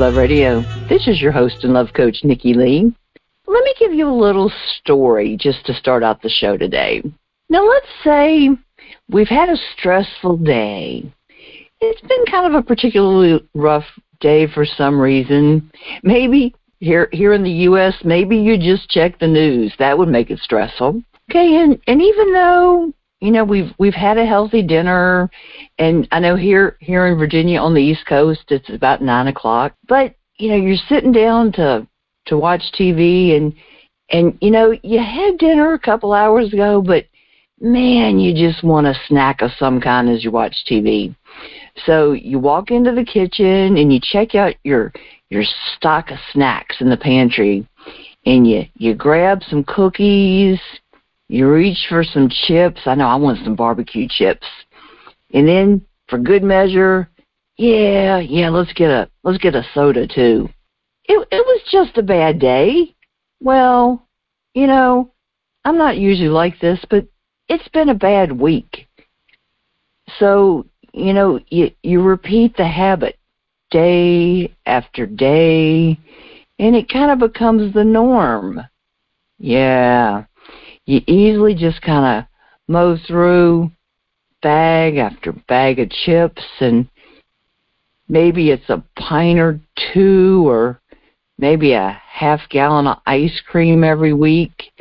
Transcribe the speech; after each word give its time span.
Love 0.00 0.16
Radio. 0.16 0.62
This 0.88 1.06
is 1.06 1.20
your 1.20 1.30
host 1.30 1.62
and 1.62 1.74
love 1.74 1.88
coach, 1.94 2.24
Nikki 2.24 2.54
Lee. 2.54 2.90
Let 3.46 3.64
me 3.64 3.74
give 3.78 3.92
you 3.92 4.08
a 4.08 4.10
little 4.10 4.50
story 4.78 5.36
just 5.38 5.66
to 5.66 5.74
start 5.74 6.02
out 6.02 6.22
the 6.22 6.30
show 6.30 6.56
today. 6.56 7.02
Now, 7.50 7.68
let's 7.68 7.86
say 8.02 8.48
we've 9.10 9.28
had 9.28 9.50
a 9.50 9.58
stressful 9.76 10.38
day. 10.38 11.04
It's 11.82 12.00
been 12.00 12.24
kind 12.30 12.46
of 12.46 12.58
a 12.58 12.62
particularly 12.62 13.46
rough 13.52 13.84
day 14.20 14.46
for 14.46 14.64
some 14.64 14.98
reason. 14.98 15.70
Maybe 16.02 16.54
here 16.78 17.10
here 17.12 17.34
in 17.34 17.42
the 17.42 17.68
US, 17.68 17.94
maybe 18.02 18.38
you 18.38 18.56
just 18.56 18.88
check 18.88 19.18
the 19.18 19.28
news. 19.28 19.74
That 19.78 19.98
would 19.98 20.08
make 20.08 20.30
it 20.30 20.38
stressful. 20.38 21.02
Okay, 21.30 21.56
and 21.56 21.78
and 21.88 22.00
even 22.00 22.32
though 22.32 22.90
you 23.20 23.30
know 23.30 23.44
we've 23.44 23.72
we've 23.78 23.94
had 23.94 24.18
a 24.18 24.26
healthy 24.26 24.62
dinner, 24.62 25.30
and 25.78 26.08
I 26.10 26.20
know 26.20 26.36
here 26.36 26.76
here 26.80 27.06
in 27.06 27.18
Virginia 27.18 27.60
on 27.60 27.74
the 27.74 27.82
East 27.82 28.06
Coast 28.06 28.44
it's 28.48 28.70
about 28.70 29.02
nine 29.02 29.28
o'clock, 29.28 29.74
but 29.86 30.14
you 30.38 30.48
know 30.48 30.56
you're 30.56 30.76
sitting 30.88 31.12
down 31.12 31.52
to 31.52 31.86
to 32.26 32.38
watch 32.38 32.62
TV 32.78 33.36
and 33.36 33.54
and 34.10 34.36
you 34.40 34.50
know 34.50 34.74
you 34.82 34.98
had 34.98 35.38
dinner 35.38 35.74
a 35.74 35.78
couple 35.78 36.12
hours 36.12 36.52
ago, 36.52 36.80
but 36.80 37.04
man, 37.60 38.18
you 38.18 38.34
just 38.34 38.64
want 38.64 38.86
a 38.86 38.94
snack 39.06 39.42
of 39.42 39.50
some 39.58 39.80
kind 39.80 40.08
as 40.08 40.24
you 40.24 40.30
watch 40.30 40.54
TV. 40.68 41.14
So 41.84 42.12
you 42.12 42.38
walk 42.38 42.70
into 42.70 42.92
the 42.92 43.04
kitchen 43.04 43.76
and 43.76 43.92
you 43.92 44.00
check 44.02 44.34
out 44.34 44.54
your 44.64 44.92
your 45.28 45.44
stock 45.76 46.10
of 46.10 46.18
snacks 46.32 46.76
in 46.80 46.88
the 46.88 46.96
pantry 46.96 47.66
and 48.26 48.46
you 48.46 48.64
you 48.74 48.94
grab 48.94 49.42
some 49.48 49.64
cookies, 49.64 50.58
you 51.30 51.48
reach 51.48 51.86
for 51.88 52.02
some 52.02 52.28
chips. 52.28 52.80
I 52.86 52.96
know 52.96 53.06
I 53.06 53.14
want 53.14 53.38
some 53.44 53.54
barbecue 53.54 54.08
chips. 54.10 54.46
And 55.32 55.46
then 55.46 55.80
for 56.08 56.18
good 56.18 56.42
measure, 56.42 57.08
yeah, 57.56 58.18
yeah, 58.18 58.48
let's 58.48 58.72
get 58.72 58.90
a 58.90 59.08
let's 59.22 59.38
get 59.38 59.54
a 59.54 59.64
soda 59.72 60.08
too. 60.08 60.48
It 61.04 61.28
it 61.30 61.46
was 61.46 61.60
just 61.70 61.96
a 61.98 62.02
bad 62.02 62.40
day. 62.40 62.96
Well, 63.40 64.08
you 64.54 64.66
know, 64.66 65.12
I'm 65.64 65.78
not 65.78 65.98
usually 65.98 66.28
like 66.28 66.58
this, 66.58 66.84
but 66.90 67.06
it's 67.48 67.68
been 67.68 67.90
a 67.90 67.94
bad 67.94 68.32
week. 68.32 68.88
So, 70.18 70.66
you 70.92 71.12
know, 71.12 71.38
you 71.48 71.70
you 71.84 72.02
repeat 72.02 72.56
the 72.56 72.66
habit 72.66 73.16
day 73.70 74.52
after 74.66 75.06
day 75.06 75.96
and 76.58 76.74
it 76.74 76.88
kind 76.88 77.12
of 77.12 77.20
becomes 77.20 77.72
the 77.72 77.84
norm. 77.84 78.60
Yeah. 79.38 80.24
You 80.90 81.02
easily 81.06 81.54
just 81.54 81.80
kind 81.82 82.18
of 82.18 82.28
mow 82.66 82.96
through 83.06 83.70
bag 84.42 84.96
after 84.96 85.30
bag 85.30 85.78
of 85.78 85.88
chips 85.88 86.42
and 86.58 86.88
maybe 88.08 88.50
it's 88.50 88.68
a 88.68 88.82
pint 88.96 89.38
or 89.38 89.60
two 89.94 90.48
or 90.48 90.80
maybe 91.38 91.74
a 91.74 91.96
half 92.08 92.40
gallon 92.48 92.88
of 92.88 92.98
ice 93.06 93.40
cream 93.46 93.84
every 93.84 94.12
week. 94.12 94.72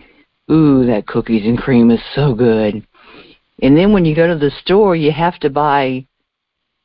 Ooh, 0.52 0.84
that 0.88 1.06
cookies 1.06 1.46
and 1.46 1.60
cream 1.60 1.92
is 1.92 2.02
so 2.16 2.34
good. 2.34 2.84
And 3.62 3.78
then 3.78 3.94
when 3.94 4.04
you 4.04 4.16
go 4.16 4.26
to 4.26 4.36
the 4.36 4.50
store, 4.64 4.96
you 4.96 5.12
have 5.12 5.38
to 5.42 5.52
buy 5.52 6.08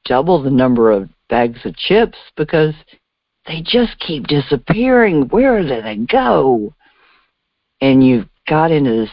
double 0.04 0.42
the 0.42 0.50
number 0.50 0.90
of 0.90 1.08
bags 1.30 1.64
of 1.64 1.74
chips 1.78 2.18
because 2.36 2.74
they 3.46 3.62
just 3.64 3.98
keep 4.00 4.26
disappearing. 4.26 5.28
Where 5.28 5.62
do 5.62 5.80
they 5.80 5.96
go? 5.96 6.74
And 7.80 8.06
you've 8.06 8.28
got 8.49 8.71
into 8.71 8.91
this 8.91 9.10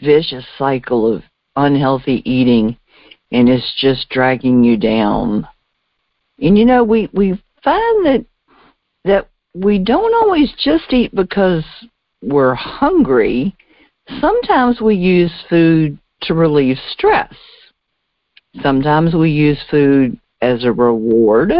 vicious 0.00 0.44
cycle 0.58 1.12
of 1.12 1.22
unhealthy 1.56 2.22
eating 2.24 2.76
and 3.32 3.48
it's 3.48 3.74
just 3.80 4.08
dragging 4.10 4.62
you 4.62 4.76
down. 4.76 5.46
And 6.40 6.56
you 6.58 6.64
know, 6.64 6.84
we, 6.84 7.08
we 7.12 7.30
find 7.62 8.06
that 8.06 8.24
that 9.04 9.28
we 9.54 9.78
don't 9.78 10.14
always 10.14 10.52
just 10.58 10.92
eat 10.92 11.14
because 11.14 11.64
we're 12.22 12.54
hungry. 12.54 13.54
Sometimes 14.20 14.80
we 14.80 14.96
use 14.96 15.32
food 15.48 15.98
to 16.22 16.34
relieve 16.34 16.78
stress. 16.90 17.34
Sometimes 18.62 19.14
we 19.14 19.30
use 19.30 19.58
food 19.70 20.18
as 20.40 20.64
a 20.64 20.72
reward. 20.72 21.52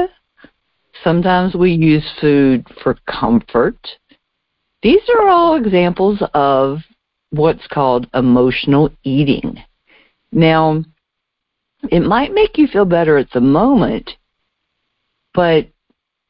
Sometimes 1.02 1.54
we 1.54 1.72
use 1.72 2.08
food 2.20 2.66
for 2.82 2.96
comfort. 3.10 3.76
These 4.82 5.02
are 5.16 5.28
all 5.28 5.56
examples 5.56 6.22
of 6.34 6.78
what's 7.34 7.66
called 7.66 8.08
emotional 8.14 8.90
eating. 9.02 9.58
Now, 10.32 10.84
it 11.90 12.00
might 12.00 12.32
make 12.32 12.56
you 12.56 12.66
feel 12.66 12.84
better 12.84 13.18
at 13.18 13.30
the 13.32 13.40
moment, 13.40 14.10
but 15.34 15.68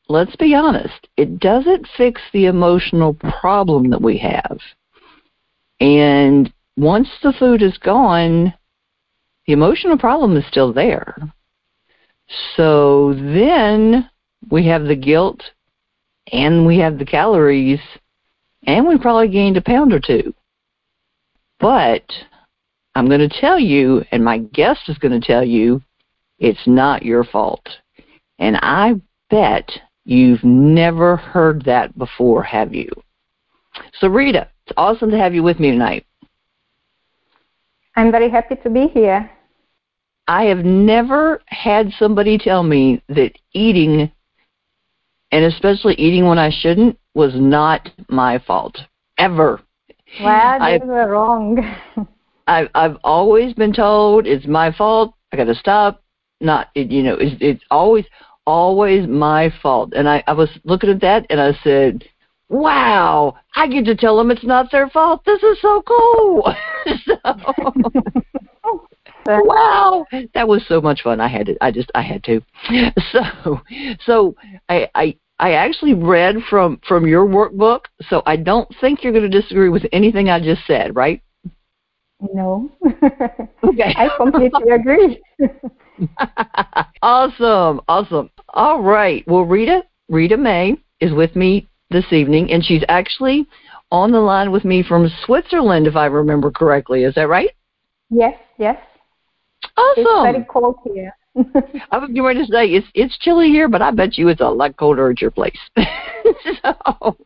let's 0.09 0.35
be 0.37 0.55
honest, 0.55 1.09
it 1.17 1.39
doesn't 1.39 1.89
fix 1.97 2.21
the 2.33 2.47
emotional 2.47 3.15
problem 3.15 3.91
that 3.91 4.03
we 4.03 4.19
have. 4.19 4.59
And 5.81 6.53
once 6.77 7.09
the 7.23 7.33
food 7.33 7.63
is 7.63 7.79
gone, 7.79 8.55
the 9.47 9.53
emotional 9.53 9.99
problem 9.99 10.37
is 10.37 10.47
still 10.47 10.73
there. 10.73 11.17
So 12.57 13.15
then 13.15 14.09
we 14.51 14.67
have 14.67 14.85
the 14.85 14.97
guilt 14.97 15.41
and 16.33 16.67
we 16.67 16.79
have 16.79 16.99
the 16.99 17.05
calories 17.05 17.81
and 18.67 18.87
we 18.87 18.99
probably 18.99 19.29
gained 19.29 19.57
a 19.57 19.63
pound 19.63 19.93
or 19.93 20.01
two. 20.01 20.35
But 21.65 22.05
I'm 22.95 23.09
going 23.09 23.27
to 23.27 23.41
tell 23.41 23.59
you, 23.59 24.05
and 24.13 24.23
my 24.23 24.37
guest 24.37 24.81
is 24.89 24.99
going 24.99 25.19
to 25.19 25.27
tell 25.27 25.43
you, 25.43 25.81
it's 26.39 26.67
not 26.67 27.03
your 27.03 27.25
fault. 27.25 27.67
And 28.39 28.59
I 28.61 29.01
bet 29.31 29.71
you've 30.05 30.45
never 30.45 31.17
heard 31.17 31.65
that 31.65 31.97
before, 31.97 32.43
have 32.43 32.75
you? 32.75 32.91
So, 33.99 34.09
Rita, 34.09 34.51
it's 34.67 34.75
awesome 34.77 35.11
to 35.11 35.17
have 35.17 35.33
you 35.33 35.43
with 35.43 35.59
me 35.59 35.71
tonight. 35.71 36.05
I'm 37.97 38.13
very 38.13 38.29
happy 38.29 38.57
to 38.57 38.69
be 38.69 38.89
here. 38.89 39.31
I 40.29 40.45
have 40.45 40.67
never 40.67 41.41
had 41.47 41.93
somebody 41.99 42.37
tell 42.37 42.63
me 42.63 43.03
that 43.09 43.33
eating, 43.55 44.13
and 45.33 45.45
especially 45.47 45.95
eating 45.95 46.27
when 46.27 46.39
I 46.39 46.51
shouldn't, 46.51 46.99
was 47.15 47.33
not 47.35 47.89
my 48.11 48.39
fault. 48.39 48.77
Ever. 49.17 49.63
Well, 50.21 50.73
you 50.73 50.87
were 50.87 51.09
wrong. 51.09 51.77
I've 52.47 52.69
I've 52.75 52.97
always 53.05 53.55
been 53.55 53.73
told 53.73 54.27
it's 54.27 54.47
my 54.47 54.73
fault. 54.73 55.15
I 55.33 55.37
got 55.37 55.45
to 55.45 55.55
stop. 55.55 56.03
Not 56.41 56.69
it, 56.75 56.91
you 56.91 57.03
know 57.03 57.15
it's 57.15 57.37
it's 57.41 57.65
always 57.71 58.05
always 58.47 59.09
my 59.09 59.53
fault. 59.63 59.93
And 59.95 60.09
I 60.09 60.23
I 60.27 60.33
was 60.33 60.51
looking 60.65 60.91
at 60.91 61.01
that 61.01 61.27
and 61.31 61.41
I 61.41 61.53
said, 61.63 62.05
wow, 62.49 63.37
I 63.55 63.67
get 63.67 63.85
to 63.87 63.97
tell 63.97 64.17
them 64.17 64.31
it's 64.31 64.45
not 64.45 64.71
their 64.71 64.89
fault. 64.91 65.25
This 65.25 65.43
is 65.43 65.61
so 65.61 65.83
cool. 65.83 66.55
so, 67.05 67.17
wow, 69.27 70.07
that 70.35 70.47
was 70.47 70.65
so 70.69 70.81
much 70.81 71.03
fun. 71.03 71.21
I 71.21 71.29
had 71.29 71.47
to. 71.47 71.57
I 71.61 71.71
just 71.71 71.91
I 71.95 72.03
had 72.03 72.23
to. 72.25 72.41
So 73.13 73.61
so 74.05 74.37
I 74.69 74.89
I 74.95 75.17
I 75.39 75.53
actually 75.53 75.95
read 75.95 76.37
from 76.49 76.81
from 76.87 77.07
your 77.07 77.27
workbook, 77.27 77.87
so 78.09 78.23
I 78.27 78.37
don't 78.37 78.69
think 78.81 79.03
you're 79.03 79.13
going 79.13 79.29
to 79.29 79.41
disagree 79.41 79.69
with 79.69 79.85
anything 79.93 80.29
I 80.29 80.41
just 80.41 80.63
said, 80.67 80.95
right? 80.95 81.23
No. 82.33 82.71
okay. 82.85 83.95
I 83.97 84.09
completely 84.17 84.71
agree. 84.71 85.21
awesome, 87.03 87.81
awesome. 87.89 88.31
All 88.51 88.81
right. 88.81 89.25
Well, 89.27 89.43
Rita 89.43 89.83
Rita 90.09 90.37
May 90.37 90.77
is 91.01 91.13
with 91.13 91.35
me 91.35 91.69
this 91.91 92.13
evening, 92.13 92.53
and 92.53 92.65
she's 92.65 92.85
actually 92.89 93.47
on 93.91 94.13
the 94.13 94.21
line 94.21 94.51
with 94.51 94.65
me 94.65 94.83
from 94.83 95.11
Switzerland, 95.25 95.87
if 95.87 95.97
I 95.97 96.07
remember 96.07 96.51
correctly. 96.51 97.05
Is 97.05 97.15
that 97.15 97.29
right? 97.29 97.51
Yes, 98.11 98.35
yes. 98.59 98.79
Awesome. 99.77 100.05
It's 100.05 100.33
very 100.33 100.47
cold 100.49 100.77
here. 100.85 101.15
I 101.91 101.99
was 101.99 102.11
going 102.15 102.37
to 102.39 102.47
say 102.47 102.67
it's 102.69 102.87
it's 102.95 103.19
chilly 103.19 103.49
here, 103.49 103.69
but 103.69 103.83
I 103.83 103.91
bet 103.91 104.17
you 104.17 104.29
it's 104.29 104.41
a 104.41 104.49
lot 104.49 104.77
colder 104.77 105.11
at 105.11 105.21
your 105.21 105.31
place. 105.31 105.59
so, 105.77 107.17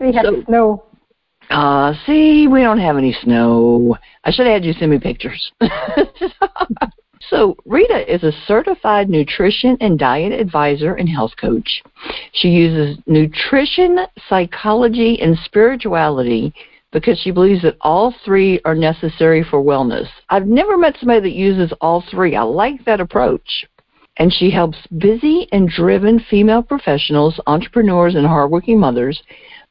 we 0.00 0.12
have 0.12 0.24
so, 0.24 0.42
snow. 0.46 0.84
Uh, 1.50 1.94
see, 2.06 2.48
we 2.48 2.60
don't 2.62 2.80
have 2.80 2.96
any 2.96 3.16
snow. 3.22 3.96
I 4.24 4.30
should 4.30 4.46
have 4.46 4.54
had 4.54 4.64
you 4.64 4.72
send 4.74 4.90
me 4.90 4.98
pictures. 4.98 5.52
So, 7.32 7.56
Rita 7.64 8.12
is 8.12 8.22
a 8.24 8.32
certified 8.46 9.08
nutrition 9.08 9.78
and 9.80 9.98
diet 9.98 10.32
advisor 10.32 10.96
and 10.96 11.08
health 11.08 11.32
coach. 11.40 11.82
She 12.32 12.48
uses 12.48 12.98
nutrition, 13.06 14.00
psychology, 14.28 15.18
and 15.22 15.38
spirituality 15.44 16.52
because 16.92 17.18
she 17.18 17.30
believes 17.30 17.62
that 17.62 17.76
all 17.80 18.14
three 18.24 18.60
are 18.64 18.74
necessary 18.74 19.42
for 19.42 19.62
wellness. 19.62 20.06
I've 20.28 20.46
never 20.46 20.76
met 20.76 20.96
somebody 20.98 21.20
that 21.20 21.36
uses 21.36 21.72
all 21.80 22.04
three. 22.10 22.36
I 22.36 22.42
like 22.42 22.84
that 22.84 23.00
approach. 23.00 23.66
and 24.18 24.30
she 24.32 24.50
helps 24.50 24.76
busy 24.98 25.48
and 25.52 25.70
driven 25.70 26.20
female 26.28 26.62
professionals, 26.62 27.40
entrepreneurs, 27.46 28.14
and 28.14 28.26
hardworking 28.26 28.78
mothers 28.78 29.22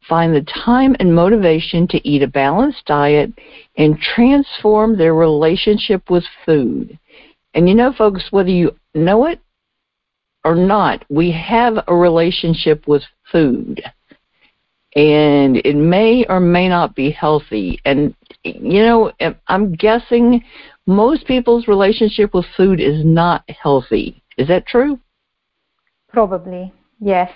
find 0.10 0.34
the 0.34 0.46
time 0.66 0.96
and 1.00 1.14
motivation 1.14 1.88
to 1.88 2.08
eat 2.08 2.24
a 2.24 2.28
balanced 2.28 2.84
diet 2.86 3.32
and 3.78 4.00
transform 4.00 4.98
their 4.98 5.14
relationship 5.14 6.10
with 6.10 6.24
food. 6.46 6.98
And 7.54 7.70
you 7.70 7.76
know, 7.76 7.94
folks, 7.94 8.24
whether 8.32 8.50
you 8.50 8.76
know 8.96 9.26
it 9.28 9.40
or 10.44 10.56
not, 10.56 11.06
we 11.10 11.32
have 11.32 11.76
a 11.88 11.96
relationship 11.96 12.88
with 12.88 13.04
food. 13.32 13.82
And 14.96 15.58
it 15.58 15.76
may 15.76 16.26
or 16.28 16.40
may 16.40 16.68
not 16.68 16.96
be 16.96 17.12
healthy. 17.12 17.80
And, 17.86 18.14
you 18.44 18.84
know, 18.84 19.12
I'm 19.48 19.74
guessing 19.74 20.44
most 20.86 21.26
people's 21.26 21.68
relationship 21.68 22.34
with 22.34 22.46
food 22.58 22.82
is 22.82 23.06
not 23.06 23.44
healthy. 23.50 24.22
Is 24.38 24.48
that 24.50 24.68
true? 24.68 25.00
Probably, 26.10 26.74
yes. 27.00 27.32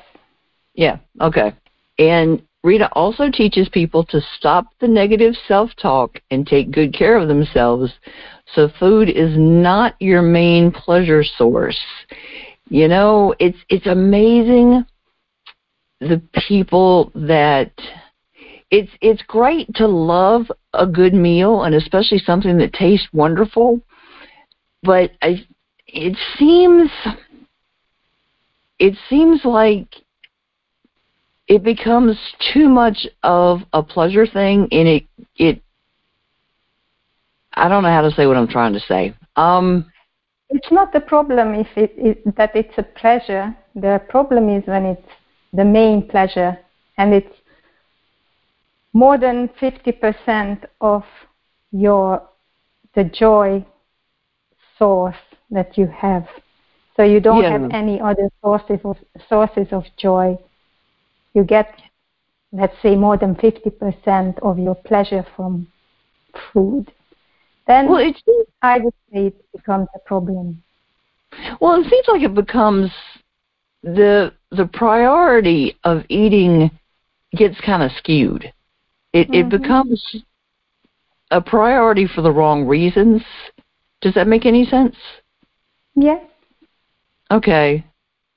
Yeah, 0.73 0.97
okay. 1.21 1.53
And 1.97 2.41
Rita 2.63 2.89
also 2.91 3.29
teaches 3.31 3.69
people 3.69 4.03
to 4.05 4.19
stop 4.37 4.65
the 4.81 4.87
negative 4.87 5.35
self 5.47 5.69
talk 5.81 6.19
and 6.31 6.45
take 6.45 6.71
good 6.71 6.93
care 6.93 7.17
of 7.17 7.27
themselves 7.29 7.93
so 8.53 8.69
food 8.79 9.09
is 9.09 9.37
not 9.37 9.95
your 9.99 10.21
main 10.21 10.71
pleasure 10.71 11.23
source. 11.23 11.79
You 12.69 12.87
know, 12.87 13.33
it's 13.39 13.57
it's 13.69 13.87
amazing 13.87 14.85
the 16.07 16.21
people 16.47 17.11
that 17.15 17.71
it's 18.71 18.91
it's 19.01 19.21
great 19.23 19.73
to 19.75 19.87
love 19.87 20.51
a 20.73 20.85
good 20.85 21.13
meal 21.13 21.63
and 21.63 21.73
especially 21.75 22.19
something 22.19 22.57
that 22.57 22.73
tastes 22.73 23.07
wonderful, 23.13 23.79
but 24.83 25.11
I 25.21 25.45
it 25.87 26.17
seems 26.37 26.91
it 28.79 28.95
seems 29.09 29.45
like 29.45 29.87
it 31.47 31.63
becomes 31.63 32.17
too 32.53 32.67
much 32.67 33.07
of 33.23 33.61
a 33.73 33.81
pleasure 33.81 34.27
thing 34.27 34.67
and 34.71 34.87
it 34.87 35.05
it 35.37 35.61
I 37.53 37.67
don't 37.69 37.83
know 37.83 37.89
how 37.89 38.01
to 38.01 38.11
say 38.11 38.27
what 38.27 38.37
I'm 38.37 38.47
trying 38.47 38.73
to 38.73 38.79
say. 38.79 39.15
Um 39.35 39.91
it's 40.49 40.71
not 40.71 40.93
the 40.93 41.01
problem 41.01 41.55
if 41.55 41.67
it, 41.75 41.93
it 41.97 42.35
that 42.35 42.55
it's 42.55 42.77
a 42.77 42.83
pleasure. 42.83 43.55
The 43.75 44.01
problem 44.09 44.49
is 44.49 44.63
when 44.67 44.85
it's 44.85 45.09
the 45.55 45.65
main 45.65 46.07
pleasure 46.07 46.57
and 46.97 47.13
it's 47.13 47.35
more 48.93 49.17
than 49.17 49.49
50% 49.61 50.65
of 50.79 51.03
your 51.71 52.21
the 52.95 53.03
joy 53.03 53.65
source 54.79 55.15
that 55.51 55.77
you 55.77 55.87
have. 55.87 56.25
So 56.95 57.03
you 57.03 57.19
don't 57.19 57.43
yeah. 57.43 57.51
have 57.51 57.71
any 57.71 57.99
other 57.99 58.29
sources 58.41 58.79
of 58.85 58.97
sources 59.27 59.67
of 59.71 59.83
joy. 59.97 60.37
You 61.33 61.43
get, 61.43 61.81
let's 62.53 62.75
say, 62.81 62.95
more 62.95 63.17
than 63.17 63.35
50% 63.35 64.39
of 64.39 64.57
your 64.57 64.75
pleasure 64.75 65.25
from 65.35 65.67
food. 66.53 66.91
Then 67.67 67.89
well, 67.89 67.99
it 67.99 68.15
I 68.61 68.79
would 68.79 68.93
say 69.11 69.27
it 69.27 69.45
becomes 69.51 69.87
a 69.93 69.99
problem. 69.99 70.63
Well, 71.59 71.81
it 71.81 71.89
seems 71.89 72.07
like 72.07 72.21
it 72.21 72.33
becomes 72.33 72.91
the 73.85 74.33
the 74.49 74.65
priority 74.65 75.77
of 75.83 76.03
eating 76.09 76.71
gets 77.37 77.59
kind 77.61 77.83
of 77.83 77.91
skewed. 77.97 78.51
It 79.13 79.29
mm-hmm. 79.29 79.33
it 79.35 79.49
becomes 79.49 80.23
a 81.31 81.39
priority 81.39 82.07
for 82.07 82.21
the 82.21 82.31
wrong 82.31 82.65
reasons. 82.65 83.21
Does 84.01 84.15
that 84.15 84.27
make 84.27 84.45
any 84.45 84.65
sense? 84.65 84.95
Yes. 85.95 86.23
Okay. 87.31 87.85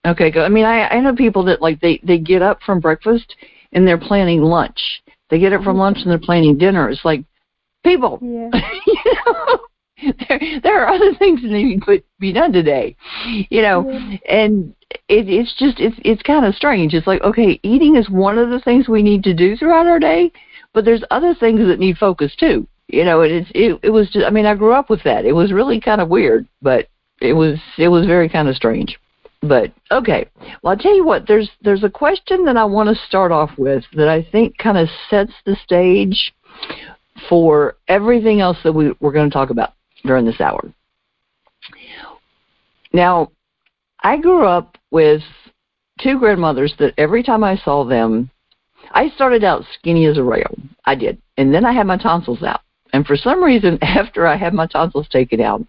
Okay, 0.06 0.30
good. 0.30 0.44
I 0.44 0.48
mean, 0.48 0.66
I 0.66 0.86
I 0.88 1.00
know 1.00 1.14
people 1.14 1.44
that 1.44 1.62
like 1.62 1.80
they 1.80 1.98
they 2.02 2.18
get 2.18 2.42
up 2.42 2.60
from 2.62 2.80
breakfast 2.80 3.34
and 3.72 3.88
they're 3.88 3.98
planning 3.98 4.42
lunch. 4.42 5.02
They 5.30 5.38
get 5.38 5.52
up 5.54 5.62
from 5.62 5.78
lunch 5.78 5.98
and 6.02 6.10
they're 6.10 6.18
planning 6.18 6.58
dinner. 6.58 6.90
It's 6.90 7.04
like 7.04 7.24
people. 7.84 8.18
Yeah. 8.20 8.50
you 8.86 9.14
know, 9.26 10.12
there 10.28 10.40
there 10.62 10.84
are 10.84 10.94
other 10.94 11.14
things 11.14 11.40
that 11.40 11.48
need 11.48 11.82
to 11.84 12.02
be 12.20 12.32
done 12.34 12.52
today. 12.52 12.96
You 13.48 13.62
know, 13.62 13.90
yeah. 13.90 14.16
and 14.28 14.74
it, 14.90 15.28
it's 15.28 15.54
just 15.58 15.78
it's 15.78 15.96
it's 16.04 16.22
kind 16.22 16.44
of 16.44 16.54
strange. 16.54 16.94
It's 16.94 17.06
like 17.06 17.22
okay, 17.22 17.60
eating 17.62 17.96
is 17.96 18.08
one 18.08 18.38
of 18.38 18.50
the 18.50 18.60
things 18.60 18.88
we 18.88 19.02
need 19.02 19.22
to 19.24 19.34
do 19.34 19.56
throughout 19.56 19.86
our 19.86 19.98
day, 19.98 20.32
but 20.72 20.84
there's 20.84 21.04
other 21.10 21.34
things 21.34 21.60
that 21.66 21.78
need 21.78 21.98
focus 21.98 22.34
too. 22.36 22.66
You 22.88 23.04
know, 23.04 23.22
and 23.22 23.32
it's 23.32 23.50
it 23.54 23.78
it 23.82 23.90
was 23.90 24.10
just 24.10 24.26
I 24.26 24.30
mean 24.30 24.46
I 24.46 24.54
grew 24.54 24.72
up 24.72 24.90
with 24.90 25.02
that. 25.04 25.24
It 25.24 25.32
was 25.32 25.52
really 25.52 25.80
kind 25.80 26.00
of 26.00 26.08
weird, 26.08 26.46
but 26.62 26.88
it 27.20 27.34
was 27.34 27.58
it 27.76 27.88
was 27.88 28.06
very 28.06 28.28
kind 28.28 28.48
of 28.48 28.56
strange. 28.56 28.98
But 29.42 29.72
okay, 29.90 30.26
well 30.62 30.72
I'll 30.72 30.78
tell 30.78 30.96
you 30.96 31.04
what. 31.04 31.26
There's 31.26 31.50
there's 31.60 31.84
a 31.84 31.90
question 31.90 32.44
that 32.46 32.56
I 32.56 32.64
want 32.64 32.88
to 32.88 33.04
start 33.06 33.30
off 33.30 33.50
with 33.58 33.84
that 33.94 34.08
I 34.08 34.26
think 34.32 34.56
kind 34.58 34.78
of 34.78 34.88
sets 35.10 35.32
the 35.44 35.56
stage 35.62 36.32
for 37.28 37.76
everything 37.88 38.40
else 38.40 38.56
that 38.64 38.72
we, 38.72 38.92
we're 39.00 39.12
going 39.12 39.28
to 39.28 39.34
talk 39.34 39.50
about 39.50 39.74
during 40.04 40.24
this 40.24 40.40
hour. 40.40 40.72
Now, 42.92 43.32
I 44.02 44.16
grew 44.16 44.46
up 44.46 44.77
with 44.90 45.22
two 46.00 46.18
grandmothers 46.18 46.74
that 46.78 46.94
every 46.98 47.22
time 47.22 47.44
I 47.44 47.56
saw 47.56 47.84
them, 47.84 48.30
I 48.92 49.10
started 49.10 49.44
out 49.44 49.64
skinny 49.74 50.06
as 50.06 50.18
a 50.18 50.22
rail. 50.22 50.54
I 50.84 50.94
did. 50.94 51.20
And 51.36 51.52
then 51.52 51.64
I 51.64 51.72
had 51.72 51.86
my 51.86 51.96
tonsils 51.96 52.42
out. 52.42 52.60
And 52.92 53.06
for 53.06 53.16
some 53.16 53.42
reason, 53.42 53.78
after 53.82 54.26
I 54.26 54.36
had 54.36 54.54
my 54.54 54.66
tonsils 54.66 55.08
taken 55.08 55.40
out, 55.40 55.62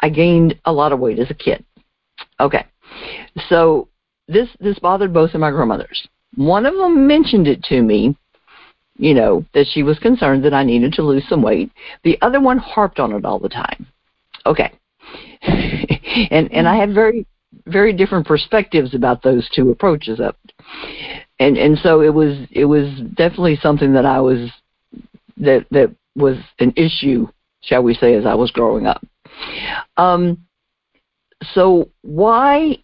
I 0.00 0.08
gained 0.08 0.58
a 0.64 0.72
lot 0.72 0.92
of 0.92 1.00
weight 1.00 1.18
as 1.18 1.30
a 1.30 1.34
kid. 1.34 1.64
Okay. 2.40 2.66
So 3.48 3.88
this 4.28 4.48
this 4.60 4.78
bothered 4.78 5.12
both 5.12 5.34
of 5.34 5.40
my 5.40 5.50
grandmothers. 5.50 6.06
One 6.36 6.66
of 6.66 6.74
them 6.74 7.06
mentioned 7.06 7.48
it 7.48 7.62
to 7.64 7.82
me 7.82 8.16
you 8.96 9.14
know, 9.14 9.44
that 9.54 9.66
she 9.66 9.82
was 9.82 9.98
concerned 9.98 10.44
that 10.44 10.54
I 10.54 10.62
needed 10.62 10.92
to 10.94 11.02
lose 11.02 11.26
some 11.28 11.42
weight. 11.42 11.70
The 12.04 12.18
other 12.22 12.40
one 12.40 12.58
harped 12.58 13.00
on 13.00 13.12
it 13.12 13.24
all 13.24 13.38
the 13.38 13.48
time. 13.48 13.86
Okay. 14.46 14.72
and 15.42 16.52
and 16.52 16.68
I 16.68 16.76
had 16.76 16.94
very 16.94 17.26
very 17.66 17.92
different 17.92 18.26
perspectives 18.26 18.94
about 18.94 19.22
those 19.22 19.48
two 19.54 19.70
approaches 19.70 20.20
of 20.20 20.34
it. 20.44 20.52
And 21.40 21.56
and 21.56 21.78
so 21.78 22.00
it 22.00 22.12
was 22.12 22.36
it 22.50 22.64
was 22.64 22.88
definitely 23.14 23.56
something 23.56 23.92
that 23.94 24.06
I 24.06 24.20
was 24.20 24.50
that 25.38 25.66
that 25.70 25.94
was 26.14 26.36
an 26.60 26.72
issue, 26.76 27.28
shall 27.62 27.82
we 27.82 27.94
say, 27.94 28.14
as 28.14 28.26
I 28.26 28.34
was 28.34 28.50
growing 28.50 28.86
up. 28.86 29.04
Um 29.96 30.38
so 31.52 31.90
why 32.02 32.78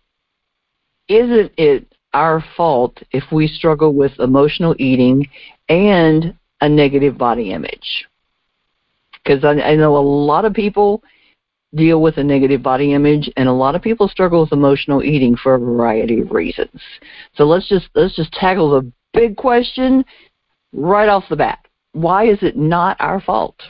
isn't 1.08 1.52
it 1.56 1.86
our 2.12 2.44
fault 2.56 2.98
if 3.12 3.24
we 3.30 3.46
struggle 3.46 3.94
with 3.94 4.18
emotional 4.18 4.74
eating 4.78 5.28
and 5.68 6.36
a 6.60 6.68
negative 6.68 7.16
body 7.16 7.52
image. 7.52 8.06
Because 9.12 9.44
I, 9.44 9.60
I 9.60 9.76
know 9.76 9.96
a 9.96 9.98
lot 9.98 10.44
of 10.44 10.54
people 10.54 11.02
deal 11.74 12.02
with 12.02 12.16
a 12.18 12.24
negative 12.24 12.62
body 12.62 12.94
image 12.94 13.30
and 13.36 13.48
a 13.48 13.52
lot 13.52 13.74
of 13.74 13.82
people 13.82 14.08
struggle 14.08 14.40
with 14.42 14.52
emotional 14.52 15.02
eating 15.02 15.36
for 15.36 15.54
a 15.54 15.58
variety 15.58 16.20
of 16.20 16.30
reasons. 16.30 16.80
So 17.34 17.44
let's 17.44 17.68
just 17.68 17.88
let's 17.94 18.16
just 18.16 18.32
tackle 18.32 18.70
the 18.70 18.92
big 19.12 19.36
question 19.36 20.04
right 20.72 21.08
off 21.08 21.24
the 21.28 21.36
bat. 21.36 21.64
Why 21.92 22.26
is 22.26 22.38
it 22.42 22.56
not 22.56 22.96
our 23.00 23.20
fault? 23.20 23.60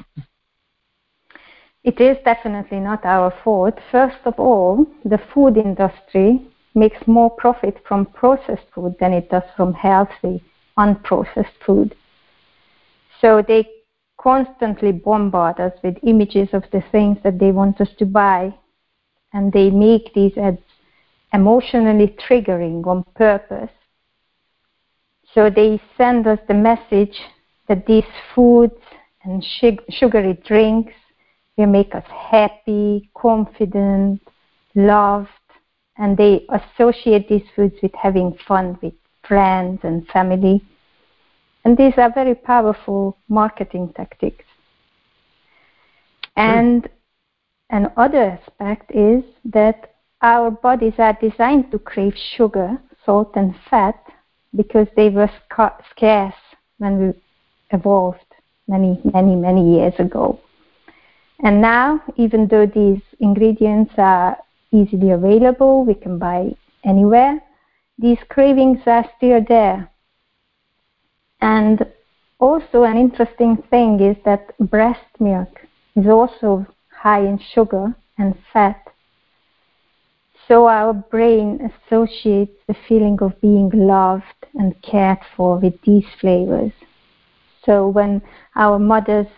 It 1.82 2.00
is 2.00 2.18
definitely 2.24 2.78
not 2.78 3.04
our 3.04 3.32
fault. 3.42 3.78
First 3.90 4.18
of 4.26 4.38
all, 4.38 4.86
the 5.04 5.18
food 5.32 5.56
industry 5.56 6.46
makes 6.74 6.98
more 7.06 7.30
profit 7.30 7.78
from 7.88 8.06
processed 8.06 8.66
food 8.74 8.94
than 9.00 9.12
it 9.12 9.30
does 9.30 9.42
from 9.56 9.72
healthy 9.72 10.42
unprocessed 10.78 11.56
food. 11.64 11.94
So 13.20 13.42
they 13.46 13.66
constantly 14.22 14.92
bombard 14.92 15.58
us 15.58 15.72
with 15.82 15.96
images 16.02 16.48
of 16.52 16.62
the 16.72 16.82
things 16.92 17.16
that 17.24 17.38
they 17.38 17.52
want 17.52 17.80
us 17.80 17.88
to 17.98 18.04
buy, 18.04 18.54
and 19.32 19.52
they 19.52 19.70
make 19.70 20.12
these 20.14 20.36
ads 20.36 20.58
emotionally 21.32 22.14
triggering 22.28 22.86
on 22.86 23.02
purpose. 23.14 23.70
So 25.32 25.48
they 25.48 25.80
send 25.96 26.26
us 26.26 26.38
the 26.48 26.54
message 26.54 27.18
that 27.68 27.86
these 27.86 28.04
foods 28.34 28.74
and 29.22 29.44
sugary 29.90 30.34
drinks 30.44 30.92
will 31.56 31.66
make 31.66 31.94
us 31.94 32.04
happy, 32.08 33.10
confident, 33.14 34.20
loved, 34.74 35.28
and 35.96 36.16
they 36.16 36.46
associate 36.50 37.28
these 37.28 37.46
foods 37.54 37.76
with 37.82 37.92
having 37.94 38.36
fun 38.48 38.78
with 38.82 38.94
friends 39.26 39.80
and 39.82 40.06
family. 40.08 40.62
And 41.64 41.76
these 41.76 41.94
are 41.98 42.10
very 42.12 42.34
powerful 42.34 43.18
marketing 43.28 43.92
tactics. 43.94 44.44
And 46.36 46.88
another 47.70 48.38
aspect 48.38 48.90
is 48.94 49.24
that 49.44 49.94
our 50.22 50.50
bodies 50.50 50.94
are 50.98 51.16
designed 51.20 51.70
to 51.70 51.78
crave 51.78 52.14
sugar, 52.36 52.78
salt, 53.04 53.32
and 53.36 53.54
fat 53.68 54.02
because 54.54 54.86
they 54.96 55.10
were 55.10 55.30
sca- 55.44 55.76
scarce 55.90 56.34
when 56.78 56.98
we 56.98 57.12
evolved 57.70 58.24
many, 58.68 59.00
many, 59.12 59.36
many 59.36 59.76
years 59.76 59.94
ago. 59.98 60.40
And 61.42 61.60
now, 61.60 62.02
even 62.16 62.48
though 62.48 62.66
these 62.66 63.00
ingredients 63.18 63.92
are 63.96 64.36
easily 64.72 65.10
available, 65.10 65.84
we 65.84 65.94
can 65.94 66.18
buy 66.18 66.54
anywhere. 66.84 67.40
These 67.98 68.18
cravings 68.28 68.80
are 68.86 69.04
still 69.16 69.44
there. 69.48 69.90
And 71.40 71.86
also, 72.38 72.84
an 72.84 72.96
interesting 72.96 73.56
thing 73.70 74.00
is 74.00 74.16
that 74.24 74.56
breast 74.58 75.06
milk 75.18 75.60
is 75.96 76.06
also 76.06 76.66
high 76.90 77.20
in 77.20 77.38
sugar 77.38 77.94
and 78.18 78.34
fat. 78.52 78.80
So 80.48 80.66
our 80.66 80.92
brain 80.92 81.70
associates 81.70 82.56
the 82.66 82.74
feeling 82.88 83.18
of 83.20 83.40
being 83.40 83.70
loved 83.72 84.24
and 84.54 84.74
cared 84.82 85.18
for 85.36 85.58
with 85.58 85.80
these 85.82 86.06
flavors. 86.20 86.72
So 87.64 87.88
when 87.88 88.22
our 88.56 88.78
mothers 88.78 89.28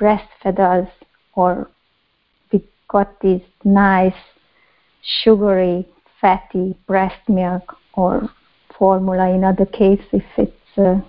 breastfed 0.00 0.58
us 0.58 0.88
or 1.34 1.70
we 2.52 2.64
got 2.88 3.20
this 3.20 3.42
nice 3.64 4.14
sugary 5.02 5.86
fatty 6.20 6.76
breast 6.86 7.28
milk 7.28 7.76
or 7.94 8.30
formula 8.78 9.28
in 9.30 9.44
other 9.44 9.66
cases 9.66 10.06
if 10.12 10.24
it's 10.38 10.78
uh, 10.78 11.00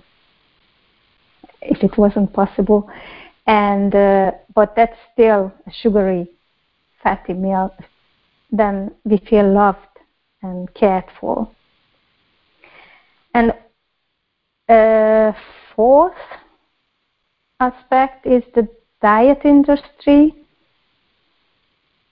if 1.69 1.83
it 1.83 1.97
wasn't 1.97 2.33
possible. 2.33 2.89
And 3.47 3.93
uh, 3.93 4.31
but 4.53 4.75
that's 4.75 4.97
still 5.13 5.53
a 5.67 5.71
sugary 5.71 6.27
fatty 7.03 7.33
meal. 7.33 7.71
then 8.51 8.91
we 9.03 9.17
feel 9.17 9.51
loved 9.51 9.79
and 10.41 10.73
cared 10.73 11.05
for. 11.19 11.49
And 13.33 13.53
uh, 14.69 15.33
fourth 15.75 16.13
aspect 17.59 18.25
is 18.25 18.43
the 18.53 18.67
diet 19.01 19.41
industry. 19.43 20.33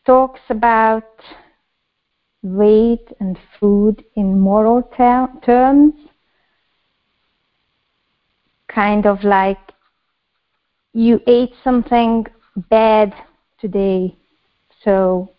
Talks 0.05 0.41
about 0.49 1.09
weight 2.41 3.07
and 3.19 3.37
food 3.59 4.03
in 4.15 4.39
moral 4.39 4.83
ter- 4.97 5.31
terms, 5.45 5.93
kind 8.67 9.05
of 9.05 9.23
like 9.23 9.59
you 10.93 11.19
ate 11.27 11.53
something 11.63 12.25
bad 12.69 13.13
today, 13.59 14.15
so 14.83 15.29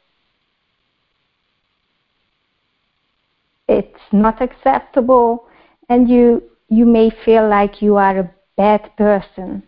it's 3.69 4.01
not 4.13 4.43
acceptable, 4.43 5.47
and 5.89 6.09
you 6.09 6.43
you 6.69 6.85
may 6.85 7.11
feel 7.25 7.49
like 7.49 7.81
you 7.81 7.97
are 7.97 8.19
a 8.19 8.31
bad 8.57 8.97
person. 8.97 9.63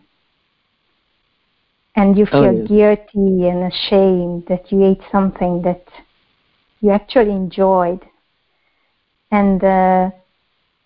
And 1.95 2.15
you 2.15 2.27
feel 2.27 2.45
oh, 2.45 2.51
yes. 2.51 2.67
guilty 2.67 3.47
and 3.47 3.63
ashamed 3.73 4.45
that 4.49 4.71
you 4.71 4.85
ate 4.85 5.01
something 5.11 5.63
that 5.63 5.83
you 6.79 6.91
actually 6.91 7.31
enjoyed. 7.31 8.05
And 9.31 9.63
uh, 9.63 10.11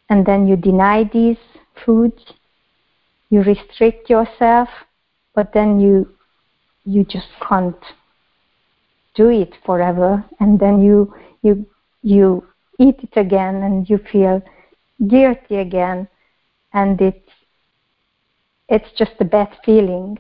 and 0.10 0.26
then 0.26 0.48
you 0.48 0.56
deny 0.56 1.04
these 1.04 1.38
foods 1.86 2.24
you 3.32 3.42
restrict 3.42 4.12
yourself 4.12 4.70
but 5.34 5.52
then 5.54 5.80
you 5.80 6.08
you 6.86 7.04
just 7.04 7.28
can't 7.48 7.84
do 9.16 9.30
it 9.30 9.54
forever. 9.66 10.24
And 10.40 10.60
then 10.60 10.82
you 10.82 11.14
you 11.42 11.66
you 12.02 12.46
eat 12.80 13.00
it 13.02 13.18
again 13.20 13.56
and 13.56 13.90
you 13.90 13.98
feel 13.98 14.42
guilty 15.08 15.58
again. 15.58 16.08
And 16.74 17.00
it's 17.02 17.30
it's 18.68 18.92
just 18.98 19.14
a 19.20 19.26
bad 19.26 19.50
feeling. 19.66 20.20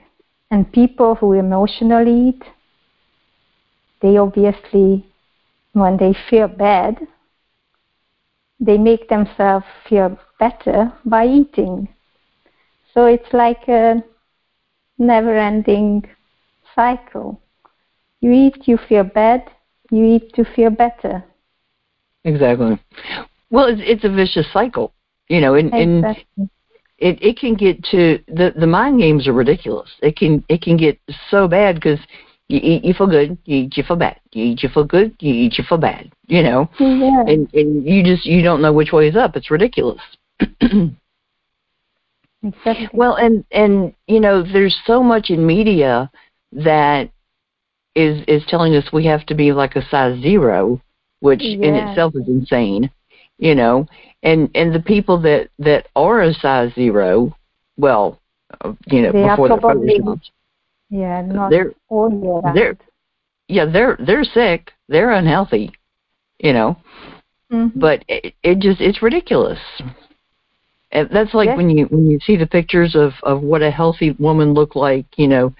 And 0.49 0.71
people 0.71 1.15
who 1.15 1.33
emotionally 1.33 2.29
eat 2.29 2.43
they 4.01 4.17
obviously 4.17 5.05
when 5.73 5.95
they 5.97 6.13
feel 6.29 6.47
bad, 6.47 7.07
they 8.59 8.77
make 8.77 9.07
themselves 9.07 9.65
feel 9.87 10.17
better 10.39 10.91
by 11.05 11.25
eating. 11.25 11.87
So 12.93 13.05
it's 13.05 13.31
like 13.33 13.67
a 13.67 14.03
never 14.97 15.37
ending 15.37 16.03
cycle. 16.75 17.41
You 18.19 18.31
eat, 18.31 18.67
you 18.67 18.77
feel 18.77 19.03
bad, 19.03 19.49
you 19.89 20.05
eat 20.05 20.33
to 20.35 20.43
feel 20.43 20.69
better. 20.69 21.23
Exactly. 22.23 22.79
Well, 23.49 23.65
it's, 23.65 23.81
it's 23.83 24.03
a 24.03 24.09
vicious 24.09 24.47
cycle, 24.53 24.93
you 25.27 25.41
know, 25.41 25.55
and, 25.55 25.73
exactly. 25.73 26.25
and 26.37 26.49
it, 27.01 27.21
it 27.21 27.37
can 27.37 27.55
get 27.55 27.83
to 27.85 28.19
the 28.27 28.53
the 28.55 28.67
mind 28.67 28.99
games 28.99 29.27
are 29.27 29.33
ridiculous. 29.33 29.89
It 30.01 30.15
can 30.15 30.43
it 30.49 30.61
can 30.61 30.77
get 30.77 30.99
so 31.29 31.47
bad 31.47 31.75
because 31.75 31.99
you 32.47 32.59
eat, 32.61 32.85
you 32.85 32.93
feel 32.93 33.07
good. 33.07 33.37
You 33.45 33.63
eat, 33.63 33.77
you 33.77 33.83
feel 33.83 33.95
bad. 33.95 34.19
You 34.33 34.45
eat, 34.45 34.61
you 34.61 34.69
feel 34.69 34.83
good. 34.83 35.15
You 35.19 35.33
eat, 35.33 35.57
you 35.57 35.63
feel 35.67 35.79
bad. 35.79 36.11
You 36.27 36.43
know, 36.43 36.69
yeah. 36.79 37.23
and 37.27 37.51
and 37.53 37.85
you 37.85 38.03
just 38.03 38.25
you 38.25 38.43
don't 38.43 38.61
know 38.61 38.71
which 38.71 38.91
way 38.91 39.07
is 39.07 39.15
up. 39.15 39.35
It's 39.35 39.49
ridiculous. 39.49 40.01
exactly. 42.43 42.89
Well, 42.93 43.15
and 43.15 43.45
and 43.51 43.93
you 44.07 44.19
know, 44.19 44.43
there's 44.43 44.77
so 44.85 45.03
much 45.03 45.29
in 45.29 45.45
media 45.45 46.11
that 46.51 47.09
is 47.95 48.23
is 48.27 48.43
telling 48.47 48.75
us 48.75 48.91
we 48.91 49.05
have 49.05 49.25
to 49.27 49.35
be 49.35 49.51
like 49.51 49.75
a 49.75 49.87
size 49.89 50.21
zero, 50.21 50.81
which 51.19 51.41
yeah. 51.41 51.67
in 51.67 51.75
itself 51.75 52.13
is 52.15 52.27
insane. 52.27 52.89
You 53.37 53.55
know, 53.55 53.87
and 54.23 54.49
and 54.53 54.73
the 54.73 54.81
people 54.81 55.19
that 55.21 55.49
that 55.59 55.87
are 55.95 56.21
a 56.21 56.33
size 56.33 56.73
zero, 56.75 57.35
well, 57.77 58.19
you 58.85 59.01
know, 59.01 59.11
they 59.11 59.27
before 59.27 59.49
they're 59.49 59.57
probably, 59.57 59.99
yeah, 60.89 61.21
not 61.21 61.49
they're, 61.49 61.73
all 61.89 62.41
They're, 62.53 62.77
yeah, 63.47 63.65
they're 63.65 63.97
they're 64.05 64.23
sick. 64.23 64.71
They're 64.89 65.11
unhealthy. 65.11 65.71
You 66.39 66.53
know, 66.53 66.77
mm-hmm. 67.51 67.79
but 67.79 68.03
it, 68.07 68.33
it 68.43 68.59
just 68.59 68.81
it's 68.81 69.01
ridiculous. 69.01 69.59
And 70.91 71.09
that's 71.11 71.33
like 71.33 71.47
yes. 71.47 71.57
when 71.57 71.69
you 71.69 71.85
when 71.85 72.09
you 72.09 72.19
see 72.19 72.35
the 72.35 72.47
pictures 72.47 72.95
of 72.95 73.13
of 73.23 73.41
what 73.41 73.61
a 73.61 73.71
healthy 73.71 74.11
woman 74.19 74.53
looked 74.53 74.75
like. 74.75 75.05
You 75.15 75.27
know, 75.27 75.53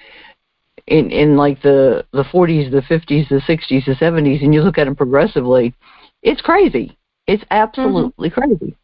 in 0.88 1.10
in 1.12 1.38
like 1.38 1.62
the 1.62 2.06
the 2.12 2.24
40s, 2.24 2.72
the 2.72 2.82
50s, 2.82 3.30
the 3.30 3.42
60s, 3.42 3.86
the 3.86 3.96
70s, 3.96 4.44
and 4.44 4.54
you 4.54 4.62
look 4.62 4.78
at 4.78 4.86
them 4.86 4.96
progressively, 4.96 5.74
it's 6.22 6.42
crazy. 6.42 6.98
It's 7.28 7.44
absolutely 7.50 8.30
mm-hmm. 8.30 8.42
crazy. 8.42 8.76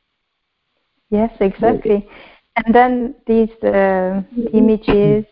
Yes, 1.10 1.32
exactly. 1.40 2.08
And 2.56 2.74
then 2.74 3.16
these 3.26 3.52
uh, 3.64 4.22
images 4.54 5.26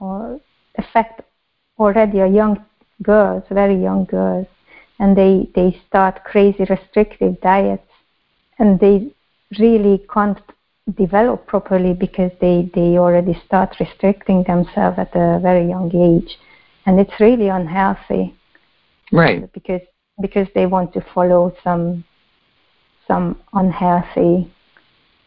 or 0.00 0.40
affect 0.78 1.22
already 1.78 2.20
a 2.20 2.26
young 2.26 2.64
girls, 3.02 3.42
very 3.50 3.80
young 3.80 4.04
girls, 4.04 4.46
and 4.98 5.16
they, 5.16 5.48
they 5.54 5.78
start 5.86 6.24
crazy 6.24 6.64
restrictive 6.68 7.40
diets 7.40 7.86
and 8.58 8.80
they 8.80 9.12
really 9.58 10.04
can't 10.12 10.38
develop 10.96 11.46
properly 11.46 11.94
because 11.94 12.30
they, 12.40 12.70
they 12.74 12.98
already 12.98 13.40
start 13.46 13.76
restricting 13.80 14.44
themselves 14.44 14.98
at 14.98 15.14
a 15.14 15.38
very 15.40 15.68
young 15.68 15.90
age. 15.94 16.36
And 16.86 17.00
it's 17.00 17.18
really 17.18 17.48
unhealthy. 17.48 18.34
Right. 19.12 19.52
Because 19.52 19.80
because 20.20 20.48
they 20.54 20.66
want 20.66 20.92
to 20.94 21.04
follow 21.14 21.54
some 21.62 22.04
some 23.06 23.38
unhealthy 23.52 24.50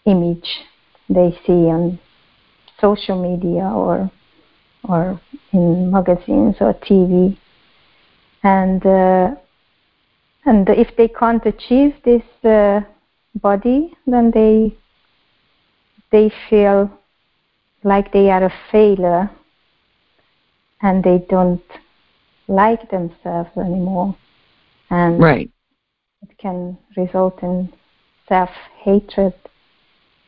image 0.05 0.49
they 1.09 1.37
see 1.45 1.69
on 1.69 1.99
social 2.79 3.21
media 3.21 3.63
or 3.63 4.09
or 4.87 5.19
in 5.51 5.91
magazines 5.91 6.55
or 6.59 6.73
TV. 6.73 7.37
And 8.43 8.85
uh, 8.85 9.35
and 10.45 10.67
if 10.69 10.95
they 10.97 11.07
can't 11.07 11.45
achieve 11.45 11.93
this 12.05 12.23
uh, 12.43 12.81
body, 13.41 13.93
then 14.05 14.31
they 14.31 14.75
they 16.11 16.31
feel 16.49 16.91
like 17.83 18.11
they 18.11 18.29
are 18.29 18.45
a 18.45 18.53
failure 18.71 19.29
and 20.81 21.03
they 21.03 21.23
don't 21.29 21.61
like 22.47 22.89
themselves 22.89 23.49
anymore. 23.57 24.15
And 24.89 25.21
right. 25.21 25.49
it 26.23 26.37
can 26.37 26.77
result 26.97 27.41
in 27.43 27.71
self 28.27 28.49
hatred 28.83 29.33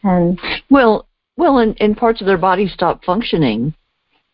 and 0.03 0.39
well 0.69 1.07
well 1.37 1.59
and, 1.59 1.77
and 1.79 1.95
parts 1.95 2.21
of 2.21 2.27
their 2.27 2.37
body 2.37 2.67
stop 2.67 3.03
functioning 3.03 3.73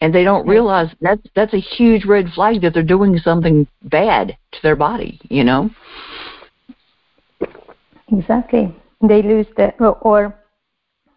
and 0.01 0.13
they 0.13 0.23
don't 0.23 0.47
realize 0.47 0.89
that's 1.01 1.21
that's 1.35 1.53
a 1.53 1.59
huge 1.59 2.05
red 2.05 2.29
flag 2.33 2.61
that 2.61 2.73
they're 2.73 2.83
doing 2.83 3.17
something 3.17 3.67
bad 3.83 4.37
to 4.51 4.59
their 4.63 4.75
body 4.75 5.19
you 5.29 5.43
know 5.43 5.69
exactly 8.11 8.73
they 9.01 9.21
lose 9.21 9.47
the 9.57 9.69
or 10.01 10.35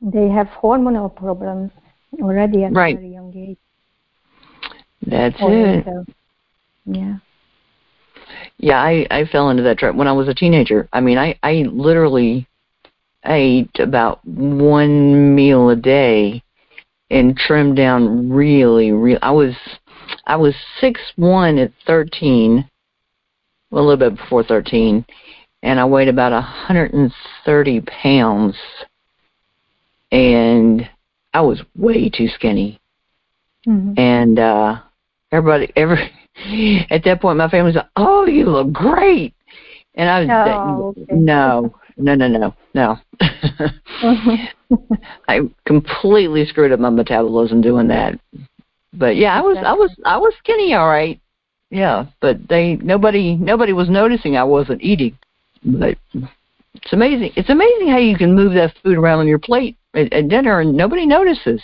they 0.00 0.28
have 0.28 0.46
hormonal 0.48 1.14
problems 1.14 1.70
already 2.20 2.64
at 2.64 2.72
right. 2.72 2.96
a 2.96 2.98
very 2.98 3.12
young 3.12 3.34
age 3.36 3.58
that's 5.06 5.36
it 5.40 5.84
so, 5.84 6.04
yeah 6.86 7.16
yeah 8.58 8.80
i 8.80 9.06
i 9.10 9.24
fell 9.24 9.50
into 9.50 9.62
that 9.62 9.78
trap 9.78 9.94
when 9.94 10.08
i 10.08 10.12
was 10.12 10.28
a 10.28 10.34
teenager 10.34 10.88
i 10.92 11.00
mean 11.00 11.18
i 11.18 11.38
i 11.42 11.64
literally 11.72 12.46
ate 13.26 13.78
about 13.78 14.24
one 14.26 15.34
meal 15.34 15.70
a 15.70 15.76
day 15.76 16.42
and 17.10 17.36
trimmed 17.36 17.76
down 17.76 18.30
really, 18.30 18.92
really. 18.92 19.20
I 19.22 19.30
was 19.30 19.54
I 20.26 20.36
was 20.36 20.54
six 20.80 21.00
one 21.16 21.58
at 21.58 21.72
thirteen, 21.86 22.68
well, 23.70 23.84
a 23.84 23.86
little 23.86 24.10
bit 24.10 24.18
before 24.18 24.44
13, 24.44 25.04
and 25.62 25.78
I 25.78 25.84
weighed 25.84 26.08
about 26.08 26.32
130 26.32 27.80
pounds, 27.82 28.56
and 30.12 30.88
I 31.32 31.40
was 31.40 31.62
way 31.76 32.08
too 32.08 32.28
skinny. 32.28 32.80
Mhm. 33.66 33.98
And 33.98 34.38
uh 34.38 34.80
everybody, 35.32 35.72
every 35.76 36.10
at 36.90 37.04
that 37.04 37.20
point, 37.20 37.38
my 37.38 37.48
family 37.48 37.68
was 37.68 37.76
like, 37.76 37.90
"Oh, 37.96 38.26
you 38.26 38.46
look 38.46 38.72
great," 38.72 39.34
and 39.94 40.08
I 40.08 40.20
was 40.20 40.30
Oh, 40.30 40.88
okay. 40.88 41.06
no, 41.14 41.74
no, 41.96 42.14
no, 42.14 42.28
no, 42.28 42.54
no. 42.74 42.98
I 45.28 45.40
completely 45.66 46.46
screwed 46.46 46.72
up 46.72 46.80
my 46.80 46.90
metabolism 46.90 47.60
doing 47.60 47.88
that. 47.88 48.18
But 48.92 49.16
yeah, 49.16 49.36
I 49.36 49.40
was 49.42 49.58
I 49.58 49.72
was 49.74 49.94
I 50.04 50.16
was 50.18 50.32
skinny 50.38 50.74
all 50.74 50.88
right. 50.88 51.20
Yeah, 51.70 52.06
but 52.20 52.48
they 52.48 52.76
nobody 52.76 53.36
nobody 53.36 53.72
was 53.72 53.88
noticing 53.88 54.36
I 54.36 54.44
wasn't 54.44 54.82
eating. 54.82 55.16
But 55.64 55.98
it's 56.74 56.92
amazing. 56.92 57.32
It's 57.36 57.50
amazing 57.50 57.88
how 57.88 57.98
you 57.98 58.16
can 58.16 58.34
move 58.34 58.54
that 58.54 58.74
food 58.82 58.96
around 58.96 59.18
on 59.20 59.28
your 59.28 59.38
plate 59.38 59.76
at, 59.94 60.12
at 60.12 60.28
dinner 60.28 60.60
and 60.60 60.76
nobody 60.76 61.06
notices. 61.06 61.60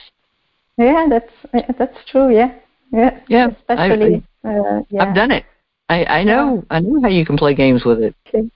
yeah, 0.76 1.06
that's 1.08 1.32
that's 1.78 1.96
true. 2.10 2.34
Yeah, 2.34 2.54
yeah. 2.92 3.20
Yeah, 3.28 3.48
I- 3.68 3.86
Especially, 3.86 4.22
uh, 4.44 4.80
yeah. 4.90 5.02
I've 5.02 5.14
done 5.14 5.30
it. 5.30 5.44
I 5.88 6.04
I 6.04 6.24
know 6.24 6.64
I 6.70 6.80
know 6.80 7.00
how 7.00 7.08
you 7.08 7.24
can 7.24 7.36
play 7.36 7.54
games 7.54 7.84
with 7.84 8.02
it. 8.02 8.14
Okay. 8.28 8.50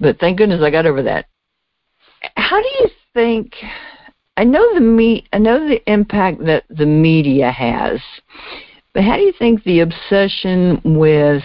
But 0.00 0.18
thank 0.18 0.38
goodness 0.38 0.60
I 0.62 0.70
got 0.70 0.86
over 0.86 1.02
that. 1.02 1.26
How 2.36 2.60
do 2.60 2.68
you 2.80 2.88
think 3.14 3.54
I 4.36 4.44
know 4.44 4.74
the 4.74 4.80
me 4.80 5.24
I 5.32 5.38
know 5.38 5.66
the 5.68 5.80
impact 5.90 6.44
that 6.46 6.64
the 6.68 6.86
media 6.86 7.50
has. 7.52 8.00
But 8.92 9.04
how 9.04 9.16
do 9.16 9.22
you 9.22 9.32
think 9.38 9.62
the 9.64 9.80
obsession 9.80 10.80
with 10.84 11.42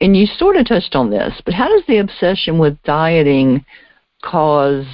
and 0.00 0.16
you 0.16 0.26
sort 0.26 0.56
of 0.56 0.66
touched 0.66 0.94
on 0.94 1.10
this, 1.10 1.40
but 1.44 1.54
how 1.54 1.68
does 1.68 1.82
the 1.86 1.98
obsession 1.98 2.58
with 2.58 2.80
dieting 2.82 3.64
cause 4.22 4.86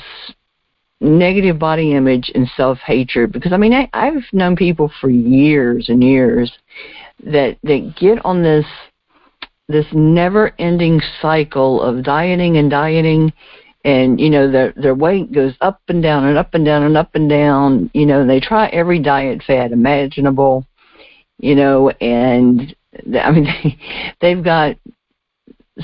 negative 1.01 1.59
body 1.59 1.95
image 1.95 2.31
and 2.35 2.49
self 2.57 2.79
hatred? 2.79 3.33
Because 3.33 3.53
I 3.53 3.57
mean 3.57 3.73
I, 3.73 3.89
I've 3.93 4.25
known 4.33 4.57
people 4.57 4.91
for 5.01 5.11
years 5.11 5.89
and 5.89 6.03
years 6.03 6.53
that 7.25 7.59
that 7.63 7.95
get 7.99 8.25
on 8.25 8.43
this 8.43 8.67
this 9.69 9.87
never 9.93 10.53
ending 10.59 11.01
cycle 11.21 11.83
of 11.83 12.03
dieting 12.03 12.57
and 12.59 12.71
dieting 12.71 13.33
and 13.85 14.21
you 14.21 14.31
know 14.31 14.51
their 14.51 14.73
their 14.77 14.95
weight 14.95 15.33
goes 15.33 15.55
up 15.61 15.81
and 15.89 16.03
down 16.03 16.25
and 16.25 16.37
up 16.37 16.55
and 16.55 16.65
down 16.65 16.83
and 16.83 16.97
up 16.97 17.15
and 17.15 17.29
down 17.29 17.91
you 17.95 18.05
know 18.05 18.27
they 18.27 18.41
try 18.41 18.67
every 18.69 18.99
diet 18.99 19.43
fad 19.47 19.73
imaginable 19.73 20.67
you 21.39 21.55
know 21.55 21.91
and 22.01 22.75
i 23.21 23.31
mean 23.31 23.45
they, 23.45 23.79
they've 24.21 24.45
got 24.45 24.77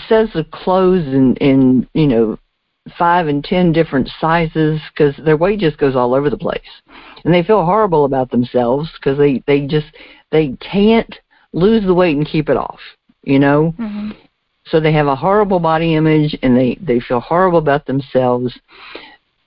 sets 0.09 0.35
of 0.35 0.51
clothes 0.51 1.07
in 1.07 1.37
in 1.37 1.89
you 1.95 2.07
know 2.07 2.39
five 2.99 3.29
and 3.29 3.45
ten 3.45 3.73
different 3.73 4.11
sizes 4.21 4.81
because 4.93 5.15
their 5.25 5.37
weight 5.37 5.61
just 5.61 5.79
goes 5.79 5.95
all 5.95 6.15
over 6.15 6.31
the 6.31 6.39
place. 6.39 6.61
And 7.25 7.33
they 7.33 7.43
feel 7.43 7.65
horrible 7.65 8.05
about 8.05 8.31
themselves 8.31 8.91
because 8.95 9.19
they 9.19 9.43
they 9.47 9.67
just 9.67 9.87
they 10.33 10.57
can't 10.61 11.15
lose 11.53 11.85
the 11.85 11.95
weight 11.95 12.17
and 12.17 12.27
keep 12.27 12.49
it 12.49 12.57
off 12.57 12.81
you 13.23 13.39
know? 13.39 13.75
Mhm. 13.79 14.17
so 14.67 14.79
they 14.79 14.93
have 14.93 15.09
a 15.09 15.17
horrible 15.17 15.59
body 15.59 15.95
image 15.95 16.39
and 16.43 16.57
they 16.57 16.79
they 16.81 17.01
feel 17.01 17.21
horrible 17.21 17.59
about 17.59 17.87
themselves. 17.87 18.59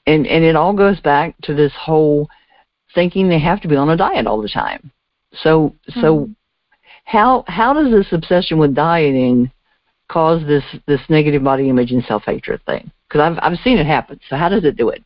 And 0.05 0.27
and 0.27 0.43
it 0.43 0.55
all 0.55 0.73
goes 0.73 0.99
back 0.99 1.35
to 1.43 1.53
this 1.53 1.73
whole 1.73 2.29
thinking 2.93 3.29
they 3.29 3.39
have 3.39 3.61
to 3.61 3.67
be 3.67 3.75
on 3.75 3.89
a 3.89 3.97
diet 3.97 4.27
all 4.27 4.41
the 4.41 4.49
time. 4.49 4.91
So 5.33 5.73
so 6.01 6.29
how 7.03 7.43
how 7.47 7.73
does 7.73 7.91
this 7.91 8.11
obsession 8.11 8.57
with 8.57 8.73
dieting 8.73 9.51
cause 10.09 10.45
this 10.47 10.63
this 10.87 11.01
negative 11.09 11.43
body 11.43 11.69
image 11.69 11.91
and 11.91 12.03
self 12.05 12.23
hatred 12.23 12.63
thing 12.65 12.91
because 13.07 13.21
i've 13.21 13.37
i've 13.41 13.59
seen 13.59 13.77
it 13.77 13.85
happen 13.85 14.19
so 14.29 14.35
how 14.35 14.49
does 14.49 14.63
it 14.63 14.75
do 14.77 14.89
it 14.89 15.03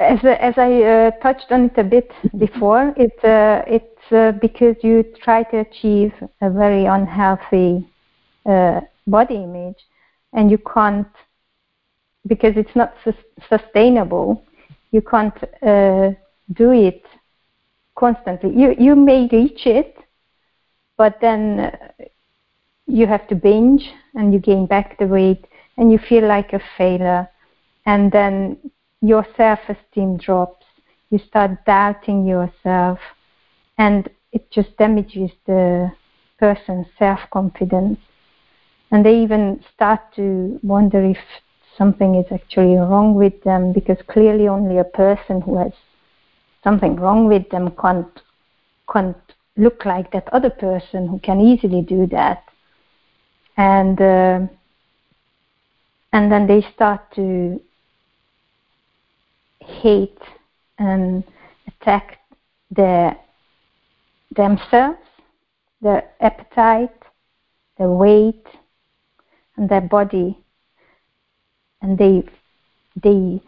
As 0.00 0.18
as 0.24 0.54
I 0.58 0.82
uh, 0.82 1.10
touched 1.22 1.52
on 1.52 1.66
it 1.66 1.78
a 1.78 1.84
bit 1.84 2.10
before, 2.36 2.92
it's 2.96 3.22
uh, 3.24 3.62
it's 3.66 4.12
uh, 4.12 4.32
because 4.40 4.74
you 4.82 5.04
try 5.22 5.44
to 5.44 5.58
achieve 5.58 6.12
a 6.42 6.50
very 6.50 6.84
unhealthy 6.86 7.88
uh, 8.44 8.80
body 9.06 9.36
image, 9.36 9.78
and 10.32 10.50
you 10.50 10.58
can't 10.58 11.06
because 12.26 12.54
it's 12.56 12.74
not 12.74 12.92
sus- 13.04 13.30
sustainable. 13.48 14.44
You 14.90 15.00
can't 15.00 15.36
uh, 15.62 16.10
do 16.52 16.72
it 16.72 17.04
constantly. 17.96 18.50
You 18.50 18.74
you 18.78 18.94
may 18.96 19.28
reach 19.30 19.66
it, 19.66 19.96
but 20.96 21.20
then 21.20 21.60
uh, 21.60 21.70
you 22.86 23.06
have 23.06 23.26
to 23.28 23.34
binge 23.34 23.90
and 24.14 24.32
you 24.32 24.38
gain 24.38 24.66
back 24.66 24.98
the 24.98 25.06
weight 25.06 25.46
and 25.76 25.90
you 25.90 25.98
feel 25.98 26.26
like 26.26 26.52
a 26.52 26.60
failure, 26.78 27.28
and 27.86 28.12
then 28.12 28.56
your 29.00 29.26
self-esteem 29.36 30.16
drops. 30.18 30.64
You 31.10 31.18
start 31.18 31.64
doubting 31.66 32.26
yourself, 32.26 32.98
and 33.78 34.08
it 34.32 34.50
just 34.50 34.76
damages 34.76 35.30
the 35.46 35.92
person's 36.38 36.86
self-confidence. 36.98 37.98
And 38.90 39.04
they 39.04 39.22
even 39.22 39.62
start 39.74 40.00
to 40.16 40.58
wonder 40.62 41.02
if 41.04 41.18
something 41.76 42.14
is 42.14 42.26
actually 42.32 42.76
wrong 42.76 43.14
with 43.14 43.42
them, 43.42 43.72
because 43.72 43.98
clearly 44.08 44.46
only 44.48 44.78
a 44.78 44.84
person 44.84 45.40
who 45.40 45.56
has 45.58 45.72
something 46.64 46.96
wrong 46.96 47.28
with 47.28 47.48
them 47.50 47.70
can't 47.80 48.20
can't 48.92 49.16
look 49.56 49.84
like 49.84 50.10
that 50.12 50.28
other 50.32 50.50
person 50.50 51.06
who 51.06 51.18
can 51.20 51.40
easily 51.40 51.82
do 51.82 52.06
that. 52.08 52.42
And 53.56 54.00
uh, 54.00 54.40
and 56.12 56.32
then 56.32 56.46
they 56.46 56.62
start 56.74 57.00
to 57.14 57.60
hate 59.60 60.18
and 60.78 61.22
attack 61.68 62.18
their 62.70 63.16
themselves, 64.34 64.98
their 65.80 66.10
appetite, 66.20 67.02
their 67.78 67.90
weight, 67.90 68.46
and 69.56 69.68
their 69.68 69.80
body, 69.80 70.38
and 71.82 71.96
they 71.96 72.24
they 73.00 73.40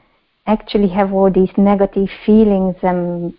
actually 0.46 0.88
have 0.88 1.12
all 1.12 1.30
these 1.30 1.50
negative 1.56 2.08
feelings 2.24 2.76
and 2.82 3.34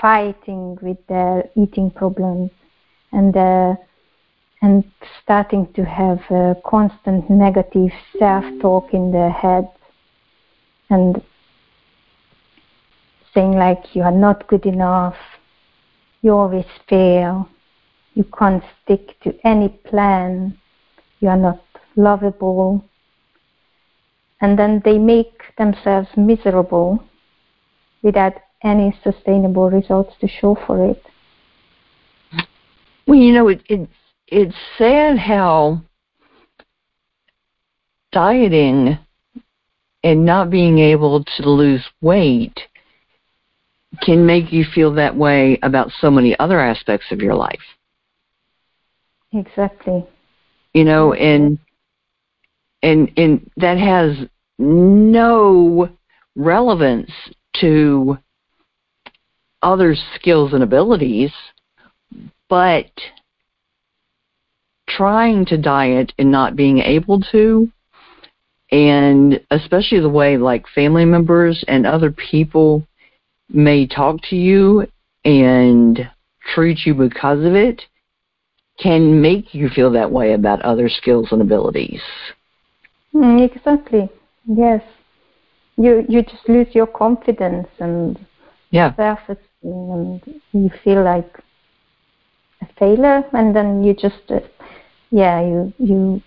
fighting 0.00 0.78
with 0.80 0.98
their 1.08 1.48
eating 1.56 1.90
problems, 1.90 2.50
and 3.12 3.36
uh, 3.36 3.74
and 4.62 4.84
starting 5.22 5.72
to 5.74 5.84
have 5.84 6.18
a 6.30 6.56
constant 6.64 7.28
negative 7.30 7.90
self-talk 8.18 8.92
in 8.92 9.12
their 9.12 9.30
head, 9.30 9.68
and 10.90 11.22
saying 13.34 13.52
like 13.52 13.94
you 13.94 14.02
are 14.02 14.12
not 14.12 14.46
good 14.48 14.66
enough, 14.66 15.16
you 16.22 16.32
always 16.32 16.66
fail, 16.88 17.48
you 18.14 18.24
can't 18.38 18.62
stick 18.82 19.20
to 19.20 19.34
any 19.44 19.68
plan, 19.68 20.56
you 21.20 21.28
are 21.28 21.36
not 21.36 21.62
lovable. 21.96 22.84
And 24.40 24.58
then 24.58 24.82
they 24.84 24.98
make 24.98 25.42
themselves 25.56 26.08
miserable 26.16 27.02
without 28.02 28.34
any 28.62 28.96
sustainable 29.02 29.70
results 29.70 30.14
to 30.20 30.28
show 30.28 30.56
for 30.66 30.90
it. 30.90 31.02
Well, 33.06 33.18
you 33.18 33.32
know, 33.32 33.48
it, 33.48 33.62
it 33.68 33.88
it's 34.26 34.54
sad 34.76 35.18
how 35.18 35.82
dieting 38.12 38.98
and 40.04 40.24
not 40.24 40.50
being 40.50 40.78
able 40.78 41.24
to 41.24 41.50
lose 41.50 41.84
weight 42.00 42.60
can 44.02 44.24
make 44.24 44.52
you 44.52 44.64
feel 44.64 44.92
that 44.94 45.16
way 45.16 45.58
about 45.62 45.90
so 46.00 46.10
many 46.10 46.38
other 46.38 46.60
aspects 46.60 47.10
of 47.10 47.20
your 47.20 47.34
life. 47.34 47.58
Exactly. 49.32 50.06
You 50.74 50.84
know, 50.84 51.14
and 51.14 51.58
and 52.82 53.10
and 53.16 53.50
that 53.56 53.78
has 53.78 54.16
no 54.58 55.88
relevance 56.36 57.10
to 57.60 58.18
other 59.62 59.96
skills 60.14 60.52
and 60.52 60.62
abilities, 60.62 61.32
but 62.48 62.90
trying 64.88 65.44
to 65.46 65.58
diet 65.58 66.12
and 66.18 66.30
not 66.30 66.56
being 66.56 66.78
able 66.78 67.20
to 67.20 67.70
and 68.70 69.40
especially 69.50 70.00
the 70.00 70.08
way 70.08 70.36
like 70.36 70.66
family 70.74 71.04
members 71.04 71.64
and 71.68 71.86
other 71.86 72.10
people 72.10 72.86
may 73.48 73.86
talk 73.86 74.20
to 74.28 74.36
you 74.36 74.86
and 75.24 76.10
treat 76.54 76.84
you 76.84 76.94
because 76.94 77.44
of 77.44 77.54
it 77.54 77.82
can 78.78 79.20
make 79.20 79.54
you 79.54 79.68
feel 79.68 79.90
that 79.90 80.10
way 80.10 80.34
about 80.34 80.62
other 80.62 80.88
skills 80.88 81.28
and 81.32 81.42
abilities. 81.42 82.00
Mm, 83.14 83.40
exactly. 83.44 84.08
Yes. 84.46 84.82
You 85.76 86.04
you 86.08 86.22
just 86.22 86.48
lose 86.48 86.74
your 86.74 86.86
confidence 86.86 87.68
and 87.78 88.18
Yeah. 88.70 88.94
self 88.96 89.20
esteem 89.28 89.90
and 89.92 90.42
you 90.52 90.70
feel 90.84 91.02
like 91.02 91.38
a 92.62 92.66
failure, 92.78 93.24
and 93.32 93.54
then 93.54 93.84
you 93.84 93.94
just, 93.94 94.30
uh, 94.30 94.40
yeah, 95.10 95.40
you 95.40 95.72
you 95.78 96.20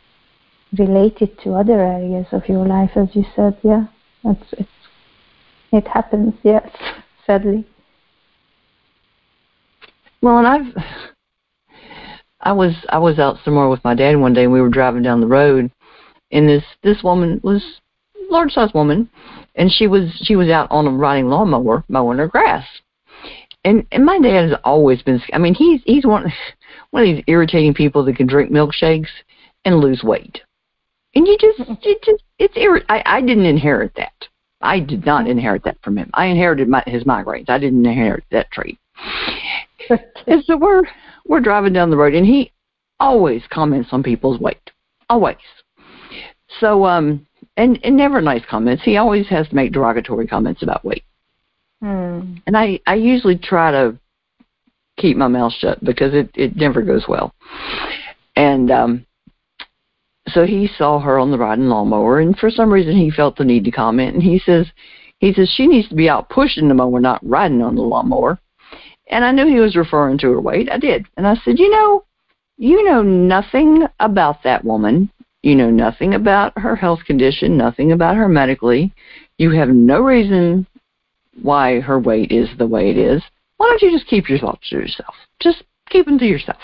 relate 0.77 1.21
it 1.21 1.37
to 1.41 1.53
other 1.55 1.79
areas 1.81 2.27
of 2.31 2.47
your 2.47 2.65
life, 2.65 2.91
as 2.95 3.13
you 3.15 3.25
said. 3.35 3.57
Yeah, 3.63 3.85
that's 4.23 4.53
it's 4.53 4.69
it 5.71 5.87
happens. 5.87 6.33
Yes, 6.43 6.69
sadly. 7.25 7.65
Well, 10.21 10.37
and 10.37 10.47
I've 10.47 11.03
I 12.41 12.53
was 12.53 12.73
I 12.89 12.99
was 12.99 13.19
out 13.19 13.37
somewhere 13.43 13.69
with 13.69 13.83
my 13.83 13.93
dad 13.93 14.15
one 14.17 14.33
day 14.33 14.43
and 14.43 14.51
we 14.53 14.61
were 14.61 14.69
driving 14.69 15.03
down 15.03 15.21
the 15.21 15.27
road 15.27 15.71
and 16.31 16.47
this 16.47 16.63
this 16.83 17.03
woman 17.03 17.39
was 17.43 17.63
large 18.29 18.51
sized 18.51 18.73
woman 18.73 19.09
and 19.55 19.71
she 19.71 19.87
was 19.87 20.09
she 20.23 20.35
was 20.35 20.49
out 20.49 20.69
on 20.71 20.87
a 20.87 20.91
riding 20.91 21.27
lawnmower 21.27 21.83
mowing 21.87 22.17
her 22.17 22.27
grass. 22.27 22.65
And 23.63 23.85
and 23.91 24.05
my 24.05 24.19
dad 24.19 24.49
has 24.49 24.59
always 24.63 25.01
been 25.01 25.21
I 25.33 25.37
mean 25.37 25.53
he's 25.53 25.81
he's 25.85 26.05
one 26.05 26.31
one 26.91 27.03
of 27.03 27.15
these 27.15 27.23
irritating 27.27 27.73
people 27.73 28.03
that 28.05 28.15
can 28.15 28.27
drink 28.27 28.51
milkshakes 28.51 29.09
and 29.65 29.79
lose 29.79 30.03
weight. 30.03 30.41
And 31.15 31.27
you 31.27 31.37
just 31.37 31.59
you 31.83 31.99
just 32.03 32.23
it's 32.39 32.55
irri- 32.55 32.85
I 32.89 33.03
I 33.05 33.21
didn't 33.21 33.45
inherit 33.45 33.93
that. 33.95 34.13
I 34.61 34.79
did 34.79 35.05
not 35.05 35.27
inherit 35.27 35.63
that 35.63 35.81
from 35.83 35.97
him. 35.97 36.09
I 36.13 36.25
inherited 36.25 36.69
my, 36.69 36.83
his 36.85 37.03
migraines. 37.03 37.49
I 37.49 37.57
didn't 37.57 37.85
inherit 37.85 38.23
that 38.31 38.51
trait. 38.51 38.77
and 40.27 40.43
so 40.45 40.55
we're 40.57 40.83
we're 41.25 41.39
driving 41.39 41.73
down 41.73 41.89
the 41.89 41.97
road, 41.97 42.13
and 42.13 42.25
he 42.25 42.51
always 42.99 43.41
comments 43.49 43.89
on 43.91 44.03
people's 44.03 44.39
weight, 44.39 44.71
always. 45.09 45.37
So 46.59 46.85
um, 46.85 47.25
and 47.57 47.79
and 47.83 47.95
never 47.95 48.21
nice 48.21 48.43
comments. 48.49 48.83
He 48.83 48.97
always 48.97 49.27
has 49.29 49.47
to 49.49 49.55
make 49.55 49.71
derogatory 49.71 50.27
comments 50.27 50.63
about 50.63 50.85
weight. 50.85 51.03
Hmm. 51.81 52.35
And 52.45 52.55
I 52.55 52.79
I 52.85 52.95
usually 52.95 53.37
try 53.37 53.71
to 53.71 53.97
keep 54.97 55.17
my 55.17 55.27
mouth 55.27 55.53
shut 55.53 55.83
because 55.83 56.13
it 56.13 56.29
it 56.35 56.55
never 56.55 56.81
goes 56.81 57.05
well. 57.07 57.33
And 58.35 58.71
um 58.71 59.05
so 60.27 60.45
he 60.45 60.69
saw 60.77 60.99
her 60.99 61.17
on 61.17 61.31
the 61.31 61.37
riding 61.37 61.65
lawnmower 61.65 62.19
and 62.19 62.37
for 62.37 62.51
some 62.51 62.71
reason 62.71 62.95
he 62.95 63.09
felt 63.09 63.37
the 63.37 63.43
need 63.43 63.65
to 63.65 63.71
comment 63.71 64.13
and 64.13 64.23
he 64.23 64.39
says 64.39 64.67
he 65.21 65.33
says 65.33 65.49
she 65.49 65.67
needs 65.67 65.87
to 65.89 65.95
be 65.95 66.09
out 66.09 66.29
pushing 66.29 66.67
the 66.67 66.73
mower, 66.73 66.99
not 66.99 67.19
riding 67.27 67.61
on 67.61 67.75
the 67.75 67.81
lawnmower. 67.81 68.39
And 69.07 69.23
I 69.23 69.31
knew 69.31 69.45
he 69.45 69.59
was 69.59 69.75
referring 69.75 70.17
to 70.19 70.31
her 70.31 70.41
weight. 70.41 70.71
I 70.71 70.77
did. 70.77 71.05
And 71.15 71.27
I 71.27 71.35
said, 71.43 71.59
You 71.59 71.69
know, 71.69 72.05
you 72.57 72.83
know 72.83 73.03
nothing 73.03 73.85
about 73.99 74.43
that 74.43 74.65
woman. 74.65 75.11
You 75.43 75.55
know 75.55 75.69
nothing 75.71 76.13
about 76.13 76.57
her 76.57 76.75
health 76.75 76.99
condition, 77.05 77.57
nothing 77.57 77.91
about 77.91 78.15
her 78.15 78.27
medically. 78.27 78.93
You 79.37 79.51
have 79.51 79.69
no 79.69 80.01
reason 80.01 80.67
why 81.41 81.79
her 81.79 81.99
weight 81.99 82.31
is 82.31 82.49
the 82.57 82.67
way 82.67 82.91
it 82.91 82.97
is. 82.97 83.23
Why 83.57 83.67
don't 83.67 83.81
you 83.81 83.97
just 83.97 84.09
keep 84.09 84.29
your 84.29 84.39
thoughts 84.39 84.69
to 84.69 84.75
yourself? 84.75 85.15
Just 85.41 85.63
keep 85.89 86.05
them 86.05 86.19
to 86.19 86.25
yourself. 86.25 86.61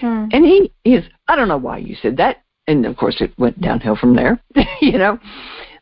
Hmm. 0.00 0.26
And 0.32 0.44
he 0.44 0.72
is, 0.84 1.04
I 1.28 1.36
don't 1.36 1.48
know 1.48 1.56
why 1.56 1.78
you 1.78 1.96
said 2.00 2.16
that. 2.18 2.42
And 2.66 2.84
of 2.84 2.96
course 2.96 3.20
it 3.20 3.32
went 3.38 3.60
downhill 3.60 3.96
from 3.96 4.16
there, 4.16 4.40
you 4.80 4.98
know. 4.98 5.18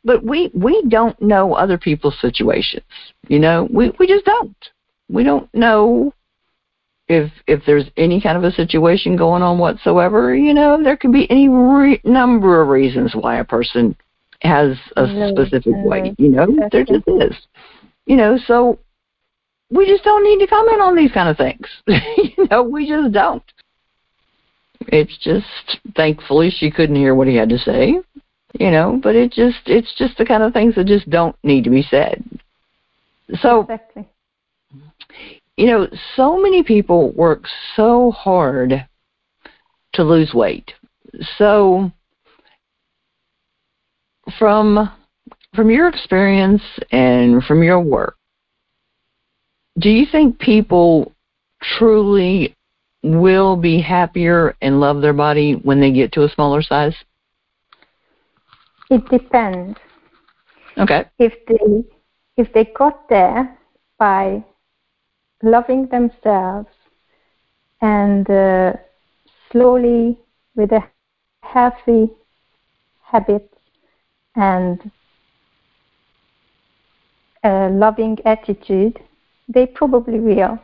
But 0.04 0.22
we 0.22 0.50
we 0.54 0.82
don't 0.88 1.20
know 1.22 1.54
other 1.54 1.78
people's 1.78 2.20
situations. 2.20 2.84
You 3.28 3.38
know, 3.38 3.66
we 3.72 3.90
we 3.98 4.06
just 4.06 4.26
don't. 4.26 4.54
We 5.08 5.24
don't 5.24 5.52
know 5.54 6.12
if 7.08 7.30
if 7.46 7.62
there's 7.66 7.84
any 7.96 8.20
kind 8.20 8.36
of 8.36 8.44
a 8.44 8.52
situation 8.52 9.16
going 9.16 9.42
on 9.42 9.58
whatsoever. 9.58 10.34
You 10.34 10.54
know, 10.54 10.82
there 10.82 10.96
could 10.96 11.12
be 11.12 11.30
any 11.30 11.48
re- 11.48 12.00
number 12.04 12.62
of 12.62 12.68
reasons 12.68 13.14
why 13.14 13.38
a 13.38 13.44
person 13.44 13.96
has 14.40 14.76
a 14.96 15.04
Right, 15.04 15.34
specific 15.34 15.72
right. 15.72 15.80
Uh-huh. 15.80 15.88
weight. 15.88 16.14
You 16.18 16.28
know, 16.28 16.46
there 16.70 16.84
just 16.84 17.06
is. 17.08 17.36
You 18.06 18.16
know, 18.16 18.38
so 18.46 18.78
we 19.70 19.86
just 19.86 20.04
don't 20.04 20.24
need 20.24 20.44
to 20.44 20.46
comment 20.46 20.80
on 20.80 20.94
these 20.94 21.12
kind 21.12 21.28
of 21.28 21.36
things. 21.36 21.66
you 21.86 22.46
know, 22.50 22.62
we 22.62 22.88
just 22.88 23.12
don't. 23.12 23.42
It's 24.88 25.16
just 25.18 25.80
thankfully 25.96 26.50
she 26.50 26.70
couldn't 26.70 26.96
hear 26.96 27.14
what 27.14 27.26
he 27.26 27.36
had 27.36 27.48
to 27.48 27.58
say, 27.58 28.00
you 28.58 28.70
know, 28.70 29.00
but 29.02 29.16
it 29.16 29.32
just 29.32 29.60
it's 29.66 29.94
just 29.96 30.18
the 30.18 30.26
kind 30.26 30.42
of 30.42 30.52
things 30.52 30.74
that 30.74 30.86
just 30.86 31.08
don't 31.08 31.36
need 31.42 31.64
to 31.64 31.70
be 31.70 31.82
said. 31.82 32.22
So, 33.40 33.62
exactly. 33.62 34.06
You 35.56 35.66
know, 35.66 35.88
so 36.16 36.40
many 36.40 36.62
people 36.62 37.12
work 37.12 37.44
so 37.76 38.10
hard 38.10 38.86
to 39.94 40.02
lose 40.02 40.34
weight. 40.34 40.72
So 41.38 41.90
from 44.38 44.90
from 45.54 45.70
your 45.70 45.88
experience 45.88 46.62
and 46.90 47.44
from 47.44 47.62
your 47.62 47.80
work, 47.80 48.16
do 49.78 49.88
you 49.88 50.06
think 50.10 50.38
people 50.38 51.12
truly 51.78 52.56
will 53.04 53.56
be 53.56 53.80
happier 53.80 54.56
and 54.60 54.80
love 54.80 55.00
their 55.00 55.12
body 55.12 55.52
when 55.62 55.80
they 55.80 55.92
get 55.92 56.10
to 56.12 56.24
a 56.24 56.28
smaller 56.28 56.62
size? 56.62 56.96
It 58.90 59.08
depends. 59.08 59.78
Okay. 60.78 61.04
If 61.18 61.32
they 61.46 61.84
if 62.36 62.52
they 62.52 62.64
got 62.76 63.08
there 63.08 63.56
by 63.98 64.44
loving 65.44 65.86
themselves 65.88 66.68
and 67.80 68.28
uh, 68.30 68.72
slowly 69.50 70.18
with 70.56 70.72
a 70.72 70.82
healthy 71.42 72.10
habit 73.02 73.52
and 74.36 74.90
a 77.44 77.68
loving 77.70 78.18
attitude, 78.24 78.98
they 79.48 79.66
probably 79.66 80.18
will. 80.18 80.58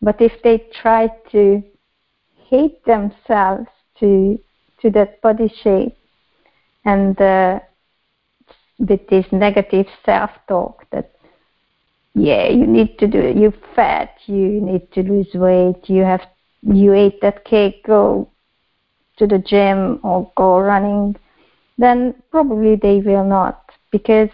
But 0.00 0.20
if 0.20 0.32
they 0.42 0.58
try 0.72 1.08
to 1.30 1.62
hate 2.48 2.84
themselves 2.84 3.68
to 4.00 4.38
to 4.80 4.90
that 4.90 5.20
body 5.22 5.48
shape 5.62 5.96
and 6.84 7.20
uh, 7.20 7.60
with 8.78 9.06
this 9.08 9.26
negative 9.32 9.86
self-talk 10.04 10.84
that 10.90 11.12
yeah 12.14 12.48
you 12.48 12.66
need 12.66 12.98
to 12.98 13.06
do 13.06 13.18
it. 13.18 13.36
You're 13.36 13.54
fat 13.74 14.14
you 14.26 14.60
need 14.60 14.90
to 14.92 15.02
lose 15.02 15.28
weight. 15.34 15.88
You 15.88 16.02
have 16.02 16.22
you 16.62 16.92
ate 16.92 17.20
that 17.22 17.44
cake 17.44 17.84
go 17.86 18.30
to 19.18 19.26
the 19.26 19.38
gym 19.38 20.00
or 20.02 20.30
go 20.36 20.58
running. 20.58 21.16
Then 21.78 22.14
probably 22.30 22.76
they 22.76 23.00
will 23.00 23.24
not 23.24 23.70
because 23.90 24.28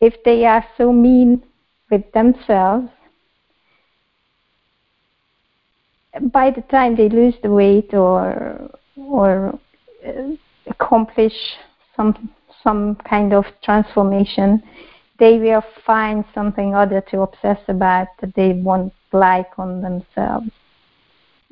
if 0.00 0.14
they 0.24 0.44
are 0.44 0.64
so 0.76 0.92
mean 0.92 1.42
with 1.90 2.10
themselves 2.12 2.88
by 6.20 6.50
the 6.50 6.62
time 6.62 6.96
they 6.96 7.08
lose 7.08 7.34
the 7.42 7.50
weight 7.50 7.94
or 7.94 8.70
or 8.96 9.58
uh, 10.06 10.34
accomplish 10.66 11.32
some 11.96 12.30
some 12.62 12.96
kind 13.08 13.32
of 13.32 13.44
transformation, 13.64 14.62
they 15.22 15.38
will 15.38 15.62
find 15.86 16.24
something 16.34 16.74
other 16.74 17.00
to 17.00 17.20
obsess 17.20 17.60
about 17.68 18.08
that 18.20 18.34
they 18.34 18.54
won't 18.54 18.92
like 19.12 19.56
on 19.56 19.80
themselves. 19.80 20.50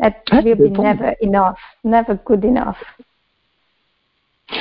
That 0.01 0.25
That's 0.29 0.45
will 0.45 0.57
be 0.57 0.71
point. 0.71 0.83
never 0.83 1.15
enough, 1.21 1.59
never 1.85 2.15
good 2.17 2.45
enough. 2.45 2.79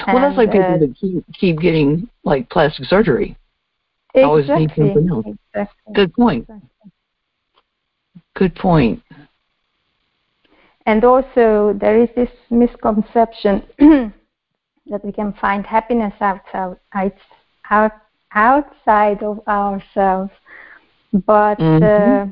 Well, 0.06 0.22
that's 0.22 0.38
like 0.38 0.52
people 0.52 0.76
uh, 0.76 0.78
that 0.78 0.96
keep 0.96 1.26
keep 1.34 1.60
getting 1.60 2.08
like 2.24 2.52
plastic 2.52 2.86
surgery. 2.86 3.36
always 4.14 4.48
need 4.48 4.70
exactly, 4.70 4.92
something 4.94 5.10
else. 5.10 5.26
exactly. 5.26 5.94
Good 5.96 6.14
point. 6.14 6.44
exactly. 6.44 6.92
Good 8.36 8.54
point. 8.54 9.02
And 10.86 11.04
also, 11.04 11.74
there 11.74 11.98
is 11.98 12.10
this 12.16 12.30
misconception 12.52 13.64
that 13.80 15.04
we 15.04 15.12
can 15.12 15.34
find 15.34 15.66
happiness 15.66 16.14
outside, 16.22 17.14
out, 17.72 17.92
outside 18.34 19.24
of 19.24 19.40
ourselves, 19.48 20.32
but 21.26 21.60
Mhm. 21.60 21.82
uh, 21.82 22.26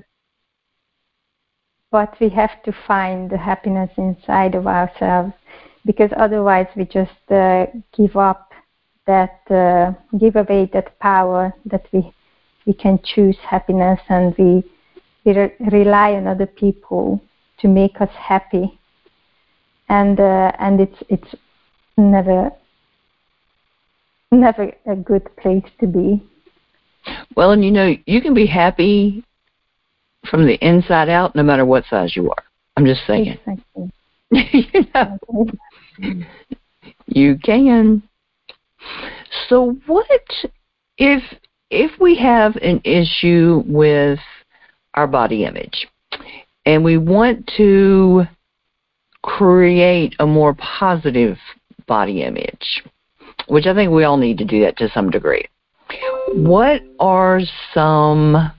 but 1.91 2.15
we 2.19 2.29
have 2.29 2.61
to 2.63 2.71
find 2.71 3.29
the 3.29 3.37
happiness 3.37 3.91
inside 3.97 4.55
of 4.55 4.67
ourselves 4.67 5.33
because 5.85 6.11
otherwise 6.17 6.67
we 6.75 6.85
just 6.85 7.31
uh, 7.31 7.65
give 7.95 8.15
up 8.15 8.51
that 9.05 9.39
uh, 9.49 9.91
give 10.17 10.35
away 10.35 10.69
that 10.73 10.97
power 10.99 11.53
that 11.65 11.85
we 11.91 12.11
we 12.65 12.73
can 12.73 12.99
choose 13.03 13.37
happiness 13.49 13.99
and 14.09 14.35
we 14.37 14.63
we 15.25 15.33
re- 15.37 15.55
rely 15.71 16.13
on 16.13 16.27
other 16.27 16.45
people 16.47 17.21
to 17.59 17.67
make 17.67 17.99
us 18.01 18.11
happy 18.15 18.79
and 19.89 20.19
uh, 20.19 20.51
and 20.59 20.79
it's 20.79 21.03
it's 21.09 21.35
never 21.97 22.51
never 24.31 24.71
a 24.85 24.95
good 24.95 25.23
place 25.37 25.63
to 25.79 25.87
be 25.87 26.21
Well, 27.35 27.51
and 27.51 27.63
you 27.63 27.71
know, 27.71 27.95
you 28.05 28.21
can 28.21 28.33
be 28.33 28.45
happy 28.45 29.23
from 30.29 30.45
the 30.45 30.55
inside 30.55 31.09
out 31.09 31.35
no 31.35 31.43
matter 31.43 31.65
what 31.65 31.85
size 31.89 32.15
you 32.15 32.29
are. 32.29 32.43
I'm 32.75 32.85
just 32.85 33.01
saying. 33.07 33.37
Exactly. 33.47 33.91
you 34.31 34.85
know, 34.93 35.47
you 37.07 37.37
can. 37.43 38.03
So 39.47 39.77
what 39.85 40.07
if 40.97 41.23
if 41.69 41.99
we 41.99 42.17
have 42.17 42.55
an 42.57 42.81
issue 42.83 43.63
with 43.65 44.19
our 44.93 45.07
body 45.07 45.45
image 45.45 45.87
and 46.65 46.83
we 46.83 46.97
want 46.97 47.49
to 47.57 48.23
create 49.21 50.15
a 50.19 50.25
more 50.25 50.53
positive 50.55 51.37
body 51.87 52.23
image, 52.23 52.83
which 53.47 53.65
I 53.65 53.73
think 53.73 53.91
we 53.91 54.03
all 54.03 54.17
need 54.17 54.37
to 54.39 54.45
do 54.45 54.61
that 54.61 54.77
to 54.77 54.89
some 54.93 55.09
degree. 55.09 55.45
What 56.33 56.81
are 56.99 57.41
some 57.73 58.51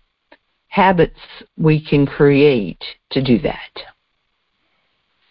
habits 0.69 1.21
we 1.57 1.85
can 1.85 2.07
create 2.07 2.83
to 3.11 3.23
do 3.23 3.39
that? 3.41 3.71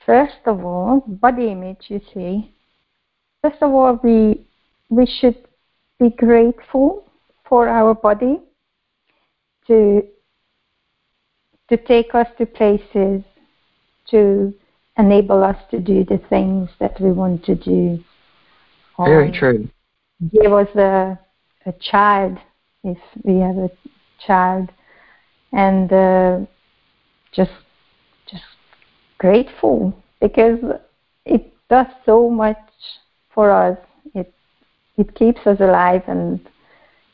First 0.06 0.40
of 0.46 0.64
all, 0.64 1.04
body 1.06 1.52
image, 1.52 1.86
you 1.88 2.00
see. 2.14 2.54
First 3.42 3.62
of 3.62 3.72
all, 3.72 4.00
we 4.04 4.42
we 4.90 5.06
should 5.06 5.38
be 6.00 6.10
grateful 6.12 7.04
for 7.48 7.68
our 7.68 7.94
body 7.94 8.40
to 9.68 10.04
to 11.70 11.78
take 11.78 12.16
us 12.16 12.28
to 12.38 12.46
places 12.46 13.24
to 14.10 14.54
enable 14.98 15.44
us 15.44 15.58
to 15.72 15.80
do 15.80 16.04
the 16.06 16.20
things 16.30 16.70
that 16.80 17.00
we 17.02 17.12
want 17.12 17.44
to 17.46 17.56
do. 17.56 18.04
Very 19.00 19.28
um, 19.28 19.34
true. 19.34 19.70
Give 20.32 20.54
us 20.54 20.70
a, 20.76 21.20
a 21.66 21.74
child 21.80 22.38
if 22.84 22.98
we 23.24 23.40
have 23.40 23.58
a 23.58 23.70
child, 24.26 24.70
and 25.52 25.92
uh, 25.94 26.40
just 27.32 27.52
just 28.30 28.44
grateful 29.20 29.94
because 30.20 30.60
it 31.26 31.54
does 31.70 31.88
so 32.06 32.30
much 32.30 32.58
for 33.30 33.52
us. 33.52 33.78
It 34.16 34.34
it 34.98 35.14
keeps 35.14 35.46
us 35.46 35.60
alive 35.60 36.04
and 36.08 36.40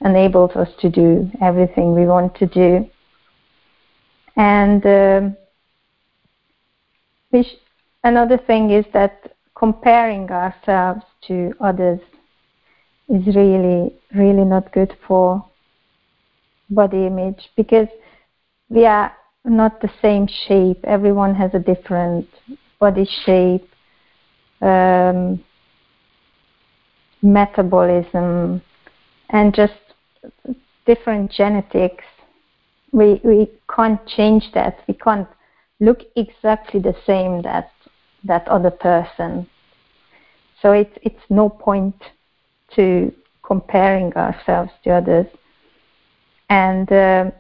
enables 0.04 0.52
us 0.52 0.69
to 0.80 0.89
do 0.89 1.30
everything 1.41 1.93
we 1.93 2.06
want 2.06 2.36
to 2.36 2.46
do. 2.46 2.89
And 4.36 4.86
um, 4.86 5.38
sh- 7.43 7.60
another 8.04 8.38
thing 8.38 8.72
is 8.72 8.86
that 8.93 9.33
comparing 9.63 10.30
ourselves 10.30 11.06
to 11.26 11.54
others 11.62 12.02
is 13.08 13.34
really, 13.34 13.95
really 14.13 14.43
not 14.43 14.69
good 14.73 14.93
for 15.08 15.45
body 16.69 17.06
image 17.06 17.49
because 17.56 17.88
we 18.67 18.86
are 18.86 19.13
not 19.45 19.80
the 19.80 19.89
same 20.02 20.28
shape. 20.28 20.80
Everyone 20.84 21.34
has 21.36 21.52
a 21.54 21.60
different 21.60 22.28
body 22.78 23.08
shape, 23.26 23.65
um, 24.62 25.41
metabolism, 27.21 28.62
and 29.30 29.56
just 29.56 29.80
different 30.86 31.32
genetics. 31.32 32.04
We 32.91 33.21
we 33.23 33.49
can't 33.73 34.06
change 34.08 34.43
that. 34.56 34.80
We 34.89 34.95
can't 34.95 35.30
look 35.80 36.02
exactly 36.17 36.82
the 36.82 36.95
same 37.06 37.43
that 37.43 37.71
that 38.26 38.45
other 38.49 38.71
person. 38.71 39.47
So 40.63 40.71
it's 40.71 40.97
it's 41.02 41.30
no 41.30 41.49
point 41.49 41.95
to 42.76 43.12
comparing 43.43 44.13
ourselves 44.13 44.71
to 44.86 44.91
others. 44.91 45.28
And 46.49 46.91
uh, 46.91 47.32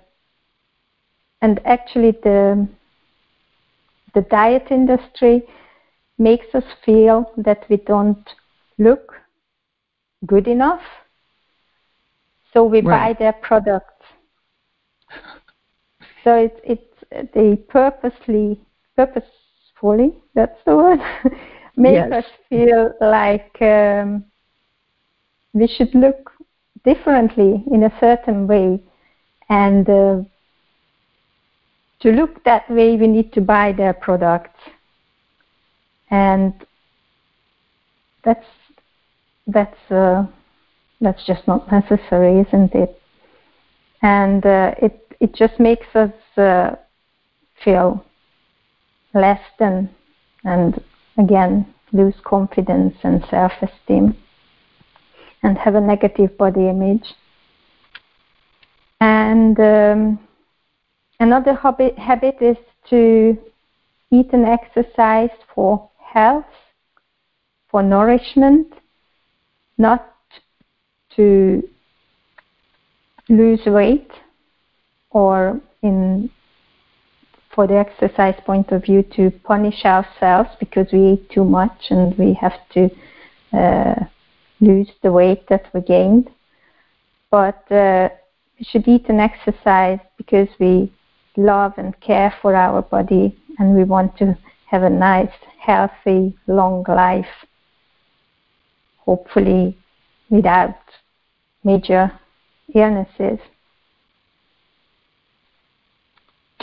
and 1.41 1.59
actually 1.65 2.11
the 2.11 2.67
the 4.13 4.21
diet 4.21 4.67
industry 4.71 5.43
makes 6.19 6.53
us 6.53 6.65
feel 6.85 7.31
that 7.37 7.65
we 7.69 7.77
don't 7.77 8.29
look 8.77 9.13
good 10.25 10.47
enough 10.47 10.83
so 12.53 12.63
we 12.63 12.81
right. 12.81 13.15
buy 13.15 13.19
their 13.19 13.33
products. 13.33 14.03
So 16.23 16.35
it's 16.35 16.59
it's 16.63 17.31
they 17.33 17.55
purposely 17.55 18.59
purposefully 18.95 20.13
that's 20.35 20.59
the 20.65 20.75
word 20.75 20.99
make 21.75 21.93
yes. 21.93 22.11
us 22.11 22.25
feel 22.49 22.93
like 23.01 23.55
um, 23.61 24.25
we 25.53 25.67
should 25.67 25.93
look 25.95 26.31
differently 26.83 27.63
in 27.71 27.83
a 27.83 27.93
certain 27.99 28.47
way, 28.47 28.81
and 29.49 29.89
uh, 29.89 30.21
to 32.01 32.11
look 32.11 32.43
that 32.43 32.69
way 32.69 32.97
we 32.97 33.07
need 33.07 33.31
to 33.33 33.41
buy 33.41 33.71
their 33.71 33.93
products, 33.93 34.59
and 36.09 36.53
that's 38.23 38.47
that's. 39.47 39.91
Uh, 39.91 40.25
that's 41.03 41.25
just 41.25 41.47
not 41.47 41.69
necessary, 41.71 42.39
isn't 42.47 42.73
it? 42.73 42.99
And 44.01 44.45
uh, 44.45 44.73
it 44.81 45.15
it 45.19 45.35
just 45.35 45.59
makes 45.59 45.87
us 45.95 46.13
uh, 46.37 46.75
feel 47.63 48.03
less 49.13 49.41
than, 49.59 49.89
and 50.43 50.81
again 51.17 51.73
lose 51.91 52.15
confidence 52.23 52.95
and 53.03 53.23
self-esteem, 53.29 54.17
and 55.43 55.57
have 55.57 55.75
a 55.75 55.81
negative 55.81 56.35
body 56.37 56.67
image. 56.67 57.13
And 58.99 59.59
um, 59.59 60.19
another 61.19 61.53
habit, 61.53 61.97
habit 61.99 62.37
is 62.41 62.57
to 62.89 63.37
eat 64.11 64.33
and 64.33 64.45
exercise 64.45 65.29
for 65.53 65.89
health, 65.99 66.45
for 67.69 67.83
nourishment, 67.83 68.73
not 69.77 70.15
to 71.15 71.67
lose 73.29 73.61
weight 73.65 74.11
or 75.11 75.61
in 75.81 76.29
for 77.53 77.67
the 77.67 77.75
exercise 77.75 78.35
point 78.45 78.71
of 78.71 78.83
view 78.83 79.03
to 79.15 79.31
punish 79.43 79.85
ourselves 79.85 80.49
because 80.59 80.87
we 80.91 81.13
eat 81.13 81.29
too 81.29 81.43
much 81.43 81.87
and 81.89 82.17
we 82.17 82.33
have 82.33 82.57
to 82.73 82.89
uh, 83.53 83.95
lose 84.59 84.89
the 85.01 85.11
weight 85.11 85.47
that 85.49 85.65
we 85.73 85.81
gained. 85.81 86.29
But 87.29 87.71
uh, 87.71 88.09
we 88.57 88.65
should 88.65 88.87
eat 88.87 89.05
and 89.09 89.19
exercise 89.19 89.99
because 90.17 90.47
we 90.59 90.91
love 91.37 91.73
and 91.77 91.99
care 91.99 92.33
for 92.41 92.55
our 92.55 92.81
body 92.81 93.37
and 93.59 93.75
we 93.75 93.83
want 93.83 94.17
to 94.17 94.37
have 94.67 94.83
a 94.83 94.89
nice, 94.89 95.31
healthy, 95.59 96.35
long 96.47 96.83
life, 96.87 97.45
hopefully 98.97 99.77
without 100.29 100.75
major 101.63 102.11
illnesses. 102.73 103.39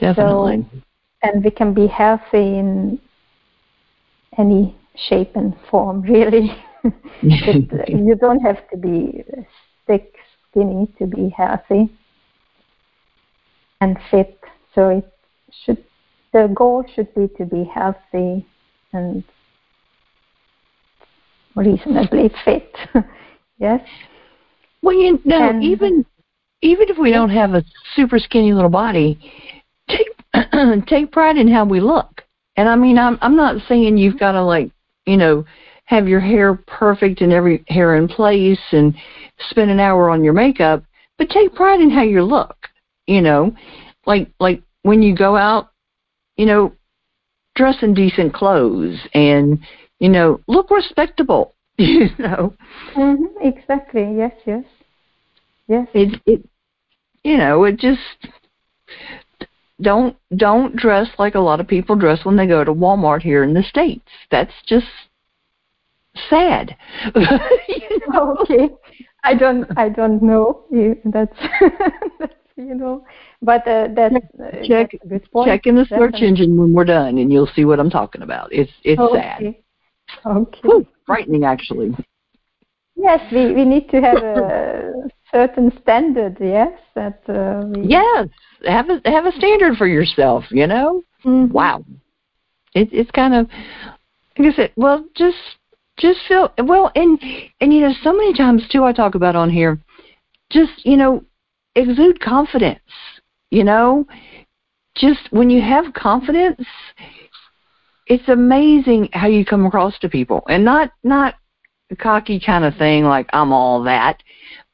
Definitely. 0.01 0.67
So, 0.73 0.83
and 1.23 1.45
we 1.45 1.51
can 1.51 1.75
be 1.75 1.87
healthy 1.87 2.59
in 2.59 2.99
any 4.39 4.75
shape 5.09 5.37
and 5.37 5.55
form, 5.71 6.01
really. 6.03 6.51
you 7.23 8.17
don't 8.19 8.41
have 8.41 8.69
to 8.71 8.77
be 8.79 9.23
thick, 9.87 10.15
skinny 10.51 10.89
to 10.99 11.07
be 11.07 11.29
healthy 11.29 11.93
and 13.83 13.99
fit. 14.11 14.41
So 14.75 14.89
it 14.89 15.13
should 15.65 15.85
the 16.33 16.51
goal 16.55 16.85
should 16.95 17.13
be 17.15 17.29
to 17.37 17.45
be 17.45 17.65
healthy 17.65 18.47
and 18.93 19.25
reasonably 21.55 22.31
fit. 22.45 22.75
yes. 23.59 23.81
Well, 24.83 24.95
you 24.95 25.21
know, 25.25 25.51
and, 25.51 25.63
even 25.63 26.07
even 26.63 26.89
if 26.89 26.99
we 26.99 27.11
don't 27.11 27.31
have 27.31 27.55
a 27.55 27.65
super 27.95 28.19
skinny 28.19 28.53
little 28.53 28.71
body, 28.71 29.19
take 29.91 30.87
take 30.87 31.13
pride 31.13 31.37
in 31.37 31.49
how 31.49 31.65
we 31.65 31.81
look. 31.81 32.23
And 32.57 32.69
I 32.69 32.77
mean, 32.77 32.99
I'm 32.99 33.19
I'm 33.21 33.37
not 33.37 33.67
saying 33.69 33.97
you've 33.97 34.19
got 34.19 34.33
to 34.33 34.43
like, 34.43 34.71
you 35.07 35.17
know, 35.17 35.45
have 35.85 36.09
your 36.09 36.21
hair 36.21 36.55
perfect 36.55 37.21
and 37.21 37.33
every 37.33 37.65
hair 37.69 37.97
in 37.97 38.09
place 38.09 38.61
and 38.73 38.95
spend 39.51 39.71
an 39.71 39.81
hour 39.81 40.11
on 40.11 40.23
your 40.23 40.33
makeup, 40.33 40.85
but 41.19 41.31
take 41.31 41.55
pride 41.55 41.81
in 41.81 41.91
how 41.91 42.03
you 42.03 42.23
look. 42.23 42.57
You 43.07 43.23
know, 43.23 43.55
like 44.07 44.29
like 44.39 44.63
when 44.83 45.03
you 45.03 45.15
go 45.15 45.37
out, 45.37 45.71
you 46.37 46.47
know, 46.47 46.73
dress 47.57 47.77
in 47.83 47.95
decent 47.95 48.33
clothes 48.33 48.99
and 49.15 49.59
you 49.99 50.09
know 50.09 50.41
look 50.47 50.71
respectable 50.71 51.55
you 51.81 52.11
know. 52.19 52.55
Mm-hmm, 52.95 53.47
exactly. 53.47 54.15
Yes. 54.15 54.35
Yes. 54.45 54.65
Yes. 55.67 55.89
It. 55.95 56.21
It. 56.27 56.49
You 57.25 57.39
know. 57.39 57.65
It 57.65 57.79
just 57.79 58.01
don't 59.81 60.17
don't 60.37 60.77
dress 60.77 61.09
like 61.19 61.35
a 61.35 61.41
lot 61.41 61.61
of 61.61 61.69
people 61.69 61.97
dress 61.97 62.25
when 62.25 62.37
they 62.37 62.47
go 62.47 62.65
to 62.65 62.73
Walmart 62.73 63.23
here 63.23 63.43
in 63.43 63.55
the 63.55 63.63
states. 63.63 64.09
That's 64.31 64.53
just 64.67 64.87
sad. 66.29 66.77
you 67.15 68.01
know? 68.09 68.37
Okay. 68.43 68.69
I 69.23 69.35
don't. 69.35 69.67
I 69.77 69.89
don't 69.89 70.23
know. 70.23 70.65
That's. 71.05 71.37
that's 72.19 72.35
you 72.57 72.75
know. 72.75 73.05
But 73.43 73.67
uh, 73.67 73.89
that's 73.95 74.15
uh, 74.15 74.63
check 74.65 74.91
that's 75.05 75.27
check 75.45 75.67
in 75.67 75.75
the 75.75 75.87
search 75.87 76.17
engine 76.17 76.57
when 76.57 76.73
we're 76.73 76.85
done, 76.85 77.19
and 77.19 77.33
you'll 77.33 77.51
see 77.55 77.65
what 77.65 77.81
I'm 77.81 77.91
talking 77.91 78.23
about. 78.23 78.53
It's 78.53 78.73
it's 78.83 79.01
okay. 79.01 79.21
sad. 79.21 79.55
Okay. 80.27 80.61
Whew, 80.63 80.87
frightening, 81.07 81.45
actually. 81.45 81.95
Yes, 82.97 83.21
we, 83.33 83.53
we 83.53 83.65
need 83.65 83.89
to 83.91 84.01
have 84.01 84.19
a 84.19 84.93
certain 85.33 85.73
standard. 85.83 86.37
Yes, 86.41 86.73
that 86.95 87.21
uh, 87.29 87.67
we... 87.67 87.89
yes, 87.89 88.29
have 88.67 88.89
a 88.91 89.01
have 89.05 89.27
a 89.27 89.33
standard 89.33 89.77
for 89.77 89.87
yourself. 89.87 90.45
You 90.51 90.67
know. 90.67 91.03
Mhm. 91.25 91.51
wow. 91.51 91.85
It, 92.75 92.89
it's 92.93 93.11
kind 93.11 93.35
of 93.35 93.49
like 94.39 94.53
I 94.53 94.57
said. 94.57 94.73
Well, 94.77 95.05
just 95.17 95.37
just 95.99 96.21
feel 96.27 96.53
well, 96.59 96.91
and 96.95 97.21
and 97.61 97.73
you 97.73 97.81
know, 97.81 97.93
so 98.03 98.13
many 98.13 98.35
times 98.35 98.63
too, 98.71 98.85
I 98.85 98.93
talk 98.93 99.15
about 99.15 99.37
on 99.37 99.51
here. 99.51 99.79
Just 100.51 100.85
you 100.85 100.97
know, 100.97 101.25
exude 101.75 102.21
confidence. 102.21 102.81
You 103.51 103.65
know, 103.65 104.07
just 104.97 105.21
when 105.31 105.51
you 105.51 105.61
have 105.61 105.93
confidence, 105.95 106.65
it's 108.07 108.29
amazing 108.29 109.09
how 109.13 109.27
you 109.27 109.45
come 109.45 109.67
across 109.67 109.99
to 110.01 110.09
people, 110.09 110.43
and 110.49 110.65
not 110.65 110.93
not 111.03 111.35
cocky 111.99 112.41
kind 112.41 112.65
of 112.65 112.77
thing 112.77 113.05
like 113.05 113.29
I'm 113.33 113.53
all 113.53 113.83
that, 113.85 114.23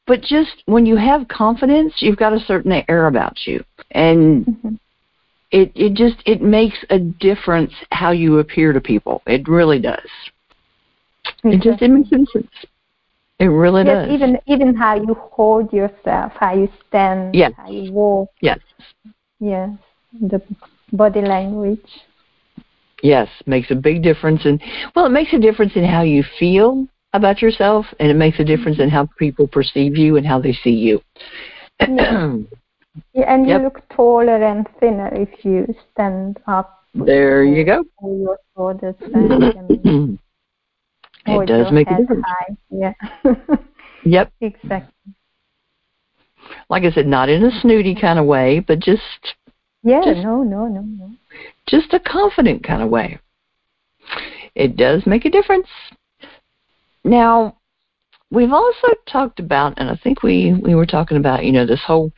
but 0.07 0.21
just 0.21 0.63
when 0.65 0.85
you 0.85 0.95
have 0.97 1.27
confidence, 1.27 1.93
you've 1.99 2.17
got 2.17 2.33
a 2.33 2.39
certain 2.39 2.71
air 2.89 3.07
about 3.07 3.45
you, 3.45 3.63
and 3.91 4.47
Mhm. 4.47 4.77
it 5.51 5.71
it 5.75 5.93
just 5.93 6.17
it 6.25 6.41
makes 6.41 6.77
a 6.89 6.99
difference 6.99 7.73
how 7.91 8.11
you 8.11 8.39
appear 8.39 8.73
to 8.73 8.81
people. 8.81 9.21
It 9.27 9.47
really 9.47 9.79
does. 9.79 10.09
It 11.43 11.61
just 11.61 11.81
it 11.81 11.89
makes 11.89 12.11
a 12.11 12.17
difference. 12.17 12.65
It 13.39 13.45
really 13.45 13.83
yes, 13.83 13.99
does. 13.99 14.09
even 14.09 14.37
even 14.47 14.75
how 14.75 14.95
you 14.95 15.13
hold 15.13 15.71
yourself, 15.73 16.33
how 16.39 16.53
you 16.53 16.69
stand, 16.87 17.33
Yes. 17.33 17.53
how 17.55 17.69
you 17.69 17.83
walk. 17.91 18.29
yes, 18.41 18.59
Yes, 19.39 19.69
the 20.19 20.41
body 20.91 21.21
language. 21.21 22.03
yes, 23.01 23.27
makes 23.45 23.71
a 23.71 23.75
big 23.75 24.01
difference 24.03 24.45
in 24.45 24.59
well, 24.95 25.05
it 25.05 25.09
makes 25.11 25.33
a 25.33 25.39
difference 25.39 25.73
in 25.75 25.83
how 25.83 26.01
you 26.01 26.23
feel 26.39 26.87
about 27.13 27.41
yourself, 27.41 27.85
and 27.99 28.09
it 28.09 28.15
makes 28.15 28.39
a 28.39 28.43
difference 28.43 28.79
in 28.79 28.87
mm-hmm. 28.87 28.95
how 28.95 29.09
people 29.17 29.47
perceive 29.47 29.97
you 29.97 30.17
and 30.17 30.25
how 30.25 30.39
they 30.39 30.53
see 30.53 30.71
you. 30.71 31.01
Yeah. 31.79 32.37
Yeah, 33.13 33.23
and 33.33 33.47
Yep. 33.47 33.59
you 33.59 33.63
look 33.65 33.89
taller 33.89 34.43
and 34.43 34.67
thinner 34.79 35.09
if 35.13 35.45
you 35.45 35.67
stand 35.91 36.39
up. 36.47 36.83
there 36.93 37.43
you 37.43 37.63
go. 37.63 37.83
Your 38.01 38.39
shoulders 38.55 38.95
and 39.13 40.19
it 41.27 41.47
does 41.47 41.71
make 41.71 41.89
a 41.91 41.97
difference. 41.97 42.25
high. 42.25 42.57
Yeah. 42.69 42.93
Yep. 44.05 44.31
exactly. 44.39 45.13
Like 46.69 46.83
I 46.83 46.91
said, 46.91 47.07
not 47.07 47.27
in 47.27 47.43
a 47.43 47.51
snooty 47.59 47.93
mm-hmm. 47.93 47.99
kind 47.99 48.19
of 48.19 48.25
way, 48.25 48.59
but 48.59 48.79
just 48.79 49.35
Yeah. 49.83 50.01
Just- 50.03 50.19
no. 50.19 50.43
No. 50.43 50.67
No. 50.67 50.81
No. 50.81 51.11
just 51.67 51.93
a 51.93 51.99
confident 51.99 52.63
kind 52.63 52.81
of 52.81 52.89
way. 52.89 53.19
It 54.55 54.75
does 54.77 55.05
make 55.05 55.25
a 55.25 55.29
difference. 55.29 55.67
Now, 57.07 57.55
we've 58.31 58.51
also 58.51 58.87
talked 59.07 59.39
about, 59.39 59.75
and 59.77 59.89
I 59.89 59.95
think 59.95 60.23
we 60.23 60.53
we 60.53 60.75
were 60.75 60.85
talking 60.85 61.17
about, 61.17 61.45
you 61.45 61.51
know, 61.51 61.65
this 61.65 61.81
whole, 61.85 62.11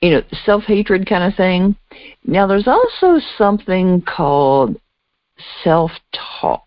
you 0.00 0.10
know, 0.10 0.22
self 0.44 0.64
hatred 0.64 1.08
kind 1.08 1.24
of 1.24 1.36
thing. 1.36 1.76
Now, 2.24 2.46
there's 2.46 2.66
also 2.66 3.20
something 3.38 4.02
called 4.02 4.76
self 5.62 5.92
talk, 6.40 6.66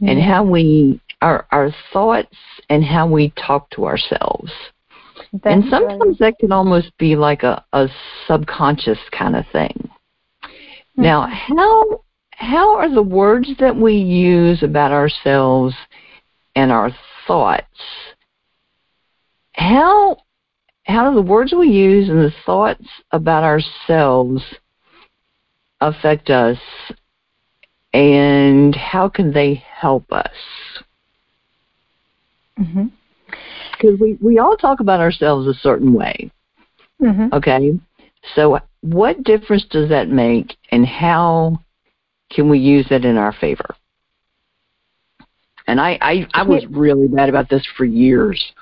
and 0.00 0.18
mm-hmm. 0.18 0.30
how 0.30 0.44
we 0.44 1.00
our 1.22 1.46
our 1.50 1.74
thoughts 1.92 2.36
and 2.68 2.84
how 2.84 3.06
we 3.06 3.32
talk 3.46 3.70
to 3.70 3.86
ourselves. 3.86 4.52
and 5.44 5.64
sometimes 5.70 6.18
that 6.18 6.38
can 6.38 6.52
almost 6.52 6.96
be 6.98 7.16
like 7.16 7.42
a, 7.42 7.64
a 7.72 7.88
subconscious 8.26 8.98
kind 9.10 9.34
of 9.34 9.44
thing. 9.52 9.90
Hmm. 10.96 11.02
Now, 11.02 11.28
how 11.28 12.04
how 12.32 12.76
are 12.76 12.92
the 12.92 13.02
words 13.02 13.48
that 13.58 13.74
we 13.74 13.94
use 13.94 14.62
about 14.62 14.92
ourselves 14.92 15.74
and 16.54 16.72
our 16.72 16.90
thoughts? 17.26 17.66
How 19.54 20.16
how 20.84 21.08
do 21.08 21.14
the 21.14 21.22
words 21.22 21.52
we 21.52 21.68
use 21.68 22.08
and 22.08 22.18
the 22.18 22.34
thoughts 22.44 22.84
about 23.10 23.42
ourselves 23.42 24.42
affect 25.80 26.30
us, 26.30 26.58
and 27.92 28.74
how 28.74 29.08
can 29.08 29.32
they 29.32 29.54
help 29.54 30.10
us? 30.12 30.30
Because 33.72 33.98
we 34.00 34.18
we 34.20 34.38
all 34.38 34.56
talk 34.56 34.80
about 34.80 35.00
ourselves 35.00 35.46
a 35.46 35.54
certain 35.54 35.92
way. 35.92 36.30
hmm 36.98 37.28
Okay. 37.32 37.78
So 38.34 38.58
what 38.80 39.22
difference 39.22 39.66
does 39.70 39.88
that 39.90 40.08
make 40.08 40.56
and 40.70 40.86
how 40.86 41.58
can 42.30 42.48
we 42.48 42.58
use 42.58 42.86
that 42.88 43.04
in 43.04 43.16
our 43.16 43.32
favor? 43.32 43.74
And 45.66 45.80
I, 45.80 45.98
I, 46.00 46.26
I 46.34 46.42
was 46.42 46.66
really 46.66 47.08
bad 47.08 47.28
about 47.28 47.48
this 47.48 47.66
for 47.76 47.84
years. 47.84 48.52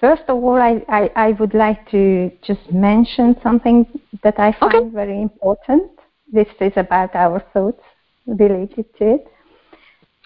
First 0.00 0.22
of 0.28 0.42
all, 0.42 0.56
I, 0.56 0.82
I, 0.88 1.10
I 1.14 1.32
would 1.32 1.54
like 1.54 1.88
to 1.90 2.30
just 2.42 2.72
mention 2.72 3.36
something 3.42 3.86
that 4.22 4.38
I 4.38 4.52
find 4.58 4.86
Okay. 4.86 4.94
very 4.94 5.20
important. 5.20 5.90
This 6.32 6.48
is 6.60 6.72
about 6.76 7.14
our 7.14 7.40
thoughts 7.52 7.82
related 8.26 8.86
to 8.98 9.14
it. 9.14 9.26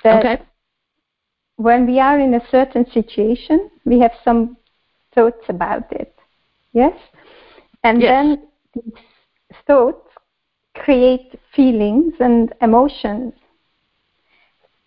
That 0.04 0.24
Okay. 0.24 0.42
when 1.56 1.86
we 1.86 1.98
are 1.98 2.18
in 2.18 2.34
a 2.34 2.46
certain 2.50 2.86
situation, 2.90 3.70
we 3.84 3.98
have 4.00 4.12
some 4.22 4.56
thoughts 5.14 5.44
about 5.48 5.90
it. 5.92 6.14
Yes? 6.72 6.96
And 7.82 8.00
Yes. 8.02 8.10
then 8.10 8.48
these 8.74 9.04
thoughts 9.66 10.08
create 10.74 11.38
feelings 11.54 12.14
and 12.20 12.52
emotions. 12.60 13.32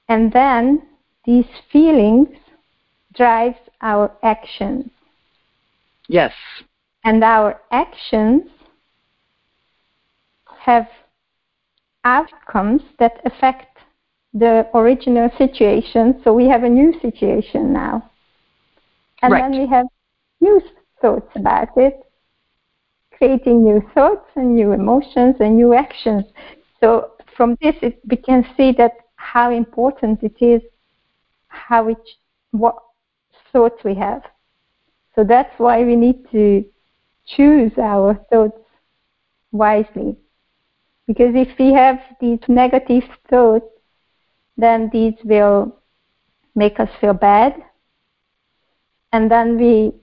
And 0.09 0.31
then 0.31 0.81
these 1.25 1.47
feelings 1.71 2.29
drives 3.13 3.57
our 3.81 4.11
actions. 4.23 4.89
Yes. 6.07 6.33
And 7.03 7.23
our 7.23 7.61
actions 7.71 8.43
have 10.59 10.87
outcomes 12.03 12.81
that 12.99 13.19
affect 13.25 13.77
the 14.33 14.67
original 14.73 15.29
situation. 15.37 16.19
So 16.23 16.33
we 16.33 16.47
have 16.47 16.63
a 16.63 16.69
new 16.69 16.93
situation 16.99 17.73
now. 17.73 18.09
And 19.21 19.33
Right. 19.33 19.39
then 19.39 19.57
we 19.57 19.67
have 19.67 19.85
new 20.39 20.61
thoughts 21.01 21.31
about 21.35 21.69
it, 21.77 22.03
creating 23.17 23.63
new 23.63 23.81
thoughts 23.93 24.27
and 24.35 24.55
new 24.55 24.71
emotions 24.71 25.35
and 25.39 25.55
new 25.55 25.73
actions. 25.73 26.25
So 26.79 27.11
from 27.35 27.57
this, 27.61 27.75
it, 27.81 27.99
we 28.09 28.17
can 28.17 28.45
see 28.55 28.71
that 28.77 28.91
how 29.17 29.51
important 29.51 30.23
it 30.23 30.35
is 30.39 30.61
how 31.47 31.83
we 31.83 31.95
what 32.51 32.77
thoughts 33.51 33.83
we 33.83 33.95
have. 33.95 34.23
So 35.15 35.23
that's 35.23 35.53
why 35.57 35.83
we 35.83 35.95
need 35.95 36.29
to 36.31 36.63
choose 37.25 37.71
our 37.77 38.13
thoughts 38.31 38.61
wisely. 39.51 40.15
Because 41.07 41.33
if 41.35 41.57
we 41.57 41.73
have 41.73 41.99
these 42.21 42.39
negative 42.47 43.03
thoughts, 43.29 43.65
then 44.57 44.89
these 44.93 45.15
will 45.23 45.75
make 46.55 46.79
us 46.79 46.89
feel 46.99 47.13
bad. 47.13 47.55
And 49.13 49.31
then 49.31 49.57
we 49.57 49.93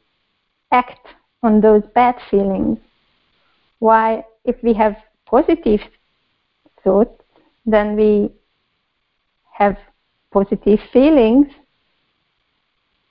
act 0.73 1.07
on 1.43 1.61
those 1.61 1.83
bad 1.95 2.17
feelings. 2.31 2.79
Why, 3.79 4.25
if 4.45 4.57
we 4.63 4.73
have 4.75 4.97
positive 5.27 5.81
thoughts, 6.83 7.23
then 7.67 7.97
we 7.97 8.31
have 9.55 9.77
positive 10.33 10.81
feelings 10.93 11.47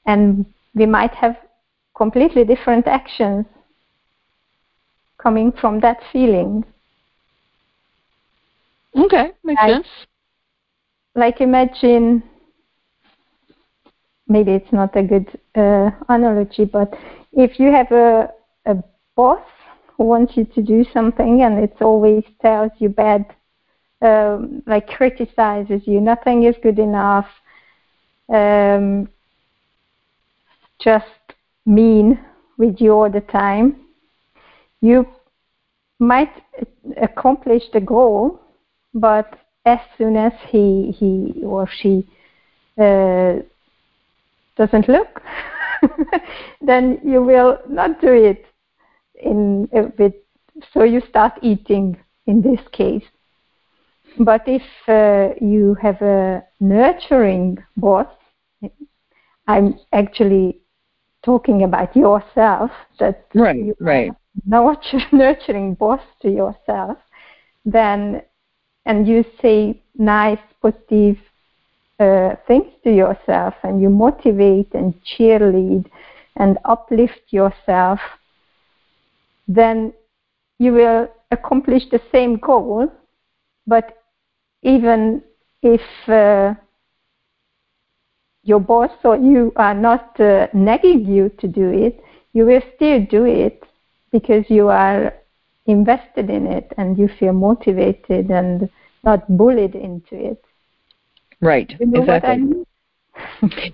and 0.05 0.45
we 0.75 0.85
might 0.85 1.13
have 1.15 1.37
completely 1.95 2.43
different 2.43 2.87
actions 2.87 3.45
coming 5.17 5.51
from 5.53 5.79
that 5.79 5.97
feeling. 6.11 6.65
Okay. 8.95 9.31
Makes 9.43 9.61
I- 9.61 9.69
sense. 9.69 9.87
Like 11.15 11.41
imagine, 11.41 12.23
maybe 14.27 14.51
it's 14.51 14.73
not 14.73 14.95
a 14.95 15.03
good 15.03 15.27
uh, 15.55 15.91
analogy, 16.09 16.65
but 16.65 16.91
if 17.31 17.59
you 17.59 17.71
have 17.71 17.91
a, 17.91 18.31
a 18.65 18.75
boss 19.15 19.41
who 19.95 20.05
wants 20.05 20.35
you 20.35 20.45
to 20.45 20.61
do 20.63 20.83
something 20.91 21.43
and 21.43 21.63
it 21.63 21.75
always 21.81 22.23
tells 22.41 22.71
you 22.79 22.89
bad, 22.89 23.25
um, 24.03 24.61
like 24.67 24.87
criticizes 24.87 25.81
you, 25.85 26.01
nothing 26.01 26.43
is 26.43 26.55
good 26.61 26.77
enough, 26.77 27.27
um, 28.29 29.07
just 30.79 31.05
mean 31.65 32.19
with 32.57 32.79
you 32.79 32.91
all 32.91 33.09
the 33.09 33.21
time, 33.21 33.75
you 34.81 35.07
might 35.99 36.31
accomplish 37.01 37.63
the 37.71 37.79
goal, 37.79 38.39
but 38.93 39.39
as 39.65 39.79
soon 39.97 40.17
as 40.17 40.33
he 40.49 40.91
he 40.99 41.41
or 41.45 41.67
she 41.67 42.07
uh, 42.77 43.35
doesn't 44.57 44.89
look, 44.89 45.21
then 46.61 46.99
you 47.03 47.23
will 47.23 47.59
not 47.69 48.01
do 48.01 48.11
it 48.11 48.45
in 49.15 49.69
uh, 49.75 49.83
with. 49.97 50.13
So 50.73 50.83
you 50.83 51.01
start 51.09 51.33
eating 51.41 51.97
in 52.27 52.41
this 52.41 52.59
case. 52.71 53.03
But 54.19 54.43
if 54.47 54.63
uh, 54.87 55.33
you 55.41 55.75
have 55.81 56.01
a 56.01 56.43
nurturing 56.59 57.57
boss, 57.77 58.07
I'm 59.47 59.79
actually 59.91 60.59
talking 61.23 61.63
about 61.63 61.95
yourself. 61.95 62.71
That 62.99 63.25
Right. 63.33 63.57
you 63.57 63.75
Right. 63.79 64.11
nurturing 65.11 65.75
boss 65.75 66.01
to 66.21 66.29
yourself, 66.29 66.97
then 67.65 68.21
and 68.85 69.07
you 69.07 69.23
say 69.41 69.81
nice, 69.97 70.39
positive 70.61 71.17
uh, 71.99 72.35
things 72.47 72.71
to 72.83 72.91
yourself, 72.91 73.53
and 73.63 73.81
you 73.81 73.89
motivate 73.89 74.73
and 74.73 74.93
cheerlead 75.03 75.85
and 76.35 76.57
uplift 76.65 77.21
yourself, 77.31 77.99
then 79.47 79.93
you 80.59 80.73
will 80.73 81.07
accomplish 81.31 81.83
the 81.89 82.01
same 82.11 82.37
goal. 82.37 82.91
But 83.65 84.02
even 84.63 85.21
if 85.61 85.81
uh, 86.07 86.53
your 88.43 88.59
boss 88.59 88.91
or 89.03 89.15
you 89.17 89.53
are 89.55 89.73
not 89.73 90.19
uh, 90.19 90.47
nagging 90.53 91.05
you 91.05 91.29
to 91.39 91.47
do 91.47 91.69
it, 91.69 92.03
you 92.33 92.45
will 92.45 92.61
still 92.75 93.05
do 93.05 93.25
it 93.25 93.63
because 94.11 94.45
you 94.49 94.67
are 94.67 95.13
invested 95.65 96.29
in 96.29 96.45
it 96.47 96.73
and 96.77 96.97
you 96.97 97.07
feel 97.19 97.33
motivated 97.33 98.29
and 98.29 98.69
not 99.03 99.37
bullied 99.37 99.75
into 99.75 100.15
it. 100.15 100.43
Right. 101.41 101.73
You 101.79 101.85
know 101.85 102.01
exactly. 102.01 102.31
I 102.31 102.37
mean? 102.37 102.65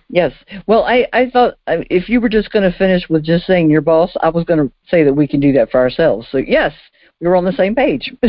yes. 0.09 0.33
Well, 0.67 0.83
I, 0.83 1.07
I 1.13 1.29
thought 1.29 1.55
if 1.67 2.09
you 2.09 2.19
were 2.21 2.29
just 2.29 2.51
going 2.51 2.69
to 2.69 2.77
finish 2.77 3.07
with 3.09 3.23
just 3.23 3.45
saying 3.45 3.69
your 3.69 3.81
boss, 3.81 4.11
I 4.21 4.29
was 4.29 4.43
going 4.43 4.59
to 4.59 4.71
say 4.89 5.03
that 5.03 5.13
we 5.13 5.27
can 5.27 5.39
do 5.39 5.53
that 5.53 5.71
for 5.71 5.79
ourselves. 5.79 6.27
So, 6.31 6.37
yes, 6.37 6.73
we 7.19 7.27
were 7.27 7.35
on 7.35 7.45
the 7.45 7.53
same 7.53 7.75
page. 7.75 8.13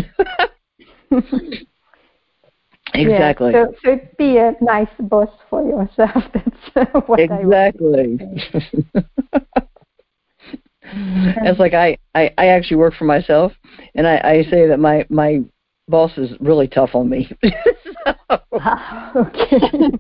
exactly. 2.95 3.53
Yeah, 3.53 3.67
so, 3.67 3.75
so 3.85 4.01
be 4.19 4.39
a 4.39 4.55
nice 4.61 4.89
boss 5.01 5.31
for 5.49 5.63
yourself. 5.63 6.25
That's 6.35 7.07
what 7.07 7.21
exactly. 7.21 8.19
I 8.21 9.41
It's 10.83 11.59
like 11.61 11.75
I, 11.75 11.99
I, 12.15 12.31
I 12.39 12.47
actually 12.49 12.79
work 12.79 12.95
for 12.95 13.05
myself, 13.05 13.53
and 13.95 14.07
I, 14.07 14.17
I 14.19 14.43
say 14.51 14.67
that 14.67 14.79
my 14.79 15.07
my 15.09 15.41
boss 15.89 16.17
is 16.17 16.31
really 16.41 16.69
tough 16.69 16.95
on 16.95 17.09
me. 17.09 17.31
so, 17.45 18.41
okay. 19.17 19.91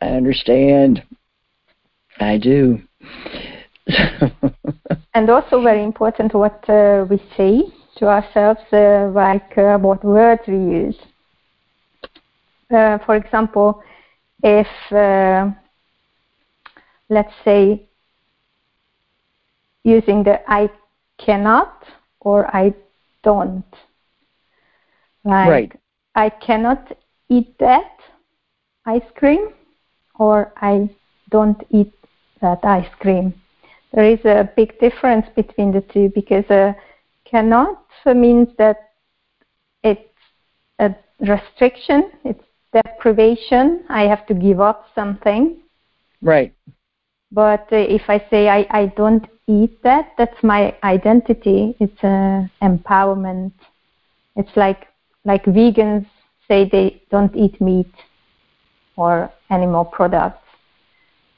I 0.00 0.06
understand. 0.06 1.02
I 2.20 2.38
do. 2.38 2.80
and 5.14 5.30
also 5.30 5.62
very 5.62 5.82
important 5.84 6.34
what 6.34 6.68
uh, 6.68 7.06
we 7.08 7.22
say 7.36 7.62
to 7.96 8.06
ourselves, 8.06 8.60
uh, 8.72 9.10
like 9.14 9.56
uh, 9.56 9.78
what 9.78 10.04
words 10.04 10.42
we 10.46 10.54
use. 10.54 10.96
Uh, 12.72 12.98
for 13.04 13.14
example, 13.16 13.82
if 14.42 14.66
uh, 14.92 15.50
let's 17.08 17.32
say 17.44 17.88
using 19.84 20.22
the 20.24 20.40
I 20.50 20.70
cannot 21.18 21.84
or 22.20 22.46
I 22.54 22.74
don't. 23.22 23.64
Like, 25.24 25.68
right. 25.68 25.80
I 26.14 26.28
cannot 26.30 26.92
eat 27.28 27.58
that 27.58 27.98
ice 28.86 29.10
cream 29.16 29.48
or 30.18 30.52
I 30.56 30.88
don't 31.30 31.62
eat 31.70 31.92
that 32.40 32.64
ice 32.64 32.92
cream. 32.98 33.34
There 33.92 34.04
is 34.04 34.24
a 34.24 34.50
big 34.56 34.78
difference 34.78 35.26
between 35.34 35.72
the 35.72 35.80
two 35.82 36.10
because 36.14 36.48
uh, 36.50 36.72
cannot 37.24 37.82
means 38.06 38.48
that 38.58 38.76
it's 39.82 40.00
a 40.78 40.94
restriction, 41.20 42.10
it's 42.24 42.44
deprivation. 42.72 43.84
I 43.88 44.02
have 44.02 44.26
to 44.26 44.34
give 44.34 44.60
up 44.60 44.86
something. 44.94 45.58
Right. 46.22 46.52
But 47.30 47.68
uh, 47.72 47.76
if 47.76 48.02
I 48.08 48.24
say 48.30 48.48
I, 48.48 48.66
I 48.70 48.86
don't 48.96 49.26
eat 49.46 49.82
that, 49.82 50.12
that's 50.16 50.42
my 50.42 50.76
identity. 50.82 51.76
It's 51.80 52.02
uh, 52.02 52.46
empowerment. 52.62 53.52
It's 54.36 54.56
like 54.56 54.86
like 55.24 55.44
vegans 55.44 56.06
say 56.46 56.68
they 56.70 57.02
don't 57.10 57.34
eat 57.36 57.60
meat 57.60 57.92
or 58.96 59.30
animal 59.50 59.84
products. 59.84 60.46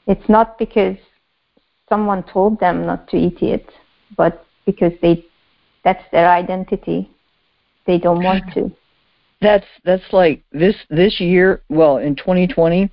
It's 0.07 0.27
not 0.29 0.57
because 0.57 0.97
someone 1.89 2.23
told 2.23 2.59
them 2.59 2.85
not 2.85 3.07
to 3.09 3.17
eat 3.17 3.41
it, 3.41 3.69
but 4.15 4.45
because 4.65 4.93
they 5.01 5.25
that's 5.83 6.03
their 6.11 6.29
identity. 6.29 7.09
They 7.85 7.97
don't 7.97 8.23
want 8.23 8.43
to. 8.53 8.71
That's 9.41 9.65
that's 9.83 10.13
like 10.13 10.43
this 10.51 10.75
this 10.89 11.19
year, 11.19 11.63
well, 11.69 11.97
in 11.97 12.15
2020 12.15 12.89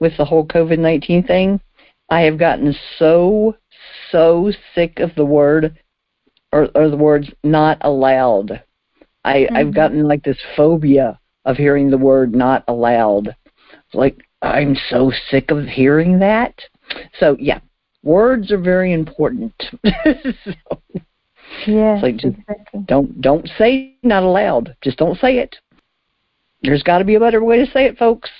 with 0.00 0.16
the 0.16 0.24
whole 0.24 0.46
COVID-19 0.46 1.26
thing, 1.26 1.60
I 2.08 2.22
have 2.22 2.38
gotten 2.38 2.74
so 2.98 3.56
so 4.10 4.52
sick 4.74 4.98
of 4.98 5.14
the 5.14 5.24
word 5.24 5.78
or, 6.52 6.68
or 6.74 6.88
the 6.88 6.96
words 6.96 7.30
not 7.44 7.78
allowed. 7.82 8.62
I 9.24 9.34
mm-hmm. 9.34 9.56
I've 9.56 9.74
gotten 9.74 10.06
like 10.06 10.24
this 10.24 10.38
phobia 10.56 11.18
of 11.44 11.56
hearing 11.56 11.90
the 11.90 11.98
word 11.98 12.34
not 12.34 12.64
allowed. 12.68 13.34
Like 13.92 14.18
I'm 14.42 14.76
so 14.88 15.12
sick 15.30 15.50
of 15.50 15.66
hearing 15.66 16.18
that. 16.20 16.54
So 17.18 17.36
yeah, 17.38 17.60
words 18.02 18.50
are 18.50 18.58
very 18.58 18.92
important. 18.92 19.52
so, 19.84 20.80
yeah, 21.66 22.00
like 22.02 22.24
exactly. 22.24 22.80
Don't 22.86 23.20
don't 23.20 23.48
say 23.58 23.96
not 24.02 24.22
allowed. 24.22 24.74
Just 24.82 24.98
don't 24.98 25.18
say 25.18 25.38
it. 25.38 25.56
There's 26.62 26.82
got 26.82 26.98
to 26.98 27.04
be 27.04 27.14
a 27.14 27.20
better 27.20 27.42
way 27.42 27.64
to 27.64 27.70
say 27.70 27.86
it, 27.86 27.98
folks. 27.98 28.30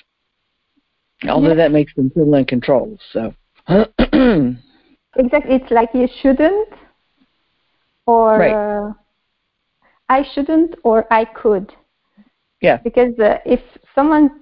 Although 1.27 1.49
yeah. 1.49 1.55
that 1.55 1.71
makes 1.71 1.93
them 1.95 2.09
feel 2.11 2.33
in 2.33 2.45
control. 2.45 2.97
So 3.11 3.33
exactly, 3.67 5.55
it's 5.55 5.71
like 5.71 5.89
you 5.93 6.07
shouldn't, 6.21 6.69
or 8.05 8.37
right. 8.37 8.53
uh, 8.53 8.93
I 10.09 10.25
shouldn't, 10.33 10.75
or 10.83 11.11
I 11.13 11.25
could. 11.25 11.71
Yeah. 12.61 12.77
Because 12.77 13.17
uh, 13.19 13.37
if 13.45 13.59
someone 13.95 14.41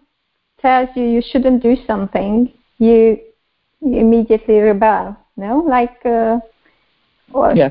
tells 0.61 0.89
you 0.95 1.03
you 1.03 1.21
shouldn't 1.21 1.63
do 1.63 1.75
something, 1.87 2.51
you, 2.77 3.19
you 3.81 3.99
immediately 3.99 4.59
rebel. 4.59 5.17
No, 5.37 5.59
like, 5.59 6.05
uh, 6.05 6.39
or 7.33 7.53
yeah. 7.55 7.69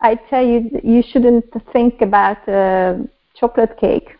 I 0.00 0.16
tell 0.28 0.44
you 0.44 0.80
you 0.82 1.02
shouldn't 1.02 1.44
think 1.72 2.02
about 2.02 2.46
uh, 2.48 2.96
chocolate 3.34 3.78
cake. 3.78 4.10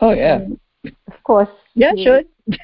Oh 0.00 0.12
yeah. 0.12 0.36
And 0.36 0.58
of 0.84 1.22
course. 1.24 1.48
Yeah, 1.74 1.92
you 1.94 2.24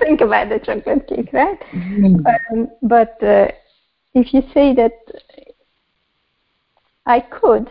think 0.00 0.20
about 0.20 0.48
the 0.48 0.60
chocolate 0.64 1.06
cake, 1.06 1.30
right? 1.32 1.60
Mm-hmm. 1.72 2.26
Um, 2.26 2.68
but 2.82 3.22
uh, 3.22 3.48
if 4.14 4.32
you 4.32 4.42
say 4.54 4.74
that 4.74 4.92
I 7.06 7.20
could, 7.20 7.70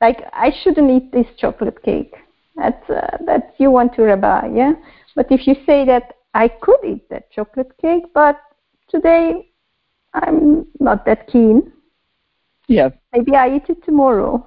like 0.00 0.22
I 0.32 0.52
shouldn't 0.62 0.90
eat 0.90 1.12
this 1.12 1.26
chocolate 1.36 1.82
cake. 1.82 2.14
That's 2.56 2.90
uh, 2.90 3.18
that 3.26 3.54
you 3.58 3.70
want 3.70 3.94
to 3.94 4.02
rebel, 4.02 4.50
yeah. 4.54 4.72
But 5.14 5.30
if 5.30 5.46
you 5.46 5.54
say 5.66 5.84
that 5.84 6.14
I 6.34 6.48
could 6.48 6.80
eat 6.84 7.08
that 7.10 7.30
chocolate 7.30 7.76
cake, 7.80 8.04
but 8.14 8.40
today 8.88 9.50
I'm 10.14 10.66
not 10.80 11.04
that 11.06 11.26
keen. 11.26 11.72
Yeah. 12.68 12.90
Maybe 13.12 13.34
I 13.34 13.56
eat 13.56 13.68
it 13.68 13.84
tomorrow. 13.84 14.46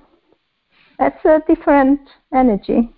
That's 1.00 1.24
a 1.26 1.42
different 1.48 2.02
energy. 2.34 2.94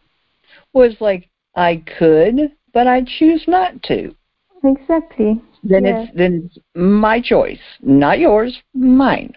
It's 0.75 0.99
like 1.01 1.29
I 1.55 1.83
could, 1.97 2.51
but 2.73 2.87
I 2.87 3.03
choose 3.05 3.43
not 3.47 3.81
to. 3.83 4.15
Exactly. 4.63 5.41
Then 5.63 5.85
yes. 5.85 6.07
it's 6.07 6.17
then 6.17 6.43
it's 6.45 6.57
my 6.75 7.21
choice, 7.21 7.59
not 7.81 8.19
yours, 8.19 8.61
mine. 8.73 9.33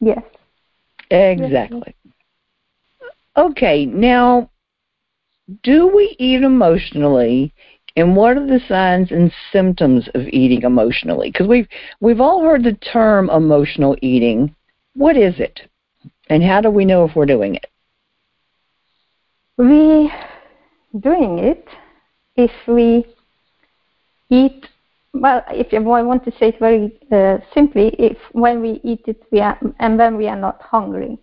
Yes. 0.00 0.22
Exactly. 1.10 1.94
Yes. 2.04 2.12
Okay, 3.36 3.86
now 3.86 4.50
do 5.62 5.88
we 5.88 6.16
eat 6.18 6.42
emotionally 6.42 7.52
and 7.96 8.14
what 8.14 8.36
are 8.36 8.46
the 8.46 8.60
signs 8.68 9.10
and 9.10 9.32
symptoms 9.52 10.08
of 10.14 10.26
eating 10.28 10.62
emotionally? 10.62 11.30
Because 11.30 11.48
we've 11.48 11.68
we've 12.00 12.20
all 12.20 12.42
heard 12.42 12.64
the 12.64 12.74
term 12.74 13.30
emotional 13.30 13.96
eating. 14.00 14.54
What 14.94 15.16
is 15.16 15.38
it? 15.38 15.60
And 16.28 16.42
how 16.42 16.60
do 16.60 16.70
we 16.70 16.84
know 16.84 17.04
if 17.04 17.16
we're 17.16 17.26
doing 17.26 17.56
it? 17.56 17.66
We 19.60 20.10
doing 20.98 21.38
it 21.38 21.68
if 22.34 22.50
we 22.66 23.04
eat 24.30 24.66
well 25.12 25.44
if 25.50 25.74
I 25.74 26.02
want 26.02 26.24
to 26.24 26.30
say 26.30 26.48
it 26.48 26.58
very 26.58 26.98
uh, 27.12 27.40
simply 27.52 27.88
if 27.98 28.16
when 28.32 28.62
we 28.62 28.80
eat 28.82 29.02
it 29.06 29.22
we 29.30 29.40
are 29.40 29.58
and 29.78 29.98
when 29.98 30.16
we 30.16 30.28
are 30.28 30.36
not 30.36 30.62
hungry. 30.62 31.18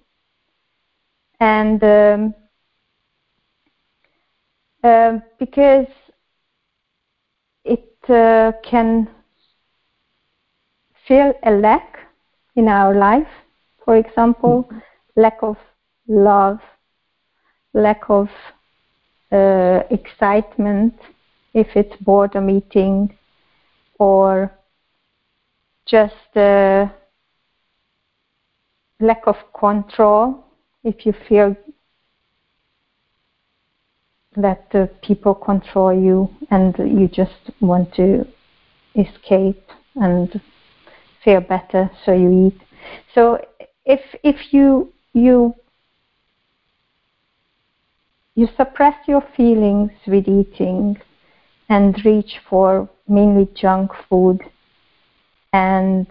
And 1.40 1.84
um, 1.84 2.36
uh, 4.84 5.18
because 5.40 5.88
it 7.66 7.90
uh, 8.08 8.52
can 8.64 9.10
feel 11.08 11.34
a 11.42 11.50
lack 11.54 11.98
in 12.56 12.68
our 12.68 12.94
life 12.94 13.34
for 13.84 13.98
example 13.98 14.70
lack 15.16 15.42
of 15.42 15.58
love 16.08 16.60
lack 17.78 18.10
of 18.10 18.28
uh, 19.32 19.84
excitement 19.92 20.94
if 21.54 21.68
it's 21.76 21.96
boredom 22.02 22.50
eating 22.50 23.16
or 24.00 24.52
just 25.86 26.36
uh, 26.36 26.88
lack 29.00 29.28
of 29.28 29.36
control, 29.58 30.44
if 30.84 31.06
you 31.06 31.14
feel 31.28 31.56
that 34.36 34.68
uh, 34.74 34.88
people 35.02 35.34
control 35.34 35.94
you 35.94 36.30
and 36.52 36.76
you 36.78 37.08
just 37.08 37.52
want 37.60 37.94
to 37.96 38.26
escape 38.96 39.64
and 39.96 40.42
feel 41.24 41.42
better, 41.42 41.90
so 42.06 42.14
you 42.14 42.48
eat. 42.48 42.62
So 43.14 43.40
if 43.86 44.02
if 44.24 44.54
you 44.54 44.92
you 45.14 45.56
you 48.38 48.48
suppress 48.56 48.94
your 49.08 49.24
feelings 49.36 49.92
with 50.06 50.28
eating 50.28 50.96
and 51.70 52.06
reach 52.06 52.40
for 52.48 52.88
mainly 53.08 53.50
junk 53.56 53.92
food. 54.08 54.40
And 55.54 56.06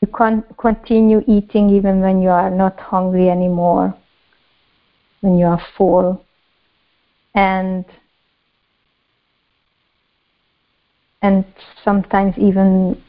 you 0.00 0.08
can 0.08 0.42
continue 0.58 1.22
eating 1.28 1.70
even 1.70 2.00
when 2.00 2.20
you 2.20 2.30
are 2.30 2.50
not 2.50 2.80
hungry 2.80 3.30
anymore 3.30 3.94
when 5.20 5.38
you 5.38 5.46
are 5.46 5.62
full. 5.78 6.24
And 7.32 7.84
and 11.22 11.44
sometimes 11.84 12.34
even 12.38 13.00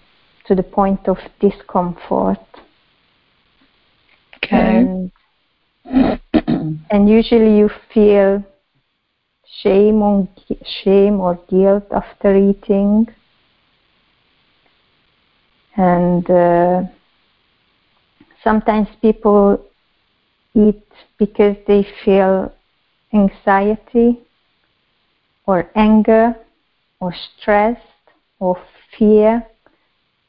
to 0.45 0.53
the 0.53 0.63
point 0.63 1.07
of 1.07 1.17
discomfort. 1.39 2.37
Okay. 4.43 5.09
and 5.85 6.21
and 6.89 7.09
usually 7.09 7.57
you 7.57 7.69
feel 7.93 8.43
shame 9.61 10.01
or 10.01 10.27
shame 10.83 11.19
or 11.19 11.39
guilt 11.49 11.85
after 11.91 12.35
eating. 12.35 13.07
And 15.75 16.29
uh, 16.29 16.83
sometimes 18.43 18.87
people 19.01 19.63
eat 20.53 20.83
because 21.17 21.55
they 21.67 21.87
feel 22.03 22.53
anxiety 23.13 24.19
or 25.45 25.69
anger 25.75 26.35
or 26.99 27.13
stress 27.13 27.79
or 28.39 28.61
fear. 28.97 29.45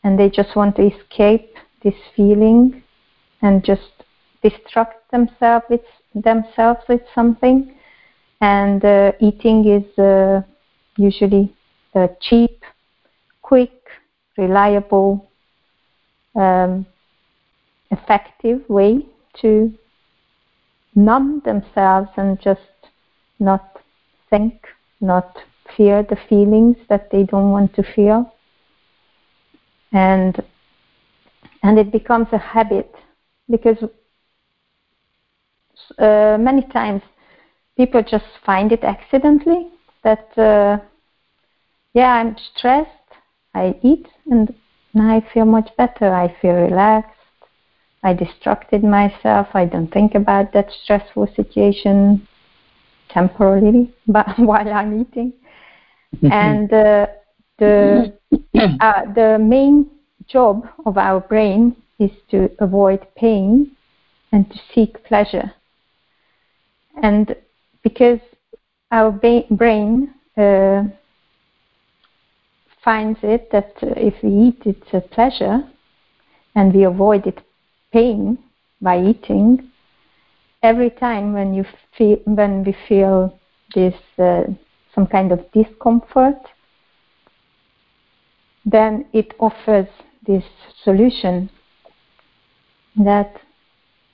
And 0.05 0.19
they 0.19 0.31
just 0.31 0.57
want 0.57 0.77
to 0.77 0.87
escape 0.87 1.55
this 1.83 1.95
feeling 2.17 2.83
and 3.41 3.65
just 3.65 4.05
distract 4.43 5.11
themselves 5.11 5.67
with 5.69 5.81
themselves 6.15 6.81
with 6.89 7.01
something 7.15 7.75
and 8.41 8.85
uh, 8.85 9.13
eating 9.21 9.67
is 9.67 9.99
uh, 9.99 10.43
usually 10.97 11.55
a 11.95 12.09
cheap 12.21 12.63
quick 13.43 13.73
reliable 14.37 15.31
um, 16.35 16.87
effective 17.91 18.61
way 18.69 19.07
to 19.41 19.73
numb 20.95 21.43
themselves 21.45 22.09
and 22.17 22.41
just 22.41 22.61
not 23.39 23.81
think, 24.31 24.67
not 25.01 25.39
fear 25.77 26.03
the 26.03 26.17
feelings 26.29 26.77
that 26.89 27.11
they 27.11 27.23
don't 27.23 27.51
want 27.51 27.75
to 27.75 27.83
feel. 27.83 28.35
And 29.93 30.43
and 31.63 31.79
it 31.79 31.93
becomes 31.93 32.27
a 32.33 32.39
habit 32.39 32.93
because 33.49 33.77
uh, 35.99 36.37
many 36.39 36.63
times 36.73 37.03
people 37.77 38.03
just 38.03 38.25
find 38.45 38.73
it 38.73 38.85
accidentally 38.85 39.69
that 40.05 40.37
uh, 40.39 40.79
yeah 41.95 42.13
I'm 42.15 42.37
stressed, 42.55 42.89
I 43.55 43.75
eat 43.83 44.07
and 44.31 44.55
now 44.95 45.17
I 45.17 45.27
feel 45.33 45.47
much 45.47 45.71
better. 45.77 46.13
I 46.13 46.35
feel 46.41 46.53
relaxed. 46.53 47.11
I 48.03 48.13
distracted 48.13 48.83
myself. 48.83 49.49
I 49.55 49.65
don't 49.65 49.93
think 49.93 50.15
about 50.15 50.53
that 50.53 50.71
stressful 50.83 51.29
situation 51.35 52.27
temporarily, 53.09 53.95
but 54.07 54.27
while 54.39 54.73
I'm 54.73 55.01
eating. 55.01 55.33
and 56.31 56.73
uh, 56.73 57.07
the 57.59 58.13
uh, 58.81 59.03
the 59.15 59.39
main 59.41 59.91
job 60.27 60.67
of 60.85 60.99
our 60.99 61.21
brain 61.21 61.77
is 61.99 62.11
to 62.31 62.51
avoid 62.59 63.07
pain 63.17 63.77
and 64.33 64.51
to 64.51 64.59
seek 64.75 65.03
pleasure. 65.05 65.53
And 67.01 67.35
because 67.83 68.21
our 68.91 69.11
ba- 69.11 69.47
brain 69.51 70.15
uh, 70.37 70.85
finds 72.83 73.19
it 73.23 73.51
that 73.51 73.73
if 73.83 74.23
we 74.23 74.31
eat, 74.31 74.63
it's 74.67 74.93
a 74.93 75.01
pleasure, 75.01 75.63
and 76.55 76.75
we 76.75 76.85
avoid 76.85 77.27
it 77.27 77.41
pain 77.93 78.39
by 78.81 79.01
eating. 79.01 79.71
Every 80.63 80.91
time 80.91 81.33
when 81.33 81.55
you 81.55 81.65
feel 81.97 82.19
when 82.25 82.65
we 82.65 82.73
feel 82.89 83.39
this 83.75 83.95
uh, 84.19 84.45
some 84.95 85.07
kind 85.07 85.33
of 85.33 85.51
discomfort, 85.53 86.39
then 88.65 89.07
it 89.13 89.35
offers 89.39 89.89
this 90.27 90.45
solution 90.83 91.49
that 92.97 93.41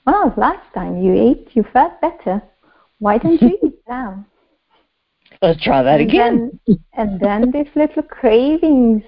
well 0.05 0.33
last 0.37 0.73
time 0.73 0.97
you 1.01 1.13
ate 1.13 1.49
you 1.55 1.63
felt 1.73 1.99
better 2.01 2.41
why 2.99 3.17
don't 3.17 3.41
you 3.41 3.57
eat 3.63 3.73
now 3.87 4.25
Let's 5.41 5.63
try 5.63 5.83
that 5.83 6.01
and 6.01 6.09
again. 6.09 6.59
Then, 6.67 6.79
and 6.93 7.19
then 7.19 7.51
these 7.51 7.73
little 7.75 8.03
cravings 8.03 9.03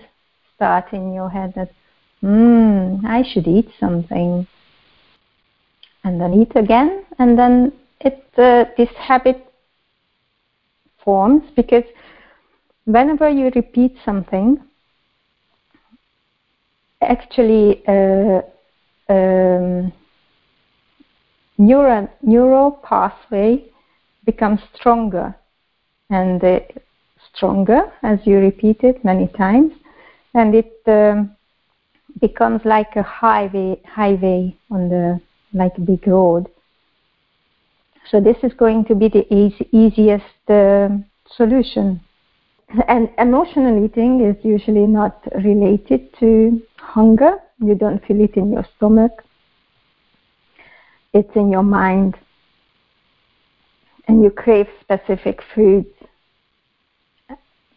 start 0.55 0.93
in 0.93 1.13
your 1.13 1.29
head 1.29 1.53
that, 1.55 1.71
hmm, 2.21 3.05
I 3.05 3.23
should 3.23 3.47
eat 3.47 3.69
something. 3.79 4.47
And 6.03 6.19
then 6.21 6.33
eat 6.33 6.55
again, 6.55 7.03
and 7.19 7.37
then 7.37 7.73
it 7.99 8.23
uh, 8.35 8.65
this 8.75 8.89
habit 8.97 9.45
forms 11.03 11.43
because 11.55 11.83
whenever 12.85 13.29
you 13.29 13.51
repeat 13.53 13.95
something, 14.03 14.57
actually 17.01 17.83
uh, 17.87 18.41
um, 19.09 19.93
neural 21.59 22.09
neural 22.23 22.71
pathway 22.71 23.63
becomes 24.25 24.59
stronger. 24.75 25.35
And 26.09 26.43
uh, 26.43 26.59
stronger 27.33 27.91
as 28.03 28.19
you 28.25 28.37
repeat 28.37 28.83
it 28.83 29.03
many 29.03 29.27
times 29.27 29.71
and 30.33 30.55
it 30.55 30.81
um, 30.87 31.35
becomes 32.19 32.61
like 32.65 32.95
a 32.95 33.03
highway 33.03 33.79
highway 33.85 34.55
on 34.69 34.89
the 34.89 35.21
like 35.53 35.73
big 35.85 36.05
road. 36.07 36.47
So 38.09 38.19
this 38.19 38.37
is 38.43 38.53
going 38.53 38.85
to 38.85 38.95
be 38.95 39.07
the 39.07 39.25
easiest 39.71 40.49
uh, 40.49 40.89
solution. 41.35 42.01
And 42.87 43.09
emotional 43.17 43.83
eating 43.85 44.21
is 44.21 44.35
usually 44.43 44.87
not 44.87 45.21
related 45.43 46.13
to 46.19 46.61
hunger. 46.77 47.33
You 47.59 47.75
don't 47.75 48.03
feel 48.05 48.21
it 48.21 48.35
in 48.35 48.51
your 48.51 48.65
stomach. 48.77 49.23
It's 51.13 51.35
in 51.35 51.51
your 51.51 51.63
mind 51.63 52.15
and 54.07 54.23
you 54.23 54.29
crave 54.29 54.67
specific 54.81 55.41
foods 55.53 55.87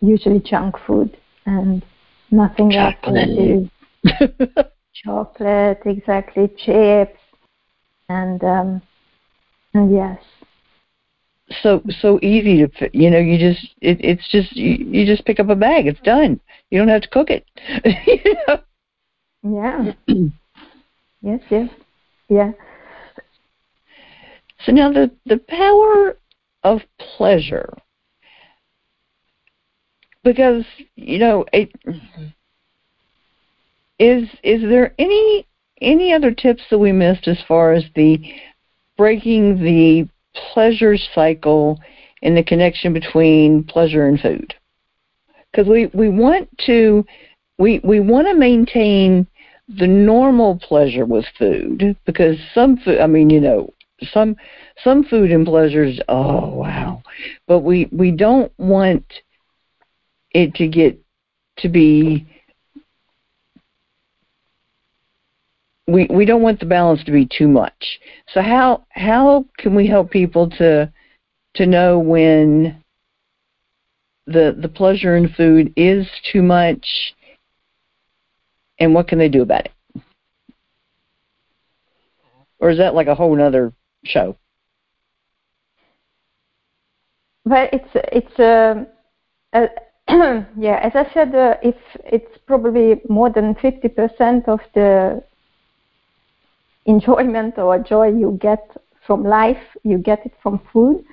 usually 0.05 0.41
junk 0.41 0.77
food 0.87 1.17
and 1.47 1.85
nothing 2.31 2.75
else 2.75 2.95
will 3.07 3.69
do. 4.05 4.61
Chocolate, 4.95 5.81
exactly, 5.87 6.49
chips, 6.57 7.19
and 8.09 8.43
um, 8.45 8.83
and 9.73 9.93
yes. 9.93 10.21
so 11.63 11.83
so 12.01 12.19
easy 12.23 12.59
to 12.59 12.69
fit. 12.69 12.95
You 12.95 13.11
know, 13.11 13.19
you 13.19 13.39
just 13.39 13.75
it, 13.81 13.99
it's 14.01 14.29
just 14.31 14.55
you, 14.57 14.73
you 14.73 15.07
just 15.07 15.25
pick 15.25 15.41
up 15.41 15.49
a 15.49 15.57
bag. 15.57 15.87
It's 15.87 16.01
done. 16.01 16.41
You 16.71 16.79
don't 16.79 16.89
have 16.89 17.03
to 17.03 17.09
cook 17.09 17.29
it. 17.31 17.45
you 18.07 18.37
know? 18.47 18.61
Yeah. 19.43 19.93
yes, 21.23 21.41
yes, 21.51 21.71
yeah. 22.29 22.53
So 24.65 24.73
now 24.73 24.91
the 24.91 25.11
the 25.27 25.39
power 25.39 26.17
of 26.63 26.81
pleasure, 27.17 27.73
because 30.23 30.65
you 30.97 31.19
know 31.19 31.45
it 31.53 31.71
is 33.99 34.29
is 34.43 34.63
there 34.63 34.95
any 34.99 35.47
any 35.81 36.13
other 36.13 36.31
tips 36.31 36.63
that 36.71 36.79
we 36.79 36.93
missed 36.93 37.29
as 37.29 37.39
far 37.47 37.73
as 37.73 37.85
the 37.95 38.19
breaking 38.97 39.63
the 39.63 40.09
pleasure 40.53 40.97
cycle 41.15 41.79
and 42.23 42.37
the 42.37 42.43
connection 42.43 42.95
between 42.95 43.65
pleasure 43.65 44.07
and 44.07 44.19
food? 44.19 44.55
Because 45.53 45.69
we 45.69 45.87
we 45.93 46.09
want 46.09 46.49
to 46.67 47.05
we 47.59 47.81
we 47.85 48.01
want 48.01 48.29
to 48.29 48.35
maintain 48.35 49.27
the 49.69 49.87
normal 49.87 50.59
pleasure 50.59 51.05
with 51.05 51.27
food 51.39 51.97
because 52.07 52.39
some 52.55 52.79
food 52.79 53.01
I 53.01 53.07
mean 53.07 53.29
you 53.29 53.41
know 53.41 53.75
some 54.13 54.37
some 54.83 55.05
food 55.05 55.31
and 55.31 55.47
pleasures 55.47 55.99
oh 56.09 56.55
wow 56.55 57.03
but 57.47 57.61
we 57.61 57.89
we 57.93 58.11
don't 58.11 58.53
want 58.59 59.05
it 60.33 60.55
to 60.55 60.67
get 60.67 60.99
to 61.59 61.69
be 61.69 62.27
we 65.87 66.07
we 66.11 66.25
don't 66.25 66.43
want 66.43 66.61
the 66.61 66.67
balance 66.67 67.03
to 67.05 67.13
be 67.13 67.27
too 67.27 67.49
much. 67.49 68.01
So 68.33 68.41
how 68.41 68.85
how 68.91 69.47
can 69.59 69.75
we 69.75 69.87
help 69.87 70.11
people 70.11 70.49
to 70.51 70.93
to 71.55 71.67
know 71.67 71.99
when 71.99 72.83
the 74.27 74.57
the 74.59 74.69
pleasure 74.69 75.17
in 75.17 75.29
food 75.29 75.73
is 75.77 76.07
too 76.33 76.43
much 76.43 77.15
and 78.79 78.95
what 78.95 79.09
can 79.09 79.19
they 79.19 79.29
do 79.29 79.43
about 79.43 79.67
it? 79.67 80.03
Or 82.59 82.71
is 82.71 82.79
that 82.79 82.95
like 82.95 83.09
a 83.09 83.15
whole 83.15 83.41
other 83.41 83.73
show? 84.05 84.37
Well, 87.45 87.69
it's 87.73 87.91
it's 87.95 88.39
uh, 88.39 88.85
uh, 89.53 89.67
yeah. 90.59 90.81
As 90.83 90.93
I 90.95 91.13
said, 91.13 91.35
uh, 91.35 91.57
if 91.63 91.77
it's 92.05 92.39
probably 92.47 93.01
more 93.09 93.31
than 93.31 93.55
fifty 93.55 93.89
percent 93.89 94.49
of 94.49 94.61
the 94.75 95.23
enjoyment 96.87 97.59
or 97.59 97.79
joy 97.79 98.09
you 98.09 98.39
get 98.41 98.77
from 99.07 99.25
life, 99.25 99.63
you 99.83 99.99
get 99.99 100.25
it 100.25 100.33
from 100.43 100.59
food, 100.73 101.05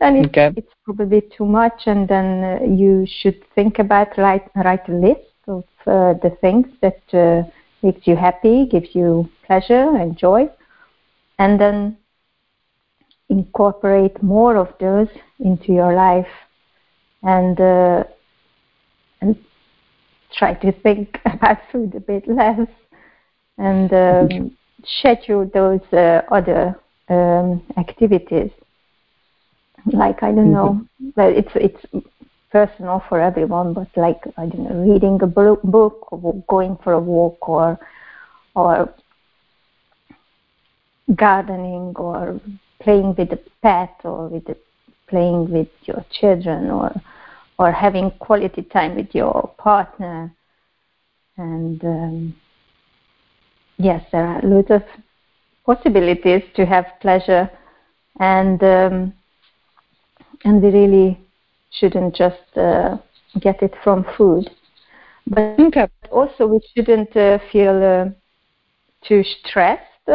then 0.00 0.16
it's, 0.16 0.28
Okay. 0.28 0.52
it's 0.56 0.72
probably 0.84 1.22
too 1.36 1.46
much, 1.46 1.86
and 1.86 2.06
then 2.08 2.44
uh, 2.44 2.64
you 2.64 3.06
should 3.06 3.42
think 3.54 3.78
about 3.78 4.16
write 4.18 4.48
write 4.56 4.86
a 4.88 4.92
list 4.92 5.32
of 5.48 5.64
uh, 5.86 6.14
the 6.22 6.36
things 6.40 6.66
that 6.82 7.00
uh, 7.14 7.42
makes 7.82 8.06
you 8.06 8.16
happy, 8.16 8.66
gives 8.66 8.94
you 8.94 9.28
pleasure 9.46 9.96
and 9.96 10.16
joy, 10.18 10.48
and 11.38 11.58
then 11.58 11.96
incorporate 13.30 14.22
more 14.22 14.56
of 14.56 14.68
those 14.80 15.08
into 15.38 15.72
your 15.72 15.94
life, 15.94 16.28
and 17.22 17.58
uh, 17.60 18.04
and 19.22 19.36
try 20.36 20.54
to 20.54 20.72
think 20.72 21.20
about 21.24 21.58
food 21.72 21.94
a 21.94 22.00
bit 22.00 22.28
less, 22.28 22.68
and 23.56 23.92
um, 23.92 24.56
schedule 24.84 25.48
those 25.54 25.80
uh, 25.92 26.22
other 26.30 26.78
um, 27.08 27.62
activities. 27.78 28.50
Like 29.86 30.22
I 30.22 30.32
don't 30.32 30.52
know, 30.52 30.86
well, 31.16 31.32
it's 31.34 31.52
it's 31.54 32.04
personal 32.50 33.02
for 33.08 33.20
everyone, 33.20 33.72
but 33.72 33.88
like 33.96 34.20
I 34.36 34.46
don't 34.46 34.64
know, 34.64 34.92
reading 34.92 35.18
a 35.22 35.26
book 35.26 36.12
or 36.12 36.42
going 36.48 36.76
for 36.82 36.92
a 36.92 37.00
walk 37.00 37.48
or 37.48 37.78
or 38.54 38.92
gardening 41.14 41.92
or 41.96 42.40
playing 42.80 43.14
with 43.16 43.32
a 43.32 43.38
pet 43.62 43.94
or 44.04 44.28
with 44.28 44.48
a, 44.48 44.56
playing 45.08 45.50
with 45.52 45.68
your 45.84 46.04
children 46.10 46.70
or 46.70 46.90
or 47.58 47.72
having 47.72 48.10
quality 48.18 48.62
time 48.62 48.96
with 48.96 49.14
your 49.14 49.50
partner 49.58 50.32
and 51.36 51.82
um, 51.84 52.34
yes 53.78 54.02
there 54.12 54.26
are 54.26 54.40
lots 54.42 54.70
of 54.70 54.82
possibilities 55.66 56.42
to 56.54 56.64
have 56.66 56.86
pleasure 57.00 57.50
and 58.18 58.62
um, 58.62 59.12
and 60.44 60.62
we 60.62 60.70
really 60.70 61.18
shouldn't 61.70 62.14
just 62.14 62.56
uh, 62.56 62.96
get 63.40 63.62
it 63.62 63.74
from 63.82 64.04
food. 64.16 64.50
But 65.28 66.02
also, 66.10 66.46
we 66.46 66.60
shouldn't 66.74 67.16
uh, 67.16 67.38
feel 67.50 67.82
uh, 67.82 68.10
too 69.06 69.22
stressed 69.24 70.08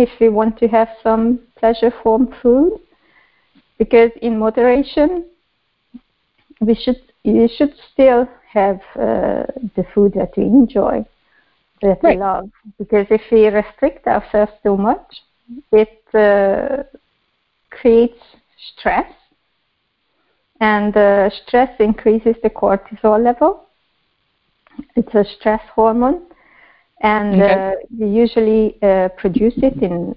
if 0.00 0.10
we 0.20 0.28
want 0.28 0.58
to 0.58 0.68
have 0.68 0.88
some 1.02 1.40
pleasure 1.58 1.92
from 2.02 2.28
food, 2.42 2.80
because 3.78 4.10
in 4.22 4.38
moderation, 4.38 5.24
we 6.60 6.74
should 6.74 7.00
we 7.24 7.48
should 7.48 7.74
still 7.92 8.26
have 8.52 8.80
uh, 8.96 9.44
the 9.76 9.84
food 9.94 10.12
that 10.14 10.32
we 10.36 10.44
enjoy, 10.44 11.04
that 11.82 12.00
Right. 12.02 12.06
we 12.06 12.16
love. 12.16 12.50
Because 12.78 13.06
if 13.10 13.22
we 13.30 13.46
restrict 13.48 14.06
ourselves 14.06 14.52
too 14.62 14.76
much, 14.76 15.22
it 15.72 16.02
uh, 16.14 16.82
creates 17.70 18.20
stress 18.72 19.10
and 20.60 20.96
uh, 20.96 21.30
stress 21.30 21.70
increases 21.80 22.36
the 22.42 22.50
cortisol 22.50 23.22
level. 23.22 23.66
It's 24.96 25.14
a 25.14 25.24
stress 25.24 25.62
hormone, 25.74 26.26
and 27.00 27.40
Okay. 27.40 27.52
uh, 27.52 27.72
we 27.98 28.06
usually 28.08 28.78
uh, 28.82 29.08
produce 29.16 29.54
it 29.56 29.82
in 29.82 30.14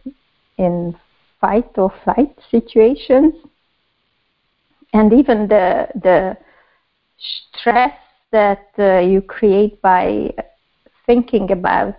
in 0.57 0.95
fight 1.39 1.69
or 1.77 1.91
flight 2.03 2.35
situations, 2.51 3.33
and 4.93 5.13
even 5.13 5.47
the 5.47 5.87
the 5.95 6.37
stress 7.17 7.93
that 8.31 8.67
uh, 8.79 8.99
you 8.99 9.21
create 9.21 9.81
by 9.81 10.33
thinking 11.05 11.51
about 11.51 11.95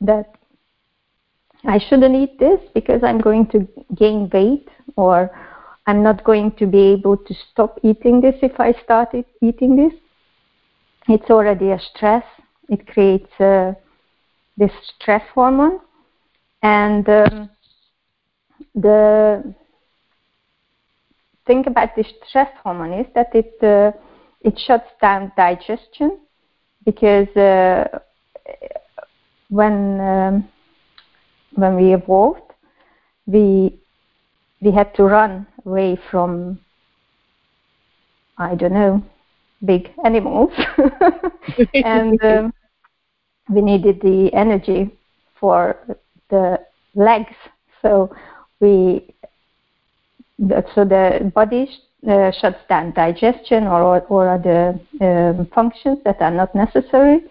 that 0.00 0.34
I 1.64 1.78
shouldn't 1.78 2.14
eat 2.14 2.38
this 2.38 2.60
because 2.74 3.02
I'm 3.02 3.18
going 3.18 3.46
to 3.48 3.68
gain 3.94 4.30
weight 4.32 4.68
or 4.96 5.30
I'm 5.86 6.02
not 6.02 6.24
going 6.24 6.52
to 6.52 6.66
be 6.66 6.92
able 6.92 7.16
to 7.16 7.34
stop 7.50 7.78
eating 7.82 8.20
this 8.20 8.36
if 8.42 8.58
I 8.58 8.72
start 8.84 9.14
it, 9.14 9.26
eating 9.42 9.76
this. 9.76 9.92
It's 11.08 11.30
already 11.30 11.70
a 11.70 11.78
stress. 11.78 12.24
It 12.68 12.86
creates 12.86 13.30
uh, 13.40 13.74
this 14.60 14.70
stress 14.94 15.22
hormone, 15.34 15.80
and 16.62 17.08
um, 17.08 17.50
the 18.74 19.54
thing 21.46 21.66
about 21.66 21.96
this 21.96 22.06
stress 22.28 22.50
hormone 22.62 22.92
is 22.92 23.06
that 23.14 23.34
it 23.34 23.54
uh, 23.62 23.90
it 24.42 24.58
shuts 24.58 24.90
down 25.00 25.32
digestion 25.34 26.18
because 26.84 27.34
uh, 27.36 27.88
when 29.48 29.98
um, 30.00 30.48
when 31.54 31.74
we 31.76 31.94
evolved, 31.94 32.52
we 33.26 33.80
we 34.60 34.70
had 34.70 34.94
to 34.96 35.04
run 35.04 35.46
away 35.64 35.98
from 36.10 36.60
I 38.36 38.54
don't 38.54 38.74
know 38.74 39.02
big 39.64 39.90
animals, 40.04 40.52
and 41.74 42.22
um, 42.22 42.52
we 43.50 43.60
needed 43.60 44.00
the 44.00 44.32
energy 44.32 44.90
for 45.38 45.76
the 46.28 46.60
legs. 46.94 47.34
So 47.82 48.14
we 48.60 49.14
so 50.74 50.84
the 50.84 51.30
body 51.34 51.68
uh, 52.08 52.30
shuts 52.30 52.60
down 52.68 52.92
digestion 52.92 53.66
or 53.66 54.00
or 54.08 54.28
other 54.28 54.78
um, 55.00 55.46
functions 55.54 55.98
that 56.04 56.20
are 56.20 56.30
not 56.30 56.54
necessary, 56.54 57.24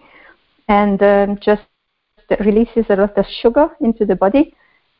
and 0.68 1.02
um, 1.02 1.38
just 1.40 1.62
releases 2.40 2.86
a 2.90 2.96
lot 2.96 3.16
of 3.18 3.26
sugar 3.42 3.70
into 3.80 4.04
the 4.06 4.14
body, 4.14 4.54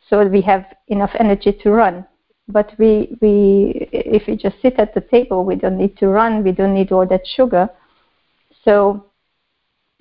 so 0.09 0.27
we 0.27 0.41
have 0.41 0.65
enough 0.89 1.13
energy 1.19 1.53
to 1.53 1.71
run. 1.71 2.05
But 2.49 2.73
we 2.79 3.17
we 3.21 3.89
if 3.93 4.27
we 4.27 4.37
just 4.37 4.61
sit 4.61 4.79
at 4.79 4.95
the 4.95 5.03
table, 5.03 5.45
we 5.45 5.55
don't 5.55 5.79
need 5.79 5.97
to 5.99 6.09
run. 6.09 6.43
We 6.43 6.53
don't 6.53 6.75
need 6.75 6.91
all 6.91 7.07
that 7.07 7.27
sugar. 7.27 7.69
So 8.65 9.10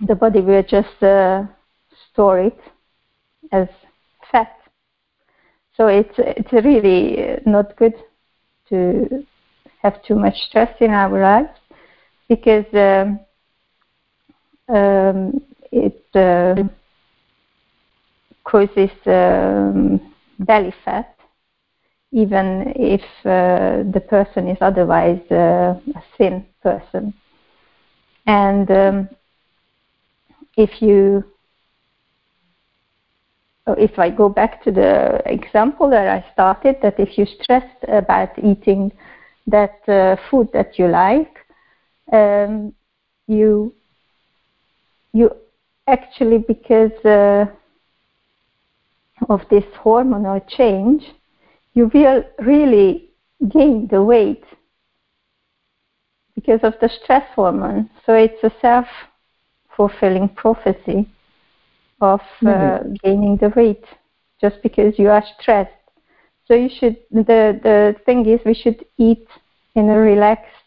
the 0.01 0.15
body 0.15 0.41
will 0.41 0.63
just 0.63 1.01
uh, 1.03 1.43
store 2.11 2.39
it 2.39 2.59
as 3.51 3.67
fat. 4.31 4.55
So 5.75 5.87
it's 5.87 6.13
it's 6.17 6.51
really 6.51 7.39
not 7.45 7.75
good 7.75 7.95
to 8.69 9.25
have 9.81 10.01
too 10.03 10.15
much 10.15 10.35
stress 10.49 10.75
in 10.81 10.91
our 10.91 11.21
lives 11.21 11.57
because 12.27 12.65
um, 12.73 13.19
um, 14.75 15.41
it 15.71 16.05
uh, 16.15 16.63
causes 18.43 18.91
um, 19.05 20.13
belly 20.39 20.73
fat, 20.83 21.15
even 22.11 22.73
if 22.75 23.01
uh, 23.25 23.89
the 23.91 24.03
person 24.09 24.47
is 24.47 24.57
otherwise 24.61 25.21
uh, 25.31 25.79
a 25.95 26.03
thin 26.17 26.45
person. 26.61 27.13
And 28.25 28.69
um, 28.69 29.09
if 30.59 30.81
you 30.81 31.23
uh, 33.67 33.75
if 33.77 33.97
I 33.99 34.09
go 34.09 34.29
back 34.29 34.63
to 34.63 34.71
the 34.71 35.21
example 35.25 35.89
that 35.89 36.07
I 36.07 36.25
started, 36.33 36.77
that 36.81 36.99
if 36.99 37.17
you 37.17 37.25
stress 37.25 37.65
about 37.87 38.29
eating 38.43 38.91
that 39.47 39.79
uh, 39.87 40.15
food 40.29 40.49
that 40.53 40.77
you 40.77 40.87
like, 40.87 41.33
um, 42.11 42.73
you 43.27 43.73
you 45.13 45.29
actually 45.87 46.39
because 46.39 46.91
uh, 47.05 47.45
of 49.29 49.41
this 49.49 49.65
hormonal 49.83 50.41
change, 50.47 51.03
you 51.73 51.89
will 51.93 52.23
really 52.39 53.09
gain 53.49 53.87
the 53.87 54.01
weight 54.03 54.43
because 56.35 56.61
of 56.63 56.73
the 56.81 56.89
stress 56.89 57.25
hormone. 57.35 57.89
So 58.05 58.13
it's 58.13 58.43
a 58.43 58.51
self-fulfilling 59.79 60.29
prophecy 60.35 61.07
of 62.01 62.21
uh, 62.45 62.79
Mhm. 62.81 62.97
gaining 63.03 63.37
the 63.37 63.49
weight 63.55 63.83
just 64.41 64.61
because 64.63 64.97
you 64.99 65.09
are 65.09 65.23
stressed. 65.39 65.71
So 66.47 66.53
you 66.55 66.69
should 66.69 66.97
the 67.11 67.59
the 67.63 67.95
thing 68.05 68.25
is 68.25 68.39
we 68.45 68.53
should 68.53 68.85
eat 68.97 69.27
in 69.75 69.89
a 69.89 69.99
relaxed 69.99 70.65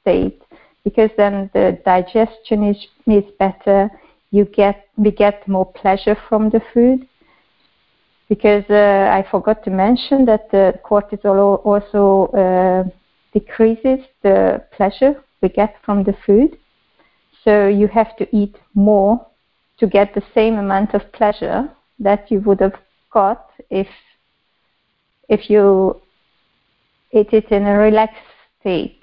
state 0.00 0.42
because 0.84 1.10
then 1.16 1.50
the 1.54 1.78
digestion 1.84 2.64
is 2.70 2.86
is 3.06 3.24
better. 3.38 3.90
you 4.32 4.44
get 4.44 4.76
we 4.96 5.10
get 5.10 5.46
more 5.48 5.66
pleasure 5.72 6.16
from 6.28 6.50
the 6.50 6.60
food 6.72 7.06
because 8.28 8.64
uh, 8.70 9.10
I 9.18 9.24
forgot 9.30 9.62
to 9.64 9.70
mention 9.70 10.24
that 10.26 10.50
the 10.50 10.74
cortisol 10.84 11.60
also 11.64 12.26
uh, 12.32 12.84
decreases 13.32 14.00
the 14.22 14.62
pleasure 14.76 15.14
we 15.42 15.48
get 15.48 15.74
from 15.84 16.04
the 16.04 16.14
food. 16.24 16.56
So 17.44 17.68
you 17.68 17.88
have 17.88 18.16
to 18.16 18.36
eat 18.36 18.56
more 18.74 19.26
to 19.78 19.86
get 19.86 20.14
the 20.14 20.22
same 20.34 20.58
amount 20.58 20.94
of 20.94 21.10
pleasure 21.12 21.70
that 21.98 22.30
you 22.30 22.40
would 22.40 22.60
have 22.60 22.78
got 23.10 23.50
if 23.70 23.88
if 25.28 25.48
you 25.48 26.00
eat 27.12 27.32
it 27.32 27.50
in 27.50 27.64
a 27.66 27.78
relaxed 27.78 28.30
state 28.60 29.02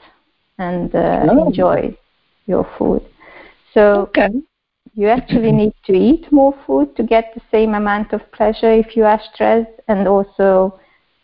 and 0.57 0.93
uh, 0.93 1.25
oh. 1.29 1.47
enjoy 1.47 1.97
your 2.45 2.67
food. 2.77 3.01
So 3.73 4.09
okay. 4.09 4.29
you 4.93 5.07
actually 5.07 5.51
need 5.51 5.73
to 5.85 5.93
eat 5.93 6.31
more 6.31 6.53
food 6.65 6.95
to 6.95 7.03
get 7.03 7.33
the 7.33 7.41
same 7.51 7.73
amount 7.73 8.13
of 8.13 8.31
pleasure 8.31 8.71
if 8.71 8.95
you 8.95 9.05
are 9.05 9.21
stressed, 9.33 9.71
and 9.87 10.07
also 10.07 10.79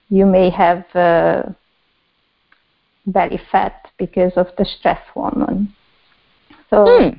you 0.09 0.26
may 0.26 0.49
have 0.49 0.86
uh, 0.95 1.43
belly 3.07 3.41
fat 3.51 3.88
because 3.97 4.34
of 4.36 4.47
the 4.57 4.66
stress 4.66 5.01
hormone. 5.14 5.74
So. 6.74 6.86
Hmm. 6.86 7.09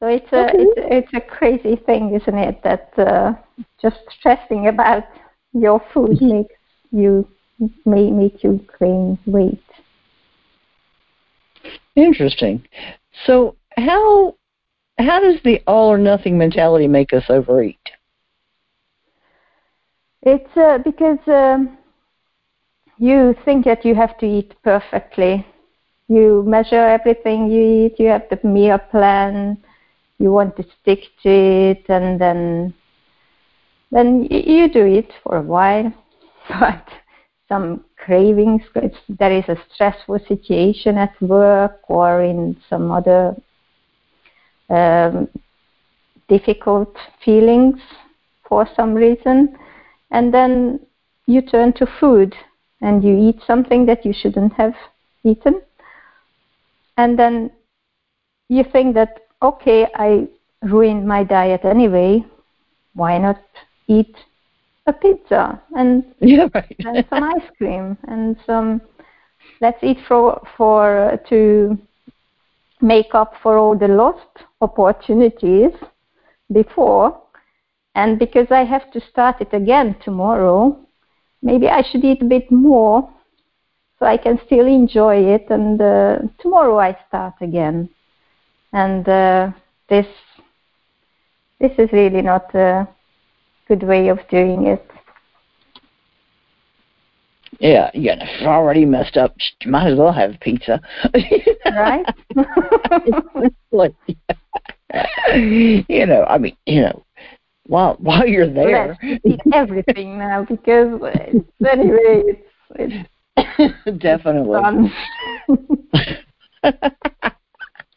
So 0.00 0.08
it's 0.08 0.32
a 0.32 0.48
okay. 0.48 0.58
it's, 0.58 0.72
it's 0.76 1.14
a 1.14 1.20
crazy 1.20 1.76
thing, 1.76 2.14
isn't 2.14 2.38
it? 2.38 2.62
That 2.62 2.90
uh, 2.98 3.32
just 3.80 4.00
stressing 4.18 4.66
about 4.68 5.04
your 5.52 5.80
food 5.94 6.20
makes 6.20 6.54
you 6.90 7.26
may 7.86 8.10
make 8.10 8.42
you 8.44 8.66
gain 8.78 9.18
weight. 9.24 9.64
Interesting. 11.96 12.66
So 13.24 13.56
how 13.76 14.36
how 14.98 15.20
does 15.20 15.40
the 15.44 15.62
all 15.66 15.90
or 15.92 15.98
nothing 15.98 16.36
mentality 16.36 16.88
make 16.88 17.12
us 17.14 17.24
overeat? 17.28 17.78
It's 20.22 20.56
uh, 20.56 20.78
because 20.84 21.18
um, 21.28 21.78
you 22.98 23.34
think 23.44 23.64
that 23.64 23.84
you 23.84 23.94
have 23.94 24.18
to 24.18 24.26
eat 24.26 24.54
perfectly. 24.62 25.46
You 26.08 26.44
measure 26.46 26.86
everything 26.86 27.50
you 27.50 27.86
eat. 27.86 27.98
You 27.98 28.08
have 28.08 28.28
the 28.30 28.46
meal 28.46 28.78
plan. 28.78 29.58
You 30.18 30.32
want 30.32 30.56
to 30.56 30.64
stick 30.80 31.00
to 31.22 31.30
it, 31.30 31.84
and 31.88 32.20
then 32.20 32.74
then 33.90 34.24
you 34.24 34.68
do 34.68 34.84
it 34.84 35.12
for 35.22 35.36
a 35.36 35.42
while, 35.42 35.92
but 36.48 36.86
some 37.48 37.84
cravings, 37.96 38.62
there 39.08 39.32
is 39.32 39.44
a 39.48 39.56
stressful 39.72 40.18
situation 40.26 40.98
at 40.98 41.20
work 41.20 41.80
or 41.88 42.22
in 42.22 42.56
some 42.68 42.90
other 42.90 43.36
um, 44.68 45.28
difficult 46.28 46.96
feelings 47.24 47.78
for 48.48 48.68
some 48.74 48.94
reason, 48.94 49.56
and 50.10 50.34
then 50.34 50.80
you 51.26 51.40
turn 51.40 51.72
to 51.74 51.86
food 52.00 52.34
and 52.80 53.04
you 53.04 53.16
eat 53.16 53.40
something 53.46 53.86
that 53.86 54.04
you 54.04 54.12
shouldn't 54.12 54.52
have 54.54 54.74
eaten, 55.22 55.62
and 56.96 57.18
then 57.18 57.50
you 58.48 58.64
think 58.72 58.94
that 58.94 59.20
okay, 59.42 59.86
I 59.94 60.28
ruined 60.62 61.06
my 61.06 61.24
diet 61.24 61.64
anyway. 61.64 62.24
Why 62.94 63.18
not 63.18 63.40
eat 63.88 64.14
a 64.86 64.92
pizza 64.92 65.60
and, 65.76 66.04
yeah, 66.20 66.48
right. 66.54 66.76
and 66.80 67.04
some 67.10 67.22
ice 67.22 67.50
cream 67.58 67.96
and 68.08 68.36
some 68.46 68.80
let's 69.60 69.82
eat 69.82 69.98
for 70.06 70.40
for 70.56 71.10
uh, 71.10 71.16
to 71.28 71.78
make 72.80 73.14
up 73.14 73.32
for 73.42 73.58
all 73.58 73.76
the 73.76 73.88
lost 73.88 74.44
opportunities 74.60 75.72
before 76.52 77.20
and 77.94 78.18
because 78.18 78.48
I 78.50 78.64
have 78.64 78.90
to 78.92 79.00
start 79.00 79.40
it 79.40 79.52
again 79.52 79.96
tomorrow 80.04 80.78
maybe 81.42 81.68
I 81.68 81.82
should 81.82 82.04
eat 82.04 82.22
a 82.22 82.26
bit 82.26 82.50
more 82.50 83.08
so 84.04 84.08
I 84.08 84.18
can 84.18 84.38
still 84.44 84.66
enjoy 84.66 85.16
it 85.16 85.46
and 85.48 85.80
uh, 85.80 86.18
tomorrow 86.38 86.78
I 86.78 86.96
start 87.08 87.34
again 87.40 87.88
and 88.72 89.08
uh, 89.08 89.50
this 89.88 90.06
this 91.58 91.72
is 91.78 91.90
really 91.90 92.20
not 92.20 92.54
a 92.54 92.86
good 93.66 93.82
way 93.82 94.08
of 94.08 94.18
doing 94.30 94.66
it. 94.66 94.86
Yeah, 97.60 97.90
yeah, 97.94 98.16
it's 98.20 98.42
already 98.42 98.84
messed 98.84 99.16
up. 99.16 99.34
You 99.62 99.70
Might 99.70 99.92
as 99.92 99.98
well 99.98 100.12
have 100.12 100.38
pizza. 100.40 100.82
right? 101.72 102.04
like, 103.72 103.94
you 105.34 106.06
know, 106.06 106.26
I 106.28 106.36
mean, 106.36 106.56
you 106.66 106.82
know, 106.82 107.06
while 107.66 107.94
while 108.00 108.26
you're 108.26 108.52
there, 108.52 108.98
eat 109.24 109.40
everything 109.54 110.18
now 110.18 110.44
because 110.44 111.00
anyway, 111.64 112.22
it's, 112.26 112.48
it's 112.74 113.08
definitely. 113.98 114.60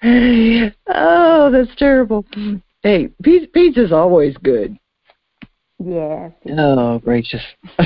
oh, 0.88 1.52
that's 1.52 1.76
terrible. 1.78 2.26
Hey, 2.84 3.10
pizza's 3.24 3.92
always 3.92 4.36
good. 4.38 4.78
Yeah. 5.84 6.30
Oh, 6.58 7.00
gracious. 7.00 7.44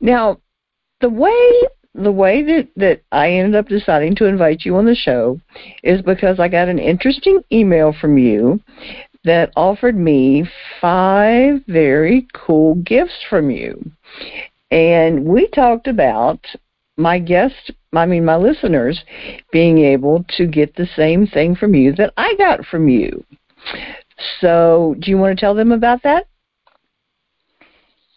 now, 0.00 0.40
the 1.00 1.10
way 1.10 1.52
the 1.94 2.12
way 2.12 2.42
that 2.42 2.68
that 2.76 3.02
I 3.12 3.30
ended 3.30 3.54
up 3.54 3.68
deciding 3.68 4.16
to 4.16 4.26
invite 4.26 4.64
you 4.64 4.76
on 4.76 4.84
the 4.84 4.96
show 4.96 5.40
is 5.82 6.02
because 6.02 6.40
I 6.40 6.48
got 6.48 6.68
an 6.68 6.78
interesting 6.78 7.40
email 7.52 7.94
from 8.00 8.18
you 8.18 8.60
that 9.24 9.52
offered 9.56 9.96
me 9.96 10.48
five 10.80 11.60
very 11.66 12.26
cool 12.34 12.74
gifts 12.76 13.24
from 13.28 13.50
you. 13.50 13.92
And 14.70 15.24
we 15.24 15.48
talked 15.48 15.86
about 15.86 16.40
my 16.96 17.18
guests, 17.18 17.70
I 17.92 18.06
mean 18.06 18.24
my 18.24 18.36
listeners, 18.36 19.02
being 19.52 19.78
able 19.78 20.24
to 20.36 20.46
get 20.46 20.74
the 20.74 20.88
same 20.96 21.26
thing 21.26 21.54
from 21.54 21.74
you 21.74 21.92
that 21.94 22.12
I 22.16 22.34
got 22.36 22.64
from 22.66 22.88
you. 22.88 23.24
So, 24.40 24.94
do 25.00 25.10
you 25.10 25.18
want 25.18 25.36
to 25.36 25.40
tell 25.40 25.54
them 25.54 25.72
about 25.72 26.02
that? 26.02 26.26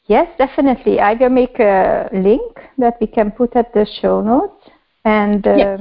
Yes, 0.07 0.27
definitely. 0.37 0.99
I 0.99 1.13
will 1.13 1.29
make 1.29 1.59
a 1.59 2.09
link 2.13 2.57
that 2.77 2.97
we 3.01 3.07
can 3.07 3.31
put 3.31 3.55
at 3.55 3.73
the 3.73 3.85
show 4.01 4.21
notes. 4.21 4.69
And 5.03 5.45
um, 5.47 5.57
yes. 5.57 5.79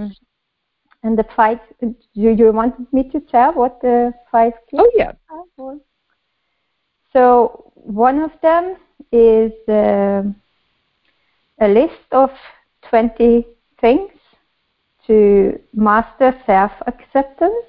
and 1.03 1.19
the 1.19 1.25
five. 1.35 1.59
Do 1.81 1.95
you 2.14 2.53
want 2.53 2.93
me 2.93 3.09
to 3.11 3.21
tell 3.21 3.53
what 3.53 3.81
the 3.81 4.12
five? 4.31 4.53
Oh 4.75 4.91
yeah. 4.95 5.12
Are? 5.31 5.77
So 7.12 7.73
one 7.75 8.21
of 8.21 8.31
them 8.43 8.77
is 9.12 9.53
uh, 9.69 10.23
a 11.61 11.68
list 11.68 12.12
of 12.12 12.30
20 12.90 13.46
things 13.80 14.11
to 15.07 15.59
master 15.72 16.34
self 16.46 16.72
acceptance. 16.86 17.66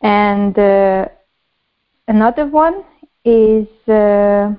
And 0.00 0.58
uh, 0.58 1.08
another 2.08 2.46
one 2.46 2.84
is 3.24 3.66
uh, 3.88 4.52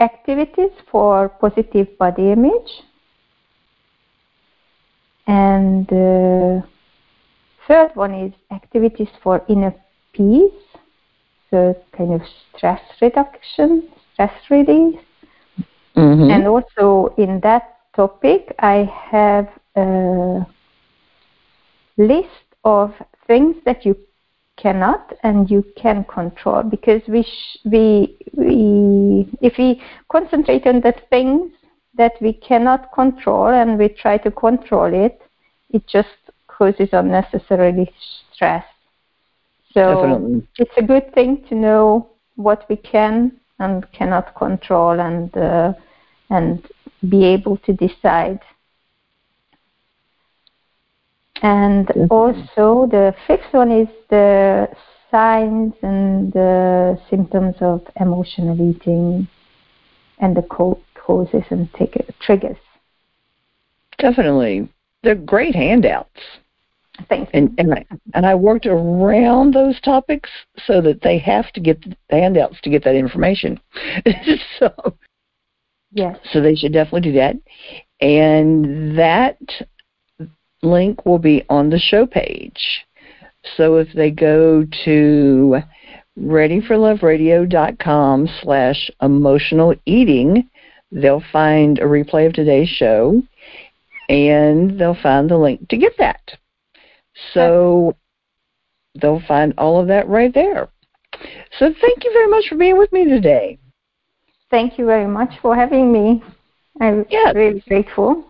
activities 0.00 0.70
for 0.90 1.28
positive 1.28 1.98
body 1.98 2.32
image. 2.32 2.82
And 5.26 5.86
the 5.88 6.62
uh, 6.64 6.66
third 7.66 7.90
one 7.94 8.14
is 8.14 8.32
activities 8.50 9.08
for 9.22 9.44
inner 9.48 9.74
peace, 10.14 10.52
so 11.50 11.76
kind 11.96 12.14
of 12.14 12.22
stress 12.56 12.80
reduction, 13.02 13.88
stress 14.14 14.32
release. 14.48 14.98
Mm-hmm. 15.98 16.30
And 16.30 16.46
also 16.46 17.14
in 17.18 17.40
that 17.40 17.76
topic, 17.94 18.54
I 18.60 18.84
have 19.10 19.48
a 19.76 20.46
list 21.96 22.54
of 22.64 22.94
things 23.26 23.56
that 23.64 23.84
you 23.84 23.96
cannot 24.56 25.12
and 25.22 25.50
you 25.50 25.64
can 25.76 26.04
control 26.04 26.62
because 26.62 27.02
we 27.08 27.22
sh- 27.22 27.58
we 27.64 28.16
we 28.34 29.28
if 29.40 29.56
we 29.58 29.80
concentrate 30.10 30.66
on 30.66 30.80
the 30.80 30.92
things 31.10 31.52
that 31.96 32.12
we 32.20 32.32
cannot 32.32 32.92
control 32.92 33.48
and 33.48 33.78
we 33.78 33.88
try 33.88 34.16
to 34.18 34.30
control 34.30 34.92
it 34.92 35.20
it 35.70 35.86
just 35.86 36.32
causes 36.48 36.88
unnecessarily 36.92 37.88
stress 38.32 38.64
so 39.72 39.94
Definitely. 39.94 40.48
it's 40.58 40.76
a 40.76 40.82
good 40.82 41.12
thing 41.14 41.44
to 41.48 41.54
know 41.54 42.08
what 42.36 42.64
we 42.68 42.76
can 42.76 43.32
and 43.60 43.90
cannot 43.92 44.34
control 44.34 45.00
and 45.00 45.36
uh, 45.36 45.72
and 46.30 46.66
be 47.08 47.24
able 47.24 47.56
to 47.58 47.72
decide 47.72 48.40
and 51.42 51.86
mm-hmm. 51.86 52.06
also 52.10 52.88
the 52.90 53.14
fifth 53.26 53.52
one 53.52 53.70
is 53.70 53.88
the 54.10 54.68
signs 55.10 55.72
and 55.82 56.32
the 56.32 56.98
symptoms 57.08 57.54
of 57.60 57.86
emotional 58.00 58.60
eating 58.60 59.28
and 60.18 60.36
the 60.36 60.42
causes 60.42 61.44
and 61.50 61.68
triggers. 62.20 62.56
Definitely. 63.98 64.68
They're 65.02 65.14
great 65.14 65.54
handouts. 65.54 66.20
Thank 67.08 67.32
you. 67.32 67.40
And 67.40 67.54
and 67.58 67.74
I, 67.74 67.84
and 68.14 68.26
I 68.26 68.34
worked 68.34 68.66
around 68.66 69.54
those 69.54 69.80
topics 69.80 70.28
so 70.66 70.80
that 70.80 71.02
they 71.02 71.18
have 71.18 71.52
to 71.52 71.60
get 71.60 71.80
the 71.82 71.96
handouts 72.16 72.60
to 72.62 72.70
get 72.70 72.82
that 72.84 72.96
information. 72.96 73.60
so 74.58 74.72
yes. 75.92 76.16
so 76.32 76.40
they 76.40 76.54
should 76.54 76.72
definitely 76.72 77.12
do 77.12 77.12
that. 77.12 77.36
And 78.00 78.98
that 78.98 79.38
link 80.62 81.04
will 81.04 81.18
be 81.18 81.44
on 81.48 81.70
the 81.70 81.78
show 81.78 82.06
page. 82.06 82.86
So 83.56 83.76
if 83.76 83.88
they 83.94 84.10
go 84.10 84.66
to 84.84 85.60
readyforloveradio.com 86.18 88.28
slash 88.42 88.90
emotional 89.00 89.74
eating, 89.86 90.50
they'll 90.90 91.22
find 91.32 91.78
a 91.78 91.84
replay 91.84 92.26
of 92.26 92.32
today's 92.32 92.68
show 92.68 93.22
and 94.08 94.78
they'll 94.78 94.98
find 95.02 95.30
the 95.30 95.36
link 95.36 95.68
to 95.68 95.76
get 95.76 95.92
that. 95.98 96.20
So 97.34 97.96
they'll 99.00 99.22
find 99.26 99.54
all 99.58 99.80
of 99.80 99.88
that 99.88 100.08
right 100.08 100.32
there. 100.32 100.68
So 101.58 101.74
thank 101.80 102.04
you 102.04 102.12
very 102.12 102.28
much 102.28 102.44
for 102.48 102.56
being 102.56 102.78
with 102.78 102.92
me 102.92 103.04
today. 103.04 103.58
Thank 104.50 104.78
you 104.78 104.86
very 104.86 105.06
much 105.06 105.38
for 105.42 105.54
having 105.54 105.92
me. 105.92 106.22
I'm 106.80 107.04
Yes. 107.10 107.34
really 107.34 107.62
grateful. 107.68 108.24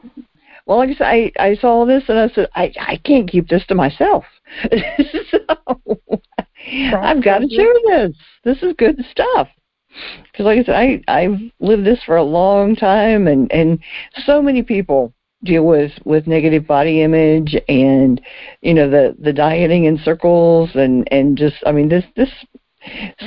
Well, 0.66 0.78
like 0.78 0.90
I 0.90 0.94
said, 0.94 1.06
I, 1.06 1.32
I 1.38 1.54
saw 1.56 1.86
this 1.86 2.04
and 2.08 2.18
I 2.18 2.28
said, 2.28 2.48
I, 2.54 2.72
I 2.80 2.96
can't 2.98 3.30
keep 3.30 3.48
this 3.48 3.64
to 3.66 3.74
myself. 3.74 4.24
so 5.30 5.38
I've 6.66 7.22
got 7.22 7.38
to 7.38 7.48
share 7.48 7.72
this. 7.86 8.16
This 8.44 8.62
is 8.62 8.74
good 8.76 9.02
stuff. 9.10 9.48
Because, 10.30 10.44
like 10.44 10.58
I 10.58 10.64
said, 10.64 10.74
I, 10.74 11.02
I've 11.08 11.40
lived 11.60 11.84
this 11.84 12.02
for 12.04 12.16
a 12.16 12.22
long 12.22 12.76
time, 12.76 13.26
and, 13.26 13.50
and 13.50 13.78
so 14.26 14.42
many 14.42 14.62
people 14.62 15.12
deal 15.44 15.64
with, 15.64 15.92
with 16.04 16.26
negative 16.26 16.66
body 16.66 17.02
image 17.02 17.56
and, 17.68 18.20
you 18.60 18.74
know, 18.74 18.90
the, 18.90 19.16
the 19.20 19.32
dieting 19.32 19.84
in 19.84 19.98
circles 19.98 20.70
and, 20.74 21.08
and 21.10 21.38
just, 21.38 21.56
I 21.64 21.72
mean, 21.72 21.88
this, 21.88 22.04
this, 22.16 22.30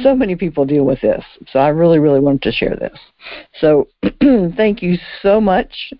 so 0.03 0.15
many 0.15 0.35
people 0.35 0.65
deal 0.65 0.83
with 0.83 1.01
this. 1.01 1.23
So 1.51 1.59
I 1.59 1.69
really, 1.69 1.99
really 1.99 2.19
wanted 2.19 2.41
to 2.43 2.51
share 2.51 2.75
this. 2.75 2.97
So 3.59 3.87
thank 4.55 4.81
you 4.81 4.97
so 5.21 5.41
much 5.41 5.93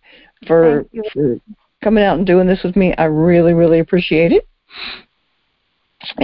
for, 0.48 0.86
for 1.14 1.38
coming 1.84 2.04
out 2.04 2.18
and 2.18 2.28
doing 2.28 2.48
this 2.48 2.62
with 2.64 2.76
me. 2.76 2.94
I 2.98 3.06
really, 3.06 3.54
really 3.54 3.80
appreciate 3.80 4.32
it. 4.32 4.48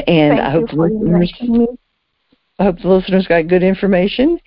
And 0.07 0.37
Thank 0.37 0.41
I 0.41 0.51
hope 0.51 0.69
the 0.69 0.75
listeners, 0.75 1.33
me. 1.41 1.67
I 2.59 2.63
hope 2.63 2.79
the 2.79 2.89
listeners 2.89 3.27
got 3.27 3.47
good 3.47 3.63
information. 3.63 4.39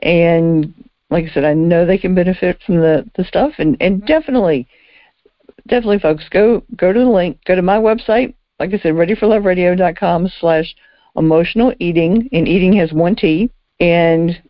And 0.00 0.74
like 1.10 1.26
I 1.26 1.28
said, 1.32 1.44
I 1.44 1.54
know 1.54 1.86
they 1.86 1.98
can 1.98 2.14
benefit 2.14 2.58
from 2.64 2.76
the, 2.76 3.08
the 3.16 3.24
stuff. 3.24 3.52
And, 3.58 3.76
and 3.80 4.04
definitely, 4.06 4.68
definitely, 5.66 5.98
folks, 5.98 6.28
go 6.30 6.62
go 6.76 6.92
to 6.92 7.00
the 7.00 7.06
link. 7.06 7.38
Go 7.46 7.54
to 7.54 7.62
my 7.62 7.78
website. 7.78 8.34
Like 8.58 8.72
I 8.72 8.78
said, 8.78 8.94
readyforloveradio.com 8.94 10.30
slash 10.40 10.74
emotional 11.16 11.72
eating. 11.78 12.28
And 12.32 12.46
eating 12.48 12.72
has 12.74 12.92
one 12.92 13.16
T. 13.16 13.50
And 13.80 14.40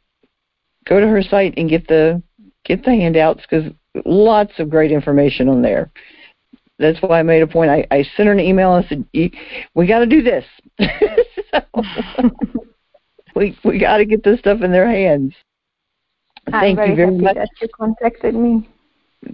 go 0.86 1.00
to 1.00 1.06
her 1.06 1.22
site 1.22 1.54
and 1.56 1.68
get 1.68 1.86
the 1.88 2.22
get 2.64 2.84
the 2.84 2.90
handouts 2.90 3.42
because 3.42 3.72
lots 4.04 4.52
of 4.58 4.70
great 4.70 4.92
information 4.92 5.48
on 5.48 5.62
there. 5.62 5.90
That's 6.78 7.00
why 7.00 7.20
I 7.20 7.22
made 7.22 7.42
a 7.42 7.46
point. 7.46 7.70
I, 7.70 7.86
I 7.90 8.02
sent 8.16 8.26
her 8.26 8.32
an 8.32 8.40
email 8.40 8.74
and 8.74 8.86
said, 8.86 9.04
"You- 9.12 9.30
"We 9.74 9.86
got 9.86 10.00
to 10.00 10.06
do 10.06 10.22
this. 10.22 10.44
so, 11.50 12.30
we 13.34 13.56
we 13.64 13.78
got 13.78 13.96
to 13.96 14.04
get 14.04 14.22
this 14.22 14.38
stuff 14.38 14.60
in 14.62 14.72
their 14.72 14.88
hands." 14.88 15.34
I'm 16.46 16.52
Thank 16.52 16.76
very 16.76 16.90
you 16.90 16.96
very 16.96 17.12
happy 17.12 17.24
much. 17.24 17.34
that 17.34 17.48
you 17.60 17.68
contacted 17.74 18.34
me. 18.34 18.68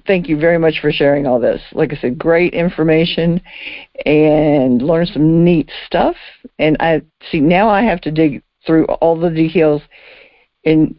Thank 0.07 0.28
you 0.28 0.38
very 0.38 0.59
much 0.59 0.80
for 0.80 0.93
sharing 0.93 1.26
all 1.26 1.40
this. 1.40 1.61
Like 1.72 1.93
I 1.93 1.97
said, 1.97 2.18
great 2.18 2.55
information 2.55 3.40
and 4.07 4.82
learn 4.82 5.07
some 5.07 5.45
neat 5.45 5.70
stuff. 5.86 6.16
And 6.59 6.76
I 6.80 7.03
see 7.30 7.40
now 7.40 7.68
I 7.68 7.82
have 7.82 8.01
to 8.03 8.11
dig 8.11 8.43
through 8.66 8.86
all 8.86 9.18
the 9.18 9.30
details 9.30 9.82
in 10.64 10.97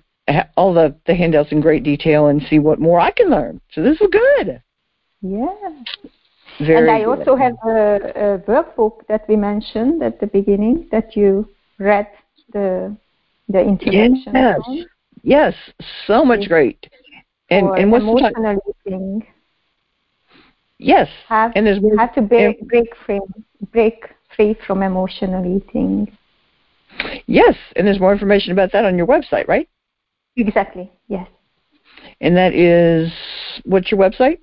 all 0.56 0.74
the, 0.74 0.96
the 1.06 1.16
handouts 1.16 1.52
in 1.52 1.62
great 1.62 1.84
detail 1.84 2.28
and 2.28 2.42
see 2.50 2.60
what 2.60 2.80
more 2.80 3.00
I 3.00 3.12
can 3.12 3.30
learn. 3.30 3.60
So 3.74 3.82
this 3.82 4.00
is 4.00 4.08
good. 4.12 4.62
Yeah. 5.22 5.56
Very 6.60 6.90
and 6.90 6.92
I 6.92 7.04
good. 7.04 7.20
also 7.20 7.36
have 7.36 7.56
a, 7.66 7.96
a 8.06 8.40
workbook 8.40 9.08
that 9.08 9.28
we 9.28 9.36
mentioned 9.36 10.04
at 10.04 10.20
the 10.20 10.28
beginning 10.28 10.88
that 10.92 11.16
you 11.16 11.48
read 11.80 12.08
the 12.52 12.96
the 13.50 13.60
introduction 13.60 14.34
Yes. 14.34 14.56
from 14.64 14.86
Yes, 15.24 15.54
so 16.06 16.26
much 16.26 16.42
Yes. 16.42 16.48
great. 16.50 16.90
And 17.54 17.68
and 17.78 17.92
what's 17.92 18.06
the 18.06 18.12
emotional 18.12 18.60
eating. 18.86 19.26
Yes, 20.80 21.08
Have 21.28 21.52
and 21.56 21.66
there's 21.66 21.80
have 21.98 22.14
to 22.16 22.22
break 22.22 22.60
break 22.68 22.94
free 23.06 23.22
break 23.72 24.06
free 24.36 24.58
from 24.66 24.84
emotional 24.84 25.46
eating. 25.46 26.12
yes, 27.26 27.56
and 27.76 27.88
there's 27.88 28.00
more 28.00 28.14
information 28.14 28.52
about 28.52 28.72
that 28.74 28.86
on 28.86 28.98
your 28.98 29.08
website, 29.08 29.48
right? 29.48 29.68
Exactly. 30.36 30.92
Yes. 31.08 31.28
And 32.22 32.36
that 32.36 32.54
is 32.54 33.12
what's 33.66 33.92
your 33.92 34.00
website? 34.00 34.40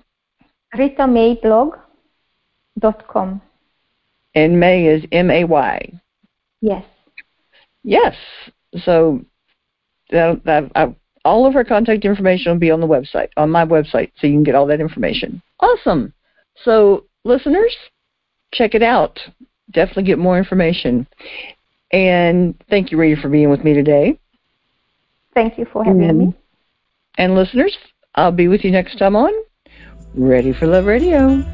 RitaMayblog.com. 0.75 3.43
And 4.35 4.61
May 4.61 4.87
is 4.87 5.05
M 5.11 5.31
A 5.31 5.45
Y. 5.45 6.01
Yes. 6.61 6.85
Yes. 7.83 8.15
So 8.85 9.25
that, 10.11 10.45
that, 10.45 10.71
I, 10.75 10.95
all 11.25 11.47
of 11.47 11.55
her 11.55 11.65
contact 11.65 12.05
information 12.05 12.53
will 12.53 12.59
be 12.59 12.71
on 12.71 12.81
the 12.81 12.87
website, 12.87 13.29
on 13.37 13.51
my 13.51 13.65
website, 13.65 14.11
so 14.19 14.27
you 14.27 14.35
can 14.35 14.43
get 14.43 14.55
all 14.55 14.67
that 14.67 14.81
information. 14.81 15.43
Awesome. 15.61 16.13
So 16.65 17.05
listeners, 17.25 17.75
check 18.53 18.75
it 18.75 18.83
out. 18.83 19.19
Definitely 19.73 20.05
get 20.05 20.19
more 20.19 20.39
information. 20.39 21.07
And 21.93 22.55
thank 22.71 22.91
you, 22.91 22.99
Rita, 22.99 23.21
for 23.21 23.29
being 23.29 23.51
with 23.51 23.65
me 23.65 23.75
today. 23.75 24.19
Thank 25.35 25.59
you 25.59 25.67
for 25.73 25.85
having 25.85 26.03
And- 26.05 26.19
me. 26.19 26.35
And 27.19 27.35
listeners, 27.35 27.77
I'll 28.15 28.33
be 28.33 28.49
with 28.49 28.65
you 28.65 28.71
next 28.71 28.97
time 28.99 29.17
on 29.17 29.33
Ready 30.15 30.53
for 30.53 30.67
Love 30.67 30.87
Radio. 30.87 31.45